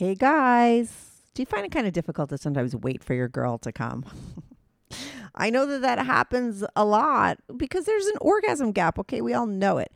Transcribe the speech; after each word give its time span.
Hey 0.00 0.14
guys, 0.14 1.20
do 1.34 1.42
you 1.42 1.46
find 1.46 1.66
it 1.66 1.72
kind 1.72 1.86
of 1.86 1.92
difficult 1.92 2.30
to 2.30 2.38
sometimes 2.38 2.74
wait 2.74 3.04
for 3.04 3.12
your 3.12 3.28
girl 3.28 3.58
to 3.58 3.70
come? 3.70 4.06
I 5.34 5.50
know 5.50 5.66
that 5.66 5.82
that 5.82 5.98
happens 6.06 6.64
a 6.74 6.86
lot 6.86 7.36
because 7.54 7.84
there's 7.84 8.06
an 8.06 8.16
orgasm 8.22 8.72
gap. 8.72 8.98
Okay, 8.98 9.20
we 9.20 9.34
all 9.34 9.44
know 9.44 9.76
it. 9.76 9.92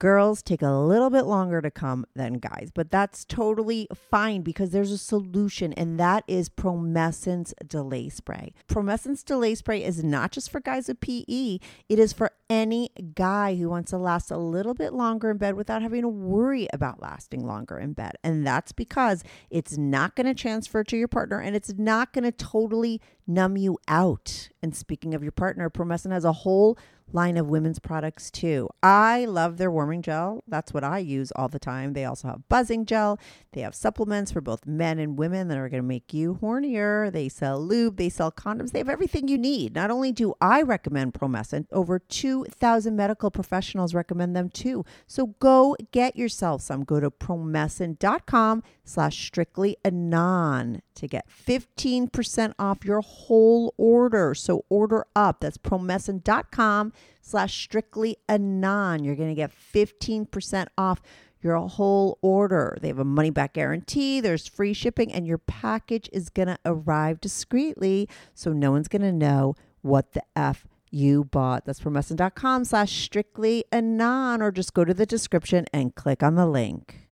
Girls 0.00 0.42
take 0.42 0.62
a 0.62 0.72
little 0.72 1.10
bit 1.10 1.26
longer 1.26 1.60
to 1.60 1.70
come 1.70 2.06
than 2.16 2.34
guys, 2.34 2.70
but 2.74 2.90
that's 2.90 3.26
totally 3.26 3.86
fine 3.94 4.40
because 4.40 4.70
there's 4.70 4.90
a 4.90 4.96
solution, 4.96 5.74
and 5.74 6.00
that 6.00 6.24
is 6.26 6.48
Promescent 6.48 7.52
Delay 7.68 8.08
Spray. 8.08 8.54
Promescent 8.66 9.22
Delay 9.26 9.54
Spray 9.54 9.84
is 9.84 10.02
not 10.02 10.32
just 10.32 10.50
for 10.50 10.58
guys 10.58 10.88
with 10.88 11.00
PE, 11.00 11.58
it 11.90 11.98
is 11.98 12.14
for 12.14 12.32
any 12.48 12.88
guy 13.14 13.54
who 13.56 13.68
wants 13.68 13.90
to 13.90 13.98
last 13.98 14.30
a 14.30 14.38
little 14.38 14.72
bit 14.72 14.94
longer 14.94 15.30
in 15.30 15.36
bed 15.36 15.54
without 15.54 15.82
having 15.82 16.00
to 16.00 16.08
worry 16.08 16.66
about 16.72 17.02
lasting 17.02 17.46
longer 17.46 17.78
in 17.78 17.92
bed. 17.92 18.12
And 18.24 18.46
that's 18.46 18.72
because 18.72 19.22
it's 19.50 19.76
not 19.76 20.16
going 20.16 20.26
to 20.26 20.34
transfer 20.34 20.82
to 20.82 20.96
your 20.96 21.08
partner 21.08 21.38
and 21.40 21.54
it's 21.54 21.74
not 21.76 22.12
going 22.12 22.24
to 22.24 22.32
totally 22.32 23.02
numb 23.26 23.56
you 23.56 23.78
out. 23.86 24.48
And 24.62 24.74
speaking 24.74 25.14
of 25.14 25.22
your 25.22 25.32
partner, 25.32 25.70
Promescent 25.70 26.12
has 26.12 26.24
a 26.24 26.32
whole 26.32 26.76
line 27.12 27.36
of 27.36 27.48
women's 27.48 27.78
products 27.78 28.30
too. 28.30 28.68
I 28.82 29.24
love 29.24 29.56
their 29.56 29.70
warming 29.70 30.02
gel. 30.02 30.42
That's 30.46 30.72
what 30.72 30.84
I 30.84 30.98
use 30.98 31.32
all 31.32 31.48
the 31.48 31.58
time. 31.58 31.92
They 31.92 32.04
also 32.04 32.28
have 32.28 32.48
buzzing 32.48 32.86
gel. 32.86 33.18
They 33.52 33.60
have 33.62 33.74
supplements 33.74 34.32
for 34.32 34.40
both 34.40 34.66
men 34.66 34.98
and 34.98 35.18
women 35.18 35.48
that 35.48 35.58
are 35.58 35.68
going 35.68 35.82
to 35.82 35.88
make 35.88 36.14
you 36.14 36.38
hornier. 36.40 37.12
They 37.12 37.28
sell 37.28 37.60
lube, 37.60 37.96
they 37.96 38.08
sell 38.08 38.30
condoms. 38.30 38.72
They 38.72 38.78
have 38.78 38.88
everything 38.88 39.28
you 39.28 39.38
need. 39.38 39.74
Not 39.74 39.90
only 39.90 40.12
do 40.12 40.34
I 40.40 40.62
recommend 40.62 41.14
Promescent, 41.14 41.66
over 41.72 41.98
2,000 41.98 42.96
medical 42.96 43.30
professionals 43.30 43.94
recommend 43.94 44.36
them 44.36 44.48
too. 44.48 44.84
So 45.06 45.28
go 45.38 45.76
get 45.92 46.16
yourself 46.16 46.62
some. 46.62 46.84
Go 46.84 47.00
to 47.00 47.10
promescent.com 47.10 48.62
slash 48.84 49.24
strictly 49.26 49.76
anon 49.84 50.82
to 50.94 51.08
get 51.08 51.26
15% 51.28 52.54
off 52.58 52.84
your 52.84 53.00
whole 53.00 53.74
order. 53.76 54.34
So 54.34 54.64
order 54.68 55.06
up. 55.16 55.40
That's 55.40 55.58
promescent.com 55.58 56.92
slash 57.22 57.62
strictly 57.62 58.16
anon. 58.28 59.04
You're 59.04 59.16
going 59.16 59.28
to 59.28 59.34
get 59.34 59.52
15% 59.52 60.66
off 60.76 61.00
your 61.42 61.56
whole 61.56 62.18
order. 62.22 62.76
They 62.80 62.88
have 62.88 62.98
a 62.98 63.04
money 63.04 63.30
back 63.30 63.54
guarantee, 63.54 64.20
there's 64.20 64.46
free 64.46 64.74
shipping, 64.74 65.12
and 65.12 65.26
your 65.26 65.38
package 65.38 66.08
is 66.12 66.28
going 66.28 66.48
to 66.48 66.58
arrive 66.64 67.20
discreetly. 67.20 68.08
So 68.34 68.52
no 68.52 68.70
one's 68.70 68.88
going 68.88 69.02
to 69.02 69.12
know 69.12 69.54
what 69.82 70.12
the 70.12 70.22
F 70.36 70.66
you 70.90 71.24
bought. 71.24 71.64
That's 71.64 71.80
promescent.com 71.80 72.64
slash 72.64 72.92
strictly 73.04 73.64
anon, 73.72 74.42
or 74.42 74.50
just 74.50 74.74
go 74.74 74.84
to 74.84 74.92
the 74.92 75.06
description 75.06 75.66
and 75.72 75.94
click 75.94 76.22
on 76.22 76.34
the 76.34 76.46
link. 76.46 77.08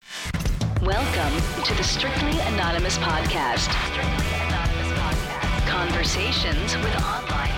Welcome 0.82 1.64
to 1.64 1.74
the 1.74 1.82
Strictly 1.82 2.38
Anonymous 2.40 2.98
Podcast. 2.98 3.70
Strictly 3.90 4.26
Anonymous 4.46 4.98
Podcast. 4.98 5.66
Conversations 5.66 6.76
with 6.76 6.94
online. 7.02 7.57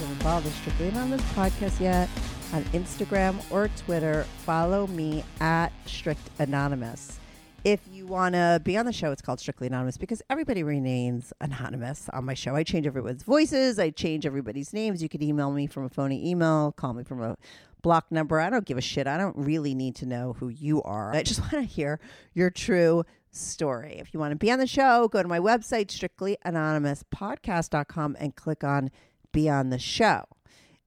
Involved 0.00 0.46
in 0.46 0.52
Strictly 0.52 0.88
Anonymous 0.88 1.22
podcast 1.32 1.80
yet 1.80 2.08
on 2.52 2.62
Instagram 2.64 3.40
or 3.50 3.68
Twitter, 3.76 4.24
follow 4.44 4.86
me 4.88 5.24
at 5.40 5.72
Strict 5.86 6.20
Anonymous. 6.38 7.18
If 7.64 7.80
you 7.90 8.06
want 8.06 8.34
to 8.34 8.60
be 8.62 8.76
on 8.76 8.86
the 8.86 8.92
show, 8.92 9.10
it's 9.10 9.22
called 9.22 9.40
Strictly 9.40 9.66
Anonymous 9.66 9.96
because 9.96 10.22
everybody 10.28 10.62
remains 10.62 11.32
anonymous 11.40 12.08
on 12.12 12.24
my 12.24 12.34
show. 12.34 12.54
I 12.54 12.62
change 12.62 12.86
everyone's 12.86 13.22
voices, 13.22 13.78
I 13.78 13.90
change 13.90 14.26
everybody's 14.26 14.72
names. 14.72 15.02
You 15.02 15.08
could 15.08 15.22
email 15.22 15.50
me 15.50 15.66
from 15.66 15.84
a 15.84 15.88
phony 15.88 16.30
email, 16.30 16.72
call 16.72 16.92
me 16.92 17.02
from 17.02 17.22
a 17.22 17.36
block 17.82 18.06
number. 18.10 18.38
I 18.38 18.50
don't 18.50 18.64
give 18.64 18.78
a 18.78 18.82
shit. 18.82 19.06
I 19.06 19.16
don't 19.16 19.36
really 19.36 19.74
need 19.74 19.96
to 19.96 20.06
know 20.06 20.34
who 20.34 20.48
you 20.48 20.82
are. 20.82 21.14
I 21.14 21.22
just 21.22 21.40
want 21.40 21.52
to 21.52 21.62
hear 21.62 21.98
your 22.34 22.50
true 22.50 23.04
story. 23.30 23.96
If 23.98 24.12
you 24.12 24.20
want 24.20 24.32
to 24.32 24.36
be 24.36 24.50
on 24.50 24.58
the 24.58 24.66
show, 24.66 25.08
go 25.08 25.22
to 25.22 25.28
my 25.28 25.38
website, 25.38 25.88
strictlyanonymouspodcast.com, 25.88 28.16
and 28.18 28.36
click 28.36 28.64
on 28.64 28.90
Be 29.36 29.50
on 29.50 29.68
the 29.68 29.78
Show. 29.78 30.24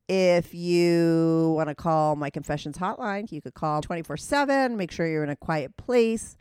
If 0.07 0.55
you 0.55 1.53
want 1.55 1.69
to 1.69 1.75
call 1.75 2.15
my 2.15 2.31
confessions 2.31 2.79
hotline, 2.79 3.31
you 3.31 3.43
could 3.43 3.53
call 3.53 3.79
24 3.79 4.17
7. 4.17 4.75
Make 4.75 4.89
sure 4.89 5.05
you're 5.05 5.23
in 5.23 5.29
a 5.29 5.35
quiet 5.35 5.77
place. 5.77 6.35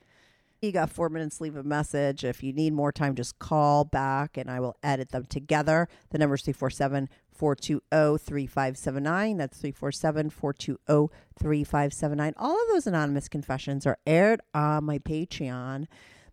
You 0.62 0.72
got 0.72 0.88
four 0.88 1.10
minutes, 1.10 1.38
leave 1.38 1.54
a 1.54 1.62
message. 1.62 2.24
If 2.24 2.42
you 2.42 2.54
need 2.54 2.72
more 2.72 2.92
time, 2.92 3.14
just 3.14 3.38
call 3.38 3.84
back 3.84 4.38
and 4.38 4.50
I 4.50 4.58
will 4.58 4.74
edit 4.82 5.10
them 5.10 5.26
together. 5.26 5.86
The 6.08 6.16
number 6.16 6.36
is 6.36 6.40
347 6.40 7.10
420 7.30 8.16
3579. 8.16 9.36
That's 9.36 9.58
347 9.58 10.30
420 10.30 11.14
3579. 11.38 12.32
All 12.38 12.54
of 12.54 12.68
those 12.72 12.86
anonymous 12.86 13.28
confessions 13.28 13.84
are 13.84 13.98
aired 14.06 14.40
on 14.54 14.84
my 14.84 14.98
Patreon. 14.98 15.86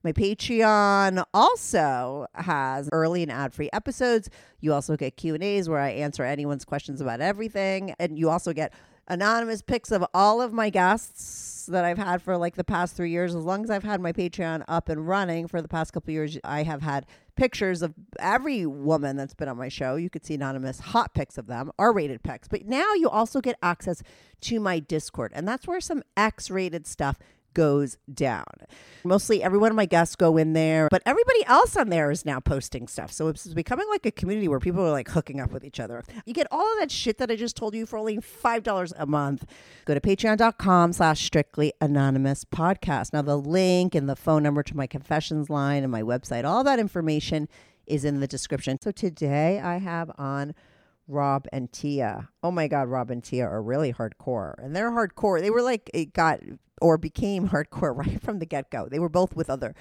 My 0.06 0.14
Patreon 0.14 1.26
also 1.34 2.28
has 2.36 2.90
early 2.92 3.24
and 3.24 3.32
ad-free 3.32 3.72
episodes. 3.74 4.30
You 4.60 4.72
also 4.72 4.96
get 4.96 5.18
Q&As 5.18 5.68
where 5.68 5.80
I 5.80 5.90
answer 5.90 6.24
anyone's 6.24 6.64
questions 6.64 7.02
about 7.02 7.22
everything 7.22 7.96
and 7.98 8.16
you 8.16 8.30
also 8.30 8.54
get 8.54 8.72
anonymous 9.08 9.64
pics 9.64 9.90
of 9.90 10.06
all 10.14 10.44
of 10.44 10.54
my 10.54 10.70
guests 10.70 11.66
that 11.66 11.84
I've 11.84 11.98
had 11.98 12.22
for 12.22 12.38
like 12.38 12.54
the 12.54 12.64
past 12.64 12.96
three 12.96 13.10
years. 13.10 13.34
As 13.34 13.44
long 13.44 13.64
as 13.64 13.72
I've 13.72 13.84
had 13.84 14.00
my 14.00 14.12
Patreon 14.12 14.64
up 14.68 14.90
and 14.90 15.08
running 15.08 15.48
for 15.48 15.60
the 15.60 15.68
past 15.68 15.92
couple 15.92 16.14
years, 16.14 16.38
I 16.44 16.62
have 16.62 16.84
had 16.84 17.08
pictures 17.36 17.82
of 17.82 17.96
every 18.20 18.68
woman 18.68 19.18
that's 19.18 19.34
been 19.34 19.50
on 19.50 19.58
my 19.58 19.70
show. 19.70 19.96
You 19.96 20.12
could 20.12 20.24
see 20.24 20.36
anonymous 20.36 20.80
hot 20.80 21.16
pics 21.16 21.40
of 21.40 21.48
them, 21.48 21.72
R 21.80 21.92
rated 21.92 22.22
pics. 22.22 22.48
But 22.48 22.68
now 22.68 22.94
you 22.94 23.10
also 23.10 23.42
get 23.42 23.58
access 23.64 24.04
to 24.42 24.60
my 24.60 24.78
Discord, 24.78 25.32
and 25.34 25.48
that's 25.48 25.66
where 25.66 25.82
some 25.82 26.04
X 26.16 26.52
rated 26.52 26.86
stuff 26.86 27.18
goes 27.56 27.98
down. 28.14 28.46
Mostly 29.04 29.42
every 29.42 29.58
one 29.58 29.72
of 29.72 29.76
my 29.76 29.88
guests 29.88 30.16
go 30.16 30.38
in 30.38 30.54
there, 30.54 30.88
but 30.92 31.02
everybody 31.08 31.44
else 31.48 31.76
on 31.76 31.90
there 31.90 32.12
is 32.12 32.24
now 32.24 32.40
posting 32.40 32.88
stuff. 32.88 33.12
So 33.12 33.28
it's 33.30 33.48
becoming 33.48 33.88
like 33.90 34.06
a 34.06 34.12
community 34.12 34.48
where 34.48 34.60
people 34.60 34.84
are 34.84 34.92
like 34.92 35.10
hooking 35.10 35.40
up 35.40 35.52
with 35.52 35.64
each 35.64 35.80
other. 35.80 36.04
You 36.26 36.34
get 36.34 36.46
all 36.52 36.72
of 36.74 36.80
that 36.80 36.92
shit 36.92 37.18
that 37.18 37.32
I 37.32 37.36
just 37.36 37.56
told 37.56 37.74
you 37.74 37.88
for 37.88 37.98
only 37.98 38.18
$5 38.18 38.94
a 38.96 39.06
month. 39.08 39.46
Go 39.86 39.96
to 39.96 40.00
patreon.com 40.00 40.94
slash 40.94 41.26
strictly 41.26 41.74
anonymous 41.82 42.46
podcast. 42.46 43.14
Now 43.14 43.24
the 43.24 43.38
link 43.38 43.96
and 43.96 44.08
the 44.08 44.16
phone 44.16 44.44
number 44.44 44.62
to 44.62 44.78
my 44.78 44.86
confessions 44.86 45.50
line 45.50 45.82
and 45.82 45.92
my 45.92 46.04
website, 46.04 46.46
all 46.46 46.64
that 46.66 46.78
information 46.78 47.48
is 47.88 48.04
in 48.04 48.20
the 48.20 48.28
description. 48.28 48.80
So 48.82 48.92
today 48.92 49.60
I 49.60 49.78
have 49.78 50.12
on 50.18 50.54
Rob 51.08 51.48
and 51.52 51.72
Tia. 51.72 52.30
Oh 52.44 52.52
my 52.52 52.68
God, 52.68 52.88
Rob 52.88 53.12
and 53.12 53.24
Tia 53.24 53.46
are 53.46 53.62
really 53.62 53.94
hardcore. 53.94 54.56
And 54.58 54.76
they're 54.76 54.92
hardcore. 54.92 55.40
They 55.40 55.50
were 55.50 55.62
like, 55.62 55.90
it 55.94 56.14
got 56.14 56.40
or 56.82 56.98
became 56.98 57.50
hardcore 57.50 57.96
right 57.96 58.22
from 58.22 58.40
the 58.40 58.46
get 58.46 58.70
go. 58.70 58.88
They 58.90 59.00
were 59.00 59.10
both 59.10 59.36
with 59.36 59.50
other 59.50 59.76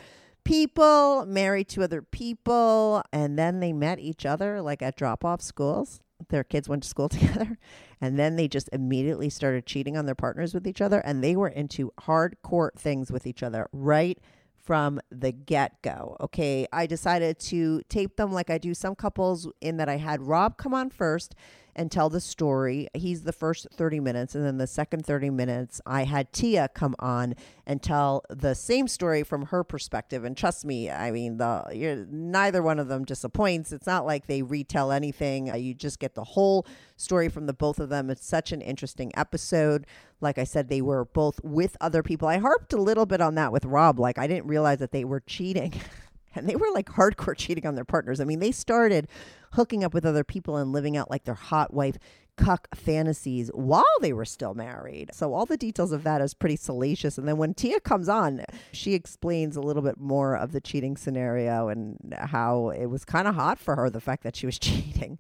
people, 0.44 1.24
married 1.26 1.68
to 1.70 1.82
other 1.82 2.02
people, 2.02 3.02
and 3.12 3.38
then 3.38 3.60
they 3.60 3.72
met 3.72 3.98
each 3.98 4.26
other 4.26 4.60
like 4.60 4.82
at 4.82 4.96
drop 4.96 5.24
off 5.24 5.40
schools. 5.40 6.00
Their 6.28 6.44
kids 6.44 6.68
went 6.68 6.82
to 6.84 6.88
school 6.88 7.08
together, 7.10 7.58
and 8.00 8.18
then 8.18 8.36
they 8.36 8.48
just 8.48 8.68
immediately 8.72 9.30
started 9.30 9.66
cheating 9.66 9.96
on 9.96 10.06
their 10.06 10.14
partners 10.14 10.54
with 10.54 10.66
each 10.66 10.80
other, 10.80 11.00
and 11.00 11.24
they 11.24 11.34
were 11.36 11.48
into 11.48 11.92
hardcore 12.02 12.72
things 12.76 13.10
with 13.10 13.26
each 13.26 13.42
other 13.42 13.68
right 13.72 14.18
from 14.64 15.00
the 15.10 15.32
get 15.32 15.80
go. 15.82 16.16
Okay, 16.20 16.66
I 16.72 16.86
decided 16.86 17.38
to 17.40 17.82
tape 17.88 18.16
them 18.16 18.32
like 18.32 18.50
I 18.50 18.58
do 18.58 18.74
some 18.74 18.94
couples, 18.94 19.48
in 19.60 19.76
that 19.76 19.88
I 19.88 19.96
had 19.96 20.22
Rob 20.22 20.56
come 20.56 20.74
on 20.74 20.90
first 20.90 21.34
and 21.76 21.90
tell 21.90 22.08
the 22.08 22.20
story. 22.20 22.88
He's 22.94 23.22
the 23.22 23.32
first 23.32 23.66
30 23.72 24.00
minutes, 24.00 24.34
and 24.34 24.44
then 24.44 24.58
the 24.58 24.66
second 24.66 25.04
30 25.04 25.30
minutes, 25.30 25.80
I 25.86 26.04
had 26.04 26.32
Tia 26.32 26.68
come 26.68 26.94
on 26.98 27.34
and 27.66 27.82
tell 27.82 28.24
the 28.28 28.54
same 28.54 28.88
story 28.88 29.22
from 29.22 29.46
her 29.46 29.64
perspective. 29.64 30.24
And 30.24 30.36
trust 30.36 30.64
me, 30.64 30.90
I 30.90 31.10
mean, 31.10 31.38
the 31.38 32.06
neither 32.10 32.62
one 32.62 32.78
of 32.78 32.88
them 32.88 33.04
disappoints. 33.04 33.72
It's 33.72 33.86
not 33.86 34.06
like 34.06 34.26
they 34.26 34.42
retell 34.42 34.92
anything. 34.92 35.50
Uh, 35.50 35.56
You 35.56 35.74
just 35.74 35.98
get 35.98 36.14
the 36.14 36.24
whole 36.24 36.66
story 36.96 37.28
from 37.28 37.46
the 37.46 37.52
both 37.52 37.80
of 37.80 37.88
them. 37.88 38.10
It's 38.10 38.26
such 38.26 38.52
an 38.52 38.60
interesting 38.60 39.12
episode. 39.16 39.86
Like 40.20 40.38
I 40.38 40.44
said, 40.44 40.68
they 40.68 40.80
were 40.80 41.04
both 41.04 41.40
with 41.42 41.76
other 41.80 42.02
people. 42.02 42.28
I 42.28 42.38
harped 42.38 42.72
a 42.72 42.80
little 42.80 43.06
bit 43.06 43.20
on 43.20 43.34
that 43.34 43.52
with 43.52 43.64
Rob. 43.64 43.98
Like 43.98 44.18
I 44.18 44.26
didn't 44.26 44.46
realize 44.46 44.78
that 44.78 44.92
they 44.92 45.04
were 45.04 45.20
cheating. 45.20 45.72
And 46.34 46.48
they 46.48 46.56
were 46.56 46.70
like 46.72 46.86
hardcore 46.90 47.36
cheating 47.36 47.66
on 47.66 47.74
their 47.74 47.84
partners. 47.84 48.20
I 48.20 48.24
mean, 48.24 48.40
they 48.40 48.52
started 48.52 49.08
hooking 49.52 49.84
up 49.84 49.94
with 49.94 50.04
other 50.04 50.24
people 50.24 50.56
and 50.56 50.72
living 50.72 50.96
out 50.96 51.10
like 51.10 51.24
their 51.24 51.34
hot 51.34 51.72
wife 51.72 51.96
cuck 52.36 52.66
fantasies 52.74 53.48
while 53.54 53.84
they 54.00 54.12
were 54.12 54.24
still 54.24 54.54
married. 54.54 55.10
So 55.12 55.34
all 55.34 55.46
the 55.46 55.56
details 55.56 55.92
of 55.92 56.02
that 56.04 56.20
is 56.20 56.34
pretty 56.34 56.56
salacious. 56.56 57.16
And 57.18 57.28
then 57.28 57.36
when 57.36 57.54
Tia 57.54 57.80
comes 57.80 58.08
on, 58.08 58.44
she 58.72 58.94
explains 58.94 59.56
a 59.56 59.60
little 59.60 59.82
bit 59.82 59.98
more 59.98 60.36
of 60.36 60.52
the 60.52 60.60
cheating 60.60 60.96
scenario 60.96 61.68
and 61.68 61.96
how 62.18 62.70
it 62.70 62.86
was 62.86 63.04
kind 63.04 63.28
of 63.28 63.36
hot 63.36 63.58
for 63.58 63.76
her, 63.76 63.88
the 63.88 64.00
fact 64.00 64.24
that 64.24 64.36
she 64.36 64.46
was 64.46 64.58
cheating. 64.60 65.18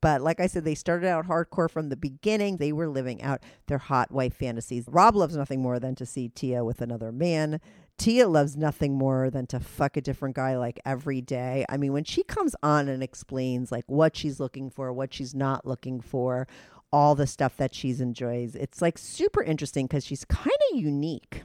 But 0.00 0.20
like 0.20 0.38
I 0.38 0.48
said, 0.48 0.64
they 0.64 0.74
started 0.74 1.08
out 1.08 1.26
hardcore 1.26 1.70
from 1.70 1.88
the 1.88 1.96
beginning. 1.96 2.58
They 2.58 2.72
were 2.72 2.88
living 2.88 3.22
out 3.22 3.42
their 3.68 3.78
hot 3.78 4.10
wife 4.10 4.34
fantasies. 4.34 4.84
Rob 4.86 5.16
loves 5.16 5.34
nothing 5.34 5.62
more 5.62 5.78
than 5.78 5.94
to 5.94 6.04
see 6.04 6.28
Tia 6.28 6.62
with 6.62 6.82
another 6.82 7.10
man. 7.10 7.58
Tia 7.96 8.28
loves 8.28 8.56
nothing 8.56 8.94
more 8.98 9.30
than 9.30 9.46
to 9.46 9.60
fuck 9.60 9.96
a 9.96 10.00
different 10.00 10.34
guy 10.34 10.56
like 10.56 10.80
every 10.84 11.20
day. 11.20 11.64
I 11.68 11.76
mean, 11.76 11.92
when 11.92 12.04
she 12.04 12.22
comes 12.22 12.56
on 12.62 12.88
and 12.88 13.02
explains 13.02 13.70
like 13.70 13.84
what 13.86 14.16
she's 14.16 14.40
looking 14.40 14.68
for, 14.70 14.92
what 14.92 15.14
she's 15.14 15.34
not 15.34 15.66
looking 15.66 16.00
for, 16.00 16.48
all 16.92 17.14
the 17.14 17.26
stuff 17.26 17.56
that 17.56 17.74
she's 17.74 18.00
enjoys, 18.00 18.56
it's 18.56 18.82
like 18.82 18.98
super 18.98 19.42
interesting 19.42 19.86
because 19.86 20.04
she's 20.04 20.24
kind 20.24 20.56
of 20.72 20.78
unique. 20.78 21.42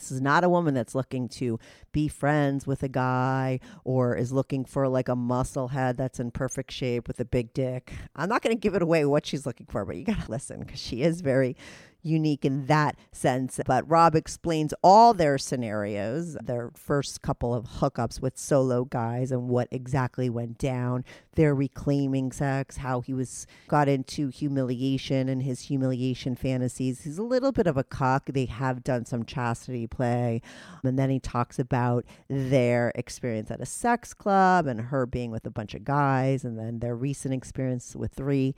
This 0.00 0.10
is 0.10 0.20
not 0.22 0.44
a 0.44 0.48
woman 0.48 0.72
that's 0.72 0.94
looking 0.94 1.28
to 1.28 1.58
be 1.92 2.08
friends 2.08 2.66
with 2.66 2.82
a 2.82 2.88
guy 2.88 3.60
or 3.84 4.16
is 4.16 4.32
looking 4.32 4.64
for 4.64 4.88
like 4.88 5.08
a 5.08 5.14
muscle 5.14 5.68
head 5.68 5.98
that's 5.98 6.18
in 6.18 6.30
perfect 6.30 6.72
shape 6.72 7.06
with 7.06 7.20
a 7.20 7.24
big 7.24 7.52
dick. 7.52 7.92
I'm 8.16 8.30
not 8.30 8.40
going 8.40 8.56
to 8.56 8.60
give 8.60 8.74
it 8.74 8.80
away 8.80 9.04
what 9.04 9.26
she's 9.26 9.44
looking 9.44 9.66
for, 9.66 9.84
but 9.84 9.96
you 9.96 10.04
got 10.04 10.24
to 10.24 10.30
listen 10.30 10.60
because 10.60 10.80
she 10.80 11.02
is 11.02 11.20
very 11.20 11.54
unique 12.02 12.44
in 12.44 12.66
that 12.66 12.96
sense. 13.12 13.60
But 13.66 13.88
Rob 13.88 14.14
explains 14.14 14.74
all 14.82 15.14
their 15.14 15.38
scenarios, 15.38 16.36
their 16.42 16.70
first 16.74 17.22
couple 17.22 17.54
of 17.54 17.66
hookups 17.66 18.20
with 18.20 18.38
solo 18.38 18.84
guys 18.84 19.30
and 19.32 19.48
what 19.48 19.68
exactly 19.70 20.30
went 20.30 20.58
down, 20.58 21.04
their 21.34 21.54
reclaiming 21.54 22.32
sex, 22.32 22.78
how 22.78 23.00
he 23.00 23.14
was 23.14 23.46
got 23.68 23.88
into 23.88 24.28
humiliation 24.28 25.28
and 25.28 25.42
his 25.42 25.62
humiliation 25.62 26.34
fantasies. 26.36 27.02
He's 27.02 27.18
a 27.18 27.22
little 27.22 27.52
bit 27.52 27.66
of 27.66 27.76
a 27.76 27.84
cuck. 27.84 28.26
They 28.26 28.46
have 28.46 28.84
done 28.84 29.04
some 29.04 29.24
chastity 29.24 29.86
play. 29.86 30.42
And 30.82 30.98
then 30.98 31.10
he 31.10 31.20
talks 31.20 31.58
about 31.58 32.04
their 32.28 32.92
experience 32.94 33.50
at 33.50 33.60
a 33.60 33.66
sex 33.66 34.14
club 34.14 34.66
and 34.66 34.80
her 34.80 35.06
being 35.06 35.30
with 35.30 35.46
a 35.46 35.50
bunch 35.50 35.74
of 35.74 35.84
guys 35.84 36.44
and 36.44 36.58
then 36.58 36.80
their 36.80 36.94
recent 36.94 37.34
experience 37.34 37.94
with 37.96 38.12
three 38.12 38.54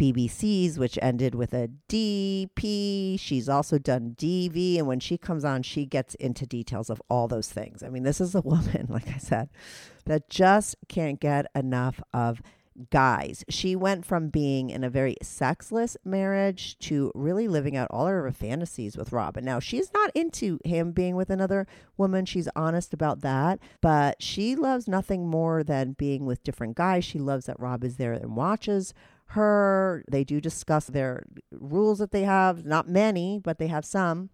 BBCs, 0.00 0.78
which 0.78 0.98
ended 1.02 1.34
with 1.34 1.52
a 1.52 1.68
DP. 1.90 3.20
She's 3.20 3.50
also 3.50 3.76
done 3.76 4.14
DV. 4.18 4.78
And 4.78 4.86
when 4.86 4.98
she 4.98 5.18
comes 5.18 5.44
on, 5.44 5.62
she 5.62 5.84
gets 5.84 6.14
into 6.14 6.46
details 6.46 6.88
of 6.88 7.02
all 7.10 7.28
those 7.28 7.50
things. 7.50 7.82
I 7.82 7.90
mean, 7.90 8.02
this 8.02 8.18
is 8.20 8.34
a 8.34 8.40
woman, 8.44 8.86
like 8.88 9.08
I 9.08 9.18
said, 9.18 9.50
that 10.06 10.30
just 10.30 10.76
can't 10.88 11.20
get 11.20 11.46
enough 11.54 12.00
of 12.14 12.40
guys. 12.88 13.44
She 13.50 13.76
went 13.76 14.06
from 14.06 14.28
being 14.28 14.70
in 14.70 14.84
a 14.84 14.88
very 14.88 15.16
sexless 15.20 15.98
marriage 16.02 16.78
to 16.78 17.12
really 17.14 17.46
living 17.46 17.76
out 17.76 17.88
all 17.90 18.06
her 18.06 18.30
fantasies 18.32 18.96
with 18.96 19.12
Rob. 19.12 19.36
And 19.36 19.44
now 19.44 19.60
she's 19.60 19.92
not 19.92 20.10
into 20.14 20.58
him 20.64 20.92
being 20.92 21.14
with 21.14 21.28
another 21.28 21.66
woman. 21.98 22.24
She's 22.24 22.48
honest 22.56 22.94
about 22.94 23.20
that. 23.20 23.58
But 23.82 24.22
she 24.22 24.56
loves 24.56 24.88
nothing 24.88 25.26
more 25.26 25.62
than 25.62 25.92
being 25.92 26.24
with 26.24 26.42
different 26.42 26.76
guys. 26.76 27.04
She 27.04 27.18
loves 27.18 27.44
that 27.46 27.60
Rob 27.60 27.84
is 27.84 27.96
there 27.96 28.14
and 28.14 28.34
watches 28.34 28.94
her. 29.30 30.04
They 30.10 30.24
do 30.24 30.40
discuss 30.40 30.86
their 30.86 31.24
rules 31.52 31.98
that 31.98 32.10
they 32.10 32.22
have, 32.22 32.64
not 32.64 32.88
many, 32.88 33.38
but 33.38 33.58
they 33.58 33.68
have 33.68 33.84
some. 33.84 34.30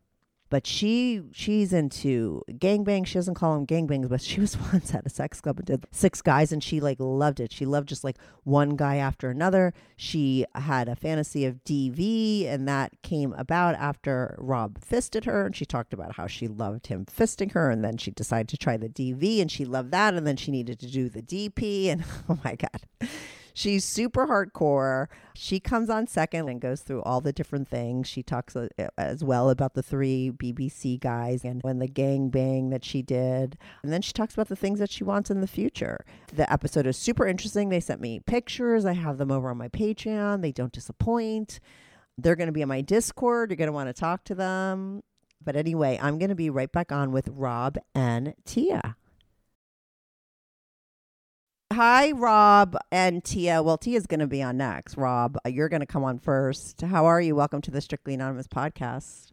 But 0.49 0.65
she 0.65 1.23
she's 1.33 1.73
into 1.73 2.43
gangbangs. 2.53 3.09
She 3.09 3.15
doesn't 3.15 3.35
call 3.35 3.55
them 3.55 3.67
gangbangs, 3.67 4.09
but 4.09 4.21
she 4.21 4.41
was 4.41 4.57
once 4.73 4.95
at 4.95 5.05
a 5.05 5.11
sex 5.11 5.41
club 5.41 5.59
and 5.59 5.67
did 5.67 5.87
six 5.91 6.23
guys, 6.23 6.53
and 6.53 6.63
she 6.63 6.79
like 6.79 6.99
loved 7.01 7.41
it. 7.41 7.53
She 7.53 7.67
loved 7.67 7.89
just 7.89 8.05
like 8.05 8.17
one 8.45 8.77
guy 8.77 8.97
after 8.97 9.29
another. 9.29 9.75
She 9.97 10.47
had 10.55 10.89
a 10.89 10.95
fantasy 10.95 11.45
of 11.47 11.65
DV, 11.65 12.47
and 12.47 12.69
that 12.69 12.93
came 13.03 13.33
about 13.33 13.75
after 13.75 14.37
Rob 14.39 14.81
fisted 14.81 15.25
her, 15.25 15.47
and 15.47 15.57
she 15.57 15.65
talked 15.67 15.93
about 15.93 16.15
how 16.15 16.29
she 16.29 16.47
loved 16.47 16.87
him 16.87 17.07
fisting 17.07 17.51
her, 17.53 17.69
and 17.69 17.85
then 17.85 17.97
she 17.97 18.13
decided 18.13 18.49
to 18.51 18.57
try 18.57 18.77
the 18.77 18.89
DV, 18.89 19.41
and 19.43 19.51
she 19.51 19.65
loved 19.65 19.91
that, 19.91 20.15
and 20.15 20.29
then 20.29 20.37
she 20.37 20.53
needed 20.53 20.79
to 20.79 20.87
do 20.87 21.09
the 21.09 21.23
DP, 21.23 21.87
and 21.87 22.05
oh 22.29 22.39
my 22.45 22.55
god. 22.55 23.11
She's 23.57 23.87
super 23.87 24.27
hardcore. 24.27 25.07
She 25.35 25.61
comes 25.61 25.89
on 25.89 26.09
second 26.09 26.51
and 26.51 26.61
goes 26.61 26.83
through 26.83 27.01
all 27.05 27.23
the 27.23 27.33
different 27.33 27.69
things. 27.69 28.07
She 28.07 28.23
talks 28.23 28.55
uh, 28.55 28.69
as 28.99 29.25
well 29.25 29.49
about 29.49 29.73
the 29.73 29.83
three 29.83 30.31
BBC 30.31 31.01
guys 31.01 31.43
and 31.43 31.63
when 31.63 31.79
the 31.79 31.89
gang 31.89 32.29
bang 32.29 32.69
that 32.69 32.85
she 32.85 33.01
did. 33.01 33.57
And 33.83 33.91
then 33.91 34.03
she 34.03 34.13
talks 34.13 34.35
about 34.35 34.49
the 34.49 34.57
things 34.57 34.79
that 34.79 34.91
she 34.91 35.05
wants 35.05 35.31
in 35.31 35.41
the 35.41 35.47
future. 35.47 36.05
The 36.35 36.53
episode 36.53 36.87
is 36.87 36.99
super 36.99 37.27
interesting. 37.27 37.71
They 37.71 37.81
sent 37.81 38.03
me 38.03 38.21
pictures. 38.21 38.85
I 38.85 38.93
have 38.93 39.17
them 39.17 39.31
over 39.31 39.49
on 39.49 39.57
my 39.57 39.69
Patreon. 39.69 40.43
They 40.43 40.53
don't 40.53 40.73
disappoint. 40.73 41.59
They're 42.19 42.37
going 42.37 42.49
to 42.49 42.53
be 42.53 42.63
on 42.63 42.69
my 42.69 42.83
Discord. 42.83 43.51
You're 43.51 43.57
going 43.57 43.69
to 43.69 43.73
want 43.73 43.89
to 43.89 43.99
talk 43.99 44.25
to 44.25 44.35
them. 44.35 45.03
But 45.43 45.57
anyway, 45.57 45.99
I'm 46.03 46.19
going 46.19 46.29
to 46.29 46.35
be 46.35 46.51
right 46.51 46.71
back 46.71 46.93
on 46.93 47.11
with 47.11 47.31
Rob 47.33 47.79
and 47.95 48.35
Tia. 48.45 48.97
Hi, 51.77 52.13
Rob 52.13 52.75
and 52.91 53.23
Tia. 53.23 53.63
Well, 53.63 53.77
Tia's 53.77 54.07
going 54.07 54.21
to 54.21 54.27
be 54.27 54.43
on 54.43 54.57
next. 54.57 54.97
Rob, 54.97 55.37
uh, 55.45 55.51
you're 55.51 55.69
going 55.69 55.81
to 55.81 55.87
come 55.87 56.05
on 56.05 56.19
first. 56.19 56.81
How 56.81 57.05
are 57.05 57.21
you? 57.21 57.37
Welcome 57.37 57.61
to 57.61 57.71
the 57.71 57.83
Strictly 57.83 58.15
Anonymous 58.15 58.49
podcast. 58.49 59.33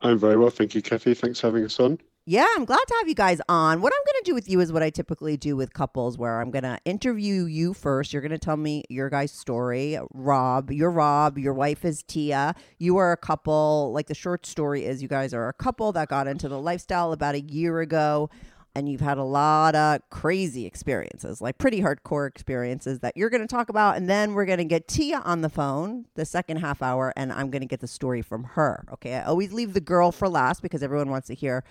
I'm 0.00 0.18
very 0.18 0.36
well, 0.36 0.50
thank 0.50 0.74
you, 0.74 0.82
Kathy. 0.82 1.14
Thanks 1.14 1.38
for 1.38 1.46
having 1.46 1.64
us 1.64 1.78
on. 1.78 2.00
Yeah, 2.26 2.44
I'm 2.56 2.64
glad 2.64 2.80
to 2.84 2.94
have 2.98 3.08
you 3.08 3.14
guys 3.14 3.40
on. 3.48 3.80
What 3.82 3.92
I'm 3.92 4.04
going 4.04 4.24
to 4.24 4.30
do 4.30 4.34
with 4.34 4.48
you 4.48 4.58
is 4.58 4.72
what 4.72 4.82
I 4.82 4.90
typically 4.90 5.36
do 5.36 5.54
with 5.54 5.72
couples, 5.72 6.18
where 6.18 6.40
I'm 6.40 6.50
going 6.50 6.64
to 6.64 6.80
interview 6.84 7.44
you 7.44 7.72
first. 7.72 8.12
You're 8.12 8.22
going 8.22 8.32
to 8.32 8.38
tell 8.38 8.56
me 8.56 8.82
your 8.88 9.08
guys' 9.08 9.30
story. 9.30 9.96
Rob, 10.12 10.72
you're 10.72 10.90
Rob. 10.90 11.38
Your 11.38 11.54
wife 11.54 11.84
is 11.84 12.02
Tia. 12.02 12.56
You 12.78 12.96
are 12.96 13.12
a 13.12 13.16
couple. 13.16 13.92
Like 13.92 14.08
the 14.08 14.14
short 14.14 14.44
story 14.44 14.86
is, 14.86 15.02
you 15.02 15.08
guys 15.08 15.32
are 15.32 15.48
a 15.48 15.52
couple 15.52 15.92
that 15.92 16.08
got 16.08 16.26
into 16.26 16.48
the 16.48 16.58
lifestyle 16.58 17.12
about 17.12 17.36
a 17.36 17.42
year 17.42 17.78
ago 17.78 18.28
and 18.74 18.88
you've 18.88 19.00
had 19.00 19.18
a 19.18 19.24
lot 19.24 19.74
of 19.74 20.00
crazy 20.10 20.66
experiences, 20.66 21.40
like 21.40 21.58
pretty 21.58 21.80
hardcore 21.80 22.26
experiences 22.28 23.00
that 23.00 23.16
you're 23.16 23.30
going 23.30 23.40
to 23.40 23.46
talk 23.46 23.68
about. 23.68 23.96
And 23.96 24.10
then 24.10 24.34
we're 24.34 24.46
going 24.46 24.58
to 24.58 24.64
get 24.64 24.88
Tia 24.88 25.20
on 25.24 25.42
the 25.42 25.48
phone 25.48 26.06
the 26.14 26.24
second 26.24 26.56
half 26.56 26.82
hour, 26.82 27.12
and 27.16 27.32
I'm 27.32 27.50
going 27.50 27.62
to 27.62 27.68
get 27.68 27.80
the 27.80 27.86
story 27.86 28.20
from 28.20 28.44
her. 28.44 28.84
Okay. 28.92 29.14
I 29.14 29.24
always 29.24 29.52
leave 29.52 29.74
the 29.74 29.80
girl 29.80 30.10
for 30.10 30.28
last 30.28 30.60
because 30.60 30.82
everyone 30.82 31.10
wants 31.10 31.28
to 31.28 31.34
hear 31.34 31.62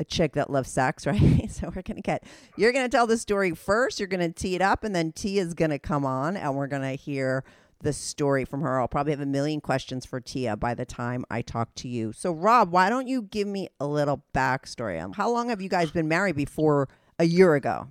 a 0.00 0.04
chick 0.04 0.32
that 0.32 0.50
loves 0.50 0.70
sex, 0.70 1.06
right? 1.06 1.50
so 1.50 1.66
we're 1.74 1.82
going 1.82 1.96
to 1.96 2.02
get, 2.02 2.24
you're 2.56 2.72
going 2.72 2.84
to 2.84 2.94
tell 2.94 3.06
the 3.06 3.18
story 3.18 3.52
first, 3.52 4.00
you're 4.00 4.08
going 4.08 4.20
to 4.20 4.32
tee 4.32 4.54
it 4.54 4.62
up, 4.62 4.84
and 4.84 4.94
then 4.94 5.12
Tia's 5.12 5.54
going 5.54 5.70
to 5.70 5.78
come 5.78 6.04
on, 6.04 6.36
and 6.36 6.56
we're 6.56 6.66
going 6.66 6.82
to 6.82 6.94
hear 6.94 7.44
the 7.80 7.92
story 7.92 8.44
from 8.44 8.60
her. 8.62 8.80
I'll 8.80 8.88
probably 8.88 9.12
have 9.12 9.20
a 9.20 9.26
million 9.26 9.60
questions 9.60 10.04
for 10.04 10.20
Tia 10.20 10.56
by 10.56 10.74
the 10.74 10.84
time 10.84 11.24
I 11.30 11.42
talk 11.42 11.74
to 11.76 11.88
you. 11.88 12.12
So, 12.12 12.32
Rob, 12.32 12.72
why 12.72 12.88
don't 12.88 13.06
you 13.06 13.22
give 13.22 13.46
me 13.46 13.68
a 13.80 13.86
little 13.86 14.22
backstory? 14.34 15.02
Um, 15.02 15.12
how 15.12 15.30
long 15.30 15.48
have 15.48 15.60
you 15.60 15.68
guys 15.68 15.90
been 15.90 16.08
married 16.08 16.36
before 16.36 16.88
a 17.18 17.24
year 17.24 17.54
ago? 17.54 17.88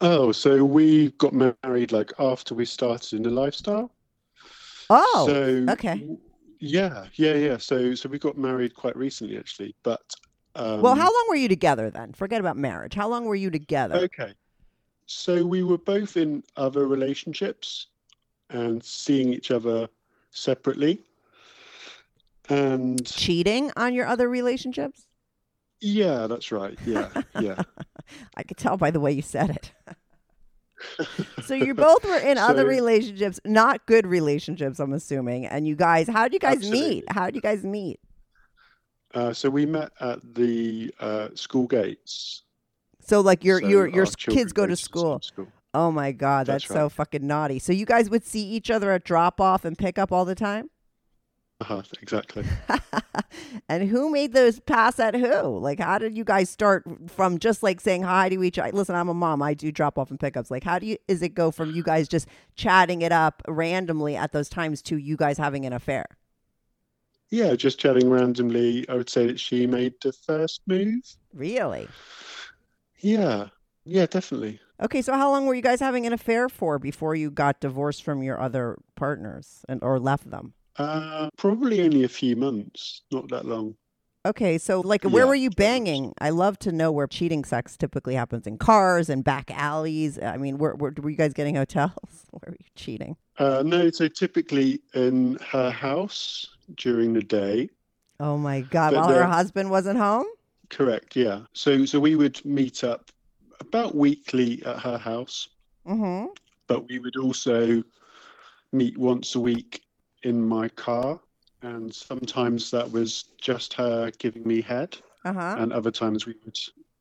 Oh, 0.00 0.32
so 0.32 0.64
we 0.64 1.12
got 1.12 1.32
married 1.32 1.92
like 1.92 2.12
after 2.18 2.54
we 2.54 2.64
started 2.64 3.16
in 3.16 3.22
the 3.22 3.30
lifestyle. 3.30 3.90
Oh, 4.90 5.24
so, 5.26 5.66
okay. 5.70 6.06
Yeah, 6.58 7.06
yeah, 7.14 7.34
yeah. 7.34 7.56
So, 7.56 7.94
so 7.94 8.08
we 8.08 8.18
got 8.18 8.36
married 8.36 8.74
quite 8.74 8.96
recently, 8.96 9.38
actually. 9.38 9.74
But 9.82 10.02
um, 10.56 10.82
well, 10.82 10.94
how 10.94 11.06
long 11.06 11.26
were 11.28 11.36
you 11.36 11.48
together 11.48 11.90
then? 11.90 12.12
Forget 12.12 12.40
about 12.40 12.56
marriage. 12.56 12.94
How 12.94 13.08
long 13.08 13.24
were 13.24 13.34
you 13.34 13.50
together? 13.50 13.96
Okay. 13.96 14.34
So 15.06 15.44
we 15.44 15.62
were 15.62 15.78
both 15.78 16.16
in 16.16 16.42
other 16.56 16.86
relationships 16.86 17.88
and 18.50 18.82
seeing 18.82 19.32
each 19.32 19.50
other 19.50 19.88
separately. 20.30 21.00
And 22.48 23.04
cheating 23.06 23.70
on 23.76 23.94
your 23.94 24.06
other 24.06 24.28
relationships? 24.28 25.06
Yeah, 25.80 26.26
that's 26.26 26.52
right. 26.52 26.78
Yeah, 26.84 27.08
yeah. 27.40 27.62
I 28.36 28.42
could 28.42 28.56
tell 28.56 28.76
by 28.76 28.90
the 28.90 29.00
way 29.00 29.12
you 29.12 29.22
said 29.22 29.50
it. 29.50 29.72
so 31.42 31.54
you 31.54 31.74
both 31.74 32.04
were 32.04 32.18
in 32.18 32.36
so, 32.36 32.42
other 32.42 32.66
relationships, 32.66 33.40
not 33.44 33.86
good 33.86 34.06
relationships, 34.06 34.78
I'm 34.78 34.92
assuming. 34.92 35.46
And 35.46 35.66
you 35.66 35.76
guys, 35.76 36.08
how 36.08 36.24
did 36.24 36.34
you 36.34 36.38
guys 36.38 36.56
absolutely. 36.56 36.88
meet? 36.88 37.04
How 37.08 37.26
did 37.26 37.36
you 37.36 37.40
guys 37.40 37.64
meet? 37.64 38.00
Uh, 39.14 39.32
so 39.32 39.48
we 39.48 39.64
met 39.64 39.92
at 40.00 40.34
the 40.34 40.92
uh, 41.00 41.28
school 41.34 41.66
gates. 41.66 42.42
So 43.00 43.20
like 43.20 43.44
your 43.44 43.60
so 43.60 43.68
your 43.68 43.86
your 43.86 44.06
kids 44.06 44.52
go 44.52 44.66
to 44.66 44.76
school. 44.76 45.20
school. 45.22 45.48
Oh 45.74 45.90
my 45.90 46.12
god, 46.12 46.46
that's, 46.46 46.64
that's 46.64 46.70
right. 46.70 46.76
so 46.84 46.88
fucking 46.88 47.26
naughty. 47.26 47.58
So 47.58 47.72
you 47.72 47.84
guys 47.84 48.08
would 48.08 48.24
see 48.24 48.46
each 48.46 48.70
other 48.70 48.92
at 48.92 49.04
drop 49.04 49.40
off 49.40 49.64
and 49.64 49.76
pick 49.76 49.98
up 49.98 50.12
all 50.12 50.24
the 50.24 50.36
time? 50.36 50.70
Uh-huh, 51.60 51.82
exactly. 52.02 52.44
and 53.68 53.88
who 53.88 54.10
made 54.10 54.32
those 54.32 54.60
pass 54.60 54.98
at 54.98 55.14
who? 55.14 55.58
Like, 55.58 55.80
how 55.80 55.98
did 55.98 56.16
you 56.16 56.24
guys 56.24 56.50
start 56.50 56.84
from 57.08 57.38
just 57.38 57.62
like 57.62 57.80
saying 57.80 58.02
hi 58.02 58.28
to 58.28 58.42
each 58.42 58.58
other? 58.58 58.72
Listen, 58.72 58.94
I'm 58.94 59.08
a 59.08 59.14
mom. 59.14 59.40
I 59.42 59.54
do 59.54 59.72
drop 59.72 59.98
off 59.98 60.10
and 60.10 60.18
pickups. 60.18 60.50
Like, 60.50 60.64
how 60.64 60.78
do 60.78 60.86
you, 60.86 60.96
is 61.08 61.22
it 61.22 61.30
go 61.30 61.50
from 61.50 61.70
you 61.70 61.82
guys 61.82 62.08
just 62.08 62.28
chatting 62.56 63.02
it 63.02 63.12
up 63.12 63.42
randomly 63.48 64.16
at 64.16 64.32
those 64.32 64.48
times 64.48 64.82
to 64.82 64.96
you 64.96 65.16
guys 65.16 65.38
having 65.38 65.64
an 65.64 65.72
affair? 65.72 66.06
Yeah, 67.30 67.54
just 67.54 67.78
chatting 67.80 68.10
randomly. 68.10 68.88
I 68.88 68.94
would 68.94 69.08
say 69.10 69.26
that 69.26 69.40
she 69.40 69.66
made 69.66 69.94
the 70.02 70.12
first 70.12 70.60
move. 70.66 71.02
Really? 71.32 71.88
Yeah. 72.98 73.48
Yeah, 73.84 74.06
definitely. 74.06 74.60
Okay, 74.82 75.02
so 75.02 75.14
how 75.14 75.30
long 75.30 75.46
were 75.46 75.54
you 75.54 75.62
guys 75.62 75.80
having 75.80 76.06
an 76.06 76.12
affair 76.12 76.48
for 76.48 76.78
before 76.78 77.14
you 77.14 77.30
got 77.30 77.60
divorced 77.60 78.02
from 78.02 78.22
your 78.22 78.40
other 78.40 78.76
partners 78.96 79.64
and 79.68 79.82
or 79.82 79.98
left 80.00 80.30
them? 80.30 80.54
Uh, 80.76 81.30
probably 81.36 81.80
only 81.82 82.04
a 82.04 82.08
few 82.08 82.36
months, 82.36 83.02
not 83.10 83.28
that 83.30 83.44
long. 83.44 83.76
Okay, 84.26 84.56
so 84.56 84.80
like 84.80 85.04
where 85.04 85.26
Yeah, 85.26 85.26
were 85.26 85.34
you 85.34 85.50
banging? 85.50 86.14
I 86.18 86.30
love 86.30 86.58
to 86.60 86.72
know 86.72 86.90
where 86.90 87.06
cheating 87.06 87.44
sex 87.44 87.76
typically 87.76 88.14
happens 88.14 88.46
in 88.46 88.56
cars 88.56 89.10
and 89.10 89.22
back 89.22 89.50
alleys. 89.50 90.18
I 90.18 90.38
mean, 90.38 90.56
where, 90.56 90.74
where 90.74 90.92
were 90.96 91.10
you 91.10 91.16
guys 91.16 91.34
getting 91.34 91.54
hotels? 91.56 91.92
Where 92.30 92.50
were 92.50 92.56
you 92.58 92.70
cheating? 92.74 93.16
Uh, 93.38 93.62
no, 93.64 93.90
so 93.90 94.08
typically 94.08 94.80
in 94.94 95.38
her 95.50 95.70
house 95.70 96.56
during 96.76 97.12
the 97.12 97.22
day. 97.22 97.68
Oh 98.18 98.36
my 98.38 98.60
god, 98.62 98.94
But 98.94 98.96
while 98.96 99.08
her 99.10 99.24
husband 99.26 99.70
wasn't 99.70 99.98
home? 99.98 100.26
Correct. 100.70 101.16
Yeah. 101.16 101.42
So 101.52 101.84
so 101.84 102.00
we 102.00 102.16
would 102.16 102.44
meet 102.44 102.84
up 102.84 103.10
about 103.60 103.94
weekly 103.94 104.62
at 104.64 104.78
her 104.80 104.98
house, 104.98 105.48
Mhm. 105.86 106.28
but 106.66 106.88
we 106.88 106.98
would 106.98 107.16
also 107.16 107.82
meet 108.72 108.96
once 108.98 109.34
a 109.34 109.40
week 109.40 109.82
in 110.22 110.40
my 110.46 110.68
car, 110.70 111.20
and 111.62 111.94
sometimes 111.94 112.70
that 112.70 112.90
was 112.90 113.24
just 113.38 113.74
her 113.74 114.10
giving 114.18 114.46
me 114.46 114.60
head, 114.60 114.96
Uh-huh. 115.24 115.56
and 115.58 115.72
other 115.72 115.90
times 115.90 116.26
we 116.26 116.34
would 116.44 116.58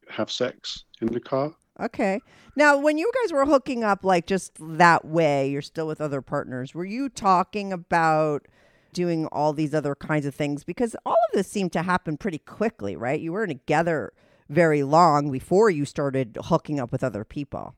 have 0.10 0.30
sex 0.32 0.84
in 1.02 1.08
the 1.08 1.20
car. 1.20 1.54
Okay. 1.80 2.20
Now, 2.56 2.78
when 2.78 3.00
you 3.00 3.12
guys 3.24 3.34
were 3.34 3.46
hooking 3.46 3.84
up 3.84 4.04
like 4.06 4.28
just 4.28 4.52
that 4.60 5.06
way, 5.06 5.50
you're 5.50 5.64
still 5.64 5.88
with 5.88 6.00
other 6.00 6.22
partners. 6.22 6.76
Were 6.76 6.86
you 6.86 7.10
talking 7.10 7.74
about 7.74 8.48
doing 8.94 9.26
all 9.32 9.54
these 9.54 9.74
other 9.74 9.96
kinds 9.96 10.24
of 10.28 10.36
things 10.36 10.64
because 10.64 10.96
all 11.04 11.14
of 11.14 11.34
this 11.34 11.48
seemed 11.48 11.74
to 11.74 11.82
happen 11.82 12.16
pretty 12.16 12.38
quickly, 12.38 12.96
right? 12.96 13.20
You 13.20 13.34
weren't 13.34 13.50
together 13.50 14.14
very 14.50 14.84
long 14.84 15.32
before 15.32 15.70
you 15.70 15.86
started 15.86 16.38
hooking 16.46 16.80
up 16.80 16.92
with 16.92 17.04
other 17.04 17.24
people. 17.24 17.76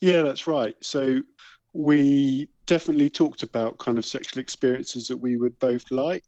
Yeah, 0.00 0.22
that's 0.22 0.46
right. 0.46 0.74
So 0.80 1.20
we 1.72 2.48
definitely 2.66 3.10
talked 3.10 3.42
about 3.42 3.78
kind 3.78 3.98
of 3.98 4.06
sexual 4.06 4.40
experiences 4.40 5.08
that 5.08 5.16
we 5.16 5.36
would 5.36 5.58
both 5.58 5.90
like. 5.90 6.24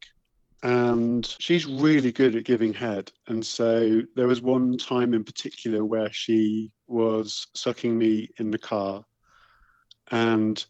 And 0.62 1.26
she's 1.38 1.66
really 1.66 2.12
good 2.12 2.34
at 2.34 2.44
giving 2.44 2.72
head. 2.72 3.12
And 3.28 3.44
so 3.44 4.02
there 4.16 4.26
was 4.26 4.40
one 4.40 4.76
time 4.78 5.14
in 5.14 5.22
particular 5.22 5.84
where 5.84 6.12
she 6.12 6.72
was 6.88 7.46
sucking 7.54 7.96
me 7.96 8.30
in 8.38 8.50
the 8.50 8.58
car. 8.58 9.04
And 10.10 10.64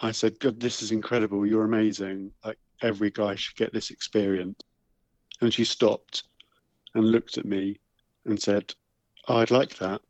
I 0.00 0.12
said, 0.12 0.38
God, 0.38 0.60
this 0.60 0.82
is 0.82 0.92
incredible. 0.92 1.46
You're 1.46 1.64
amazing. 1.64 2.32
Like 2.44 2.58
every 2.82 3.10
guy 3.10 3.34
should 3.34 3.56
get 3.56 3.72
this 3.72 3.90
experience. 3.90 4.60
And 5.40 5.52
she 5.52 5.64
stopped 5.64 6.24
and 6.94 7.04
looked 7.04 7.38
at 7.38 7.44
me 7.44 7.78
and 8.24 8.40
said, 8.40 8.74
I'd 9.28 9.50
like 9.50 9.76
that 9.78 10.00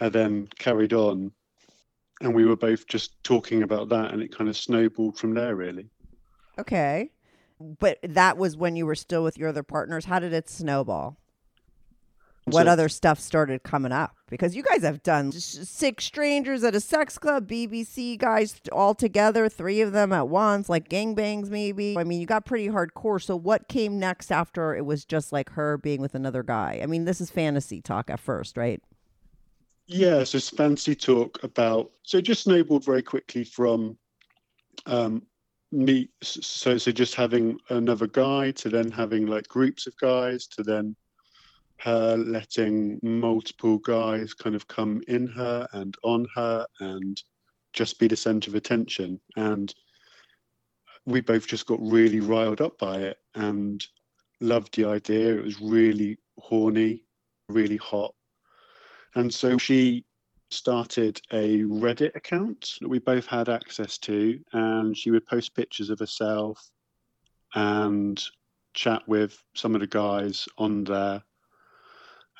and 0.00 0.12
then 0.12 0.48
carried 0.58 0.92
on. 0.92 1.32
And 2.22 2.34
we 2.34 2.44
were 2.44 2.56
both 2.56 2.86
just 2.86 3.22
talking 3.22 3.62
about 3.62 3.88
that, 3.90 4.12
and 4.12 4.20
it 4.20 4.36
kind 4.36 4.50
of 4.50 4.56
snowballed 4.56 5.16
from 5.16 5.32
there, 5.32 5.56
really. 5.56 5.88
Okay. 6.58 7.10
But 7.58 7.98
that 8.02 8.36
was 8.36 8.56
when 8.56 8.76
you 8.76 8.84
were 8.84 8.94
still 8.94 9.22
with 9.22 9.38
your 9.38 9.48
other 9.48 9.62
partners. 9.62 10.04
How 10.04 10.18
did 10.18 10.32
it 10.32 10.48
snowball? 10.48 11.18
What 12.50 12.66
So- 12.66 12.72
other 12.72 12.88
stuff 12.88 13.20
started 13.20 13.62
coming 13.62 13.92
up? 13.92 14.16
Because 14.28 14.54
you 14.54 14.62
guys 14.62 14.82
have 14.82 15.02
done 15.02 15.32
six 15.32 16.04
strangers 16.04 16.62
at 16.62 16.74
a 16.74 16.80
sex 16.80 17.18
club, 17.18 17.48
BBC 17.48 18.16
guys 18.16 18.60
all 18.70 18.94
together, 18.94 19.48
three 19.48 19.80
of 19.80 19.92
them 19.92 20.12
at 20.12 20.28
once, 20.28 20.68
like 20.68 20.88
gangbangs 20.88 21.50
maybe. 21.50 21.96
I 21.98 22.04
mean, 22.04 22.20
you 22.20 22.26
got 22.26 22.44
pretty 22.46 22.68
hardcore. 22.68 23.20
So 23.20 23.34
what 23.34 23.68
came 23.68 23.98
next 23.98 24.30
after 24.30 24.74
it 24.76 24.84
was 24.84 25.04
just 25.04 25.32
like 25.32 25.50
her 25.50 25.78
being 25.78 26.00
with 26.00 26.14
another 26.14 26.42
guy? 26.44 26.80
I 26.82 26.86
mean, 26.86 27.06
this 27.06 27.20
is 27.20 27.30
fantasy 27.30 27.80
talk 27.80 28.08
at 28.08 28.20
first, 28.20 28.56
right? 28.56 28.80
Yeah, 29.86 30.22
so 30.22 30.36
it's 30.36 30.50
fancy 30.50 30.94
talk 30.94 31.42
about. 31.42 31.90
So 32.04 32.18
it 32.18 32.22
just 32.22 32.44
snowballed 32.44 32.84
very 32.84 33.02
quickly 33.02 33.42
from 33.42 33.98
um, 34.86 35.26
me. 35.72 36.08
So 36.22 36.78
so 36.78 36.92
just 36.92 37.16
having 37.16 37.58
another 37.70 38.06
guy 38.06 38.52
to 38.52 38.68
then 38.68 38.92
having 38.92 39.26
like 39.26 39.48
groups 39.48 39.88
of 39.88 39.96
guys 39.96 40.46
to 40.48 40.62
then 40.62 40.94
her 41.80 42.16
letting 42.16 42.98
multiple 43.02 43.78
guys 43.78 44.34
kind 44.34 44.54
of 44.54 44.68
come 44.68 45.02
in 45.08 45.26
her 45.26 45.66
and 45.72 45.96
on 46.02 46.26
her 46.34 46.66
and 46.80 47.22
just 47.72 47.98
be 47.98 48.08
the 48.08 48.16
center 48.16 48.50
of 48.50 48.54
attention. 48.54 49.20
And 49.36 49.74
we 51.06 51.20
both 51.20 51.46
just 51.46 51.66
got 51.66 51.80
really 51.80 52.20
riled 52.20 52.60
up 52.60 52.78
by 52.78 52.98
it 52.98 53.18
and 53.34 53.84
loved 54.40 54.76
the 54.76 54.84
idea. 54.84 55.36
It 55.36 55.44
was 55.44 55.60
really 55.60 56.18
horny, 56.38 57.04
really 57.48 57.78
hot. 57.78 58.14
And 59.14 59.32
so 59.32 59.58
she 59.58 60.04
started 60.50 61.20
a 61.32 61.62
Reddit 61.62 62.14
account 62.16 62.74
that 62.80 62.88
we 62.88 62.98
both 62.98 63.26
had 63.26 63.48
access 63.48 63.98
to, 63.98 64.38
and 64.52 64.96
she 64.96 65.10
would 65.10 65.26
post 65.26 65.54
pictures 65.54 65.90
of 65.90 65.98
herself 65.98 66.70
and 67.54 68.22
chat 68.74 69.02
with 69.08 69.42
some 69.54 69.74
of 69.74 69.80
the 69.80 69.86
guys 69.86 70.46
on 70.58 70.84
there. 70.84 71.22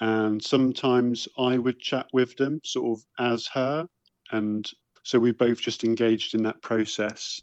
And 0.01 0.43
sometimes 0.43 1.29
I 1.39 1.59
would 1.59 1.79
chat 1.79 2.07
with 2.13 2.37
them 2.37 2.61
sort 2.65 2.99
of 2.99 3.05
as 3.19 3.47
her. 3.49 3.87
And 4.31 4.69
so 5.03 5.19
we 5.19 5.33
both 5.33 5.61
just 5.61 5.85
engaged 5.85 6.35
in 6.35 6.43
that 6.45 6.63
process. 6.63 7.41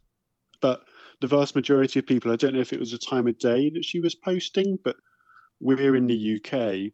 But 0.59 0.81
the 1.21 1.27
vast 1.27 1.55
majority 1.55 1.99
of 1.99 2.07
people, 2.07 2.31
I 2.31 2.35
don't 2.35 2.55
know 2.55 2.61
if 2.61 2.73
it 2.73 2.79
was 2.79 2.93
a 2.93 2.97
time 2.97 3.27
of 3.27 3.37
day 3.37 3.69
that 3.69 3.85
she 3.85 3.99
was 3.99 4.15
posting, 4.15 4.77
but 4.83 4.95
we're 5.59 5.95
in 5.95 6.07
the 6.07 6.35
UK 6.35 6.91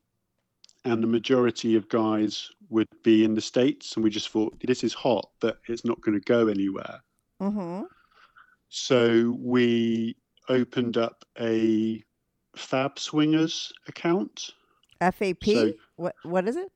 and 0.85 1.01
the 1.01 1.07
majority 1.07 1.75
of 1.75 1.87
guys 1.89 2.49
would 2.69 2.87
be 3.03 3.23
in 3.23 3.33
the 3.33 3.41
states 3.41 3.95
and 3.95 4.03
we 4.03 4.09
just 4.09 4.29
thought 4.29 4.55
this 4.65 4.83
is 4.83 4.93
hot 4.93 5.29
but 5.39 5.57
it's 5.67 5.85
not 5.85 6.01
going 6.01 6.17
to 6.17 6.23
go 6.25 6.47
anywhere 6.47 6.99
Mm-hmm. 7.41 7.83
so 8.69 9.35
we 9.39 10.15
opened 10.49 10.97
up 10.97 11.25
a 11.39 12.01
fab 12.55 12.97
swingers 12.99 13.73
account 13.87 14.51
FAP? 15.11 15.43
So- 15.45 15.73
what 15.95 16.15
what 16.23 16.47
is 16.47 16.55
it? 16.55 16.71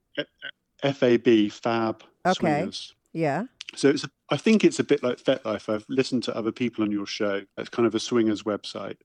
fab 0.84 1.52
fab 1.52 2.04
Okay. 2.26 2.34
swingers 2.34 2.94
Yeah. 3.14 3.44
so 3.76 3.90
it's 3.90 4.04
a, 4.04 4.10
i 4.30 4.38
think 4.38 4.64
it's 4.64 4.80
a 4.80 4.84
bit 4.84 5.02
like 5.02 5.18
fetlife 5.18 5.74
i've 5.74 5.86
listened 5.90 6.24
to 6.24 6.36
other 6.36 6.52
people 6.52 6.84
on 6.84 6.92
your 6.92 7.06
show 7.08 7.42
it's 7.58 7.70
kind 7.70 7.88
of 7.88 7.96
a 7.96 8.00
swingers 8.00 8.44
website 8.44 8.98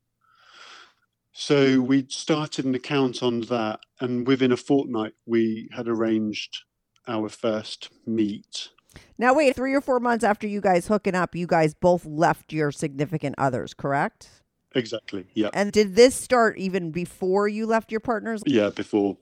so 1.32 1.80
we 1.80 2.04
started 2.08 2.64
an 2.66 2.74
account 2.74 3.22
on 3.22 3.40
that 3.42 3.80
and 4.00 4.26
within 4.26 4.52
a 4.52 4.56
fortnight 4.56 5.14
we 5.24 5.68
had 5.72 5.88
arranged 5.88 6.58
our 7.08 7.28
first 7.28 7.88
meet 8.06 8.68
Now 9.18 9.32
wait, 9.34 9.56
three 9.56 9.72
or 9.74 9.80
four 9.80 9.98
months 9.98 10.24
after 10.24 10.46
you 10.46 10.60
guys 10.60 10.86
hooking 10.88 11.14
up, 11.14 11.34
you 11.34 11.46
guys 11.46 11.72
both 11.74 12.04
left 12.04 12.52
your 12.52 12.70
significant 12.70 13.34
others, 13.38 13.72
correct? 13.72 14.41
Exactly. 14.74 15.26
Yeah. 15.34 15.50
And 15.52 15.72
did 15.72 15.96
this 15.96 16.14
start 16.14 16.58
even 16.58 16.90
before 16.90 17.48
you 17.48 17.66
left 17.66 17.90
your 17.90 18.00
partners? 18.00 18.42
Yeah. 18.46 18.70
Before. 18.70 19.16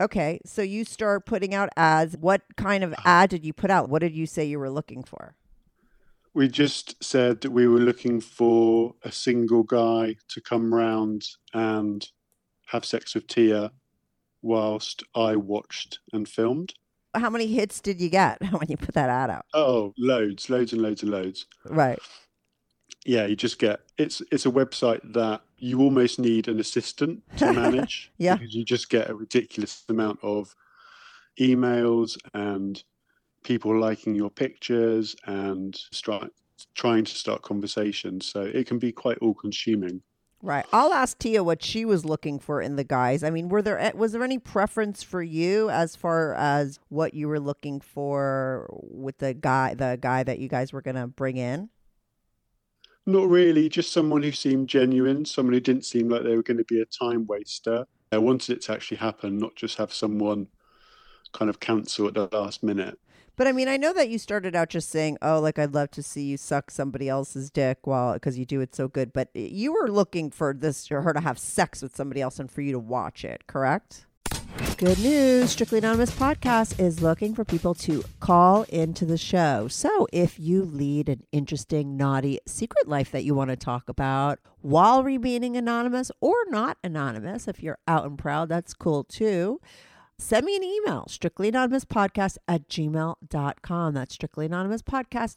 Okay, 0.00 0.40
so 0.46 0.62
you 0.62 0.86
start 0.86 1.26
putting 1.26 1.54
out 1.54 1.68
ads. 1.76 2.16
What 2.16 2.40
kind 2.56 2.82
of 2.82 2.94
ad 3.04 3.28
did 3.30 3.44
you 3.44 3.52
put 3.52 3.70
out? 3.70 3.90
What 3.90 4.00
did 4.00 4.14
you 4.14 4.26
say 4.26 4.46
you 4.46 4.58
were 4.58 4.70
looking 4.70 5.04
for? 5.04 5.34
We 6.32 6.48
just 6.48 7.02
said 7.04 7.42
that 7.42 7.50
we 7.50 7.68
were 7.68 7.80
looking 7.80 8.20
for 8.20 8.94
a 9.02 9.12
single 9.12 9.62
guy 9.62 10.16
to 10.28 10.40
come 10.40 10.72
round 10.72 11.26
and 11.52 12.08
have 12.66 12.84
sex 12.84 13.14
with 13.14 13.26
Tia 13.26 13.72
whilst 14.40 15.02
I 15.14 15.36
watched 15.36 15.98
and 16.12 16.26
filmed. 16.26 16.72
How 17.14 17.28
many 17.28 17.48
hits 17.48 17.80
did 17.80 18.00
you 18.00 18.08
get 18.08 18.38
when 18.52 18.68
you 18.68 18.76
put 18.76 18.94
that 18.94 19.10
ad 19.10 19.28
out? 19.28 19.44
Oh, 19.52 19.92
loads, 19.98 20.48
loads 20.48 20.72
and 20.72 20.80
loads 20.80 21.02
and 21.02 21.10
loads. 21.10 21.46
Right. 21.68 21.98
Yeah, 23.04 23.26
you 23.26 23.36
just 23.36 23.58
get 23.58 23.80
it's 23.96 24.20
it's 24.30 24.46
a 24.46 24.50
website 24.50 25.00
that 25.14 25.42
you 25.58 25.80
almost 25.80 26.18
need 26.18 26.48
an 26.48 26.60
assistant 26.60 27.22
to 27.38 27.52
manage. 27.52 28.10
Yeah. 28.18 28.36
Because 28.36 28.54
you 28.54 28.64
just 28.64 28.90
get 28.90 29.08
a 29.08 29.14
ridiculous 29.14 29.84
amount 29.88 30.20
of 30.22 30.54
emails 31.38 32.18
and 32.34 32.82
people 33.42 33.78
liking 33.78 34.14
your 34.14 34.30
pictures 34.30 35.16
and 35.26 35.74
start 35.92 36.30
trying 36.74 37.04
to 37.04 37.14
start 37.14 37.42
conversations. 37.42 38.26
So 38.26 38.42
it 38.42 38.66
can 38.66 38.78
be 38.78 38.92
quite 38.92 39.18
all 39.18 39.34
consuming. 39.34 40.02
Right. 40.42 40.64
I'll 40.72 40.92
ask 40.92 41.18
Tia 41.18 41.44
what 41.44 41.62
she 41.62 41.84
was 41.84 42.06
looking 42.06 42.38
for 42.38 42.62
in 42.62 42.76
the 42.76 42.84
guys. 42.84 43.22
I 43.22 43.30
mean, 43.30 43.50
were 43.50 43.60
there 43.60 43.78
eh, 43.78 43.92
was 43.94 44.12
there 44.12 44.22
any 44.22 44.38
preference 44.38 45.02
for 45.02 45.22
you 45.22 45.68
as 45.68 45.96
far 45.96 46.34
as 46.34 46.78
what 46.88 47.12
you 47.12 47.28
were 47.28 47.40
looking 47.40 47.80
for 47.80 48.66
with 48.70 49.18
the 49.18 49.34
guy 49.34 49.74
the 49.74 49.98
guy 50.00 50.22
that 50.22 50.38
you 50.38 50.48
guys 50.48 50.72
were 50.72 50.80
going 50.80 50.96
to 50.96 51.06
bring 51.06 51.36
in? 51.36 51.68
Not 53.06 53.28
really, 53.28 53.68
just 53.68 53.92
someone 53.92 54.22
who 54.22 54.32
seemed 54.32 54.68
genuine, 54.68 55.24
someone 55.24 55.54
who 55.54 55.60
didn't 55.60 55.84
seem 55.84 56.08
like 56.08 56.22
they 56.22 56.36
were 56.36 56.42
going 56.42 56.58
to 56.58 56.64
be 56.64 56.80
a 56.80 56.84
time 56.84 57.26
waster. 57.26 57.86
I 58.12 58.18
wanted 58.18 58.58
it 58.58 58.62
to 58.62 58.72
actually 58.72 58.98
happen, 58.98 59.38
not 59.38 59.56
just 59.56 59.78
have 59.78 59.92
someone 59.92 60.48
kind 61.32 61.48
of 61.48 61.60
cancel 61.60 62.08
at 62.08 62.14
the 62.14 62.28
last 62.32 62.62
minute. 62.62 62.98
But 63.36 63.46
I 63.46 63.52
mean, 63.52 63.68
I 63.68 63.78
know 63.78 63.94
that 63.94 64.10
you 64.10 64.18
started 64.18 64.54
out 64.54 64.68
just 64.68 64.90
saying, 64.90 65.16
"Oh, 65.22 65.40
like 65.40 65.58
I'd 65.58 65.72
love 65.72 65.90
to 65.92 66.02
see 66.02 66.24
you 66.24 66.36
suck 66.36 66.70
somebody 66.70 67.08
else's 67.08 67.50
dick 67.50 67.86
while 67.86 68.12
because 68.14 68.38
you 68.38 68.44
do 68.44 68.60
it 68.60 68.74
so 68.74 68.86
good." 68.86 69.14
But 69.14 69.30
eh, 69.34 69.48
you 69.50 69.72
were 69.72 69.88
looking 69.90 70.30
for 70.30 70.52
this 70.52 70.86
for 70.86 71.00
her 71.00 71.14
to 71.14 71.20
have 71.20 71.38
sex 71.38 71.80
with 71.80 71.96
somebody 71.96 72.20
else 72.20 72.38
and 72.38 72.50
for 72.50 72.60
you 72.60 72.72
to 72.72 72.78
watch 72.78 73.24
it, 73.24 73.46
correct? 73.46 74.04
Good 74.60 74.98
news 74.98 75.50
Strictly 75.50 75.78
Anonymous 75.78 76.10
Podcast 76.10 76.78
is 76.78 77.00
looking 77.00 77.34
for 77.34 77.44
people 77.44 77.74
to 77.76 78.04
call 78.20 78.64
into 78.64 79.06
the 79.06 79.16
show. 79.16 79.68
So 79.68 80.06
if 80.12 80.38
you 80.38 80.64
lead 80.64 81.08
an 81.08 81.22
interesting, 81.32 81.96
naughty 81.96 82.40
secret 82.46 82.86
life 82.86 83.10
that 83.12 83.24
you 83.24 83.34
want 83.34 83.50
to 83.50 83.56
talk 83.56 83.88
about 83.88 84.38
while 84.60 85.02
remaining 85.02 85.56
anonymous 85.56 86.10
or 86.20 86.34
not 86.48 86.76
anonymous, 86.84 87.48
if 87.48 87.62
you're 87.62 87.78
out 87.88 88.04
and 88.04 88.18
proud, 88.18 88.50
that's 88.50 88.74
cool 88.74 89.04
too. 89.04 89.60
Send 90.18 90.44
me 90.44 90.56
an 90.56 90.62
email, 90.64 91.06
strictlyanonymouspodcast 91.08 92.36
at 92.46 92.68
gmail.com. 92.68 93.94
That's 93.94 94.16
strictlyanonymouspodcast 94.16 95.36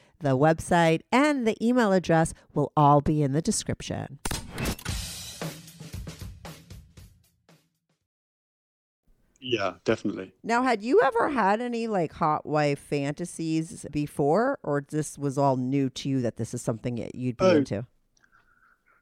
the 0.21 0.37
website, 0.37 1.01
and 1.11 1.47
the 1.47 1.55
email 1.65 1.91
address 1.91 2.33
will 2.53 2.71
all 2.75 3.01
be 3.01 3.21
in 3.21 3.33
the 3.33 3.41
description. 3.41 4.19
Yeah, 9.43 9.73
definitely. 9.85 10.33
Now, 10.43 10.61
had 10.61 10.83
you 10.83 11.01
ever 11.01 11.29
had 11.29 11.61
any 11.61 11.87
like 11.87 12.13
hot 12.13 12.45
wife 12.45 12.77
fantasies 12.77 13.87
before, 13.91 14.59
or 14.61 14.85
this 14.87 15.17
was 15.17 15.37
all 15.37 15.57
new 15.57 15.89
to 15.89 16.09
you 16.09 16.21
that 16.21 16.37
this 16.37 16.53
is 16.53 16.61
something 16.61 16.95
that 16.95 17.15
you'd 17.15 17.37
be 17.37 17.45
Oh, 17.45 17.55
into? 17.55 17.87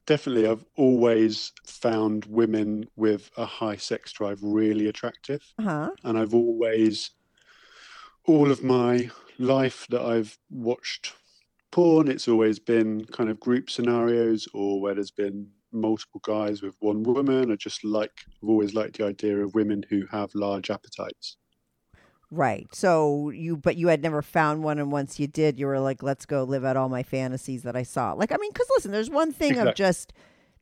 Definitely, 0.05 0.47
I've 0.47 0.63
always 0.77 1.51
found 1.65 2.25
women 2.25 2.85
with 2.95 3.29
a 3.37 3.45
high 3.45 3.75
sex 3.75 4.13
drive 4.13 4.39
really 4.41 4.87
attractive. 4.87 5.43
Uh 5.59 5.63
huh. 5.63 5.89
And 6.05 6.17
I've 6.17 6.33
always, 6.33 7.11
all 8.25 8.49
of 8.49 8.63
my 8.63 9.11
life 9.39 9.87
that 9.89 10.01
I've 10.01 10.37
watched 10.51 11.13
porn, 11.71 12.07
it's 12.07 12.27
always 12.27 12.59
been 12.59 13.05
kind 13.05 13.29
of 13.29 13.39
group 13.39 13.69
scenarios 13.69 14.47
or 14.53 14.79
where 14.79 14.93
there's 14.93 15.11
been 15.11 15.47
multiple 15.71 16.21
guys 16.23 16.61
with 16.61 16.75
one 16.79 17.03
woman. 17.03 17.51
I 17.51 17.55
just 17.55 17.83
like, 17.83 18.11
I've 18.43 18.49
always 18.49 18.73
liked 18.73 18.97
the 18.97 19.05
idea 19.05 19.37
of 19.37 19.55
women 19.55 19.85
who 19.89 20.05
have 20.11 20.35
large 20.35 20.69
appetites. 20.69 21.37
Right. 22.31 22.67
So 22.73 23.31
you, 23.31 23.57
but 23.57 23.75
you 23.75 23.87
had 23.87 24.03
never 24.03 24.21
found 24.21 24.63
one, 24.63 24.77
and 24.77 24.91
once 24.91 25.19
you 25.19 25.25
did, 25.25 25.57
you 25.57 25.65
were 25.65 25.79
like, 25.79 26.03
"Let's 26.03 26.27
go 26.27 26.43
live 26.43 26.63
out 26.63 26.77
all 26.77 26.87
my 26.87 27.01
fantasies 27.01 27.63
that 27.63 27.75
I 27.75 27.81
saw." 27.81 28.13
Like, 28.13 28.31
I 28.31 28.37
mean, 28.37 28.51
because 28.51 28.67
listen, 28.75 28.91
there's 28.91 29.09
one 29.09 29.31
thing 29.31 29.57
of 29.57 29.73
just 29.73 30.13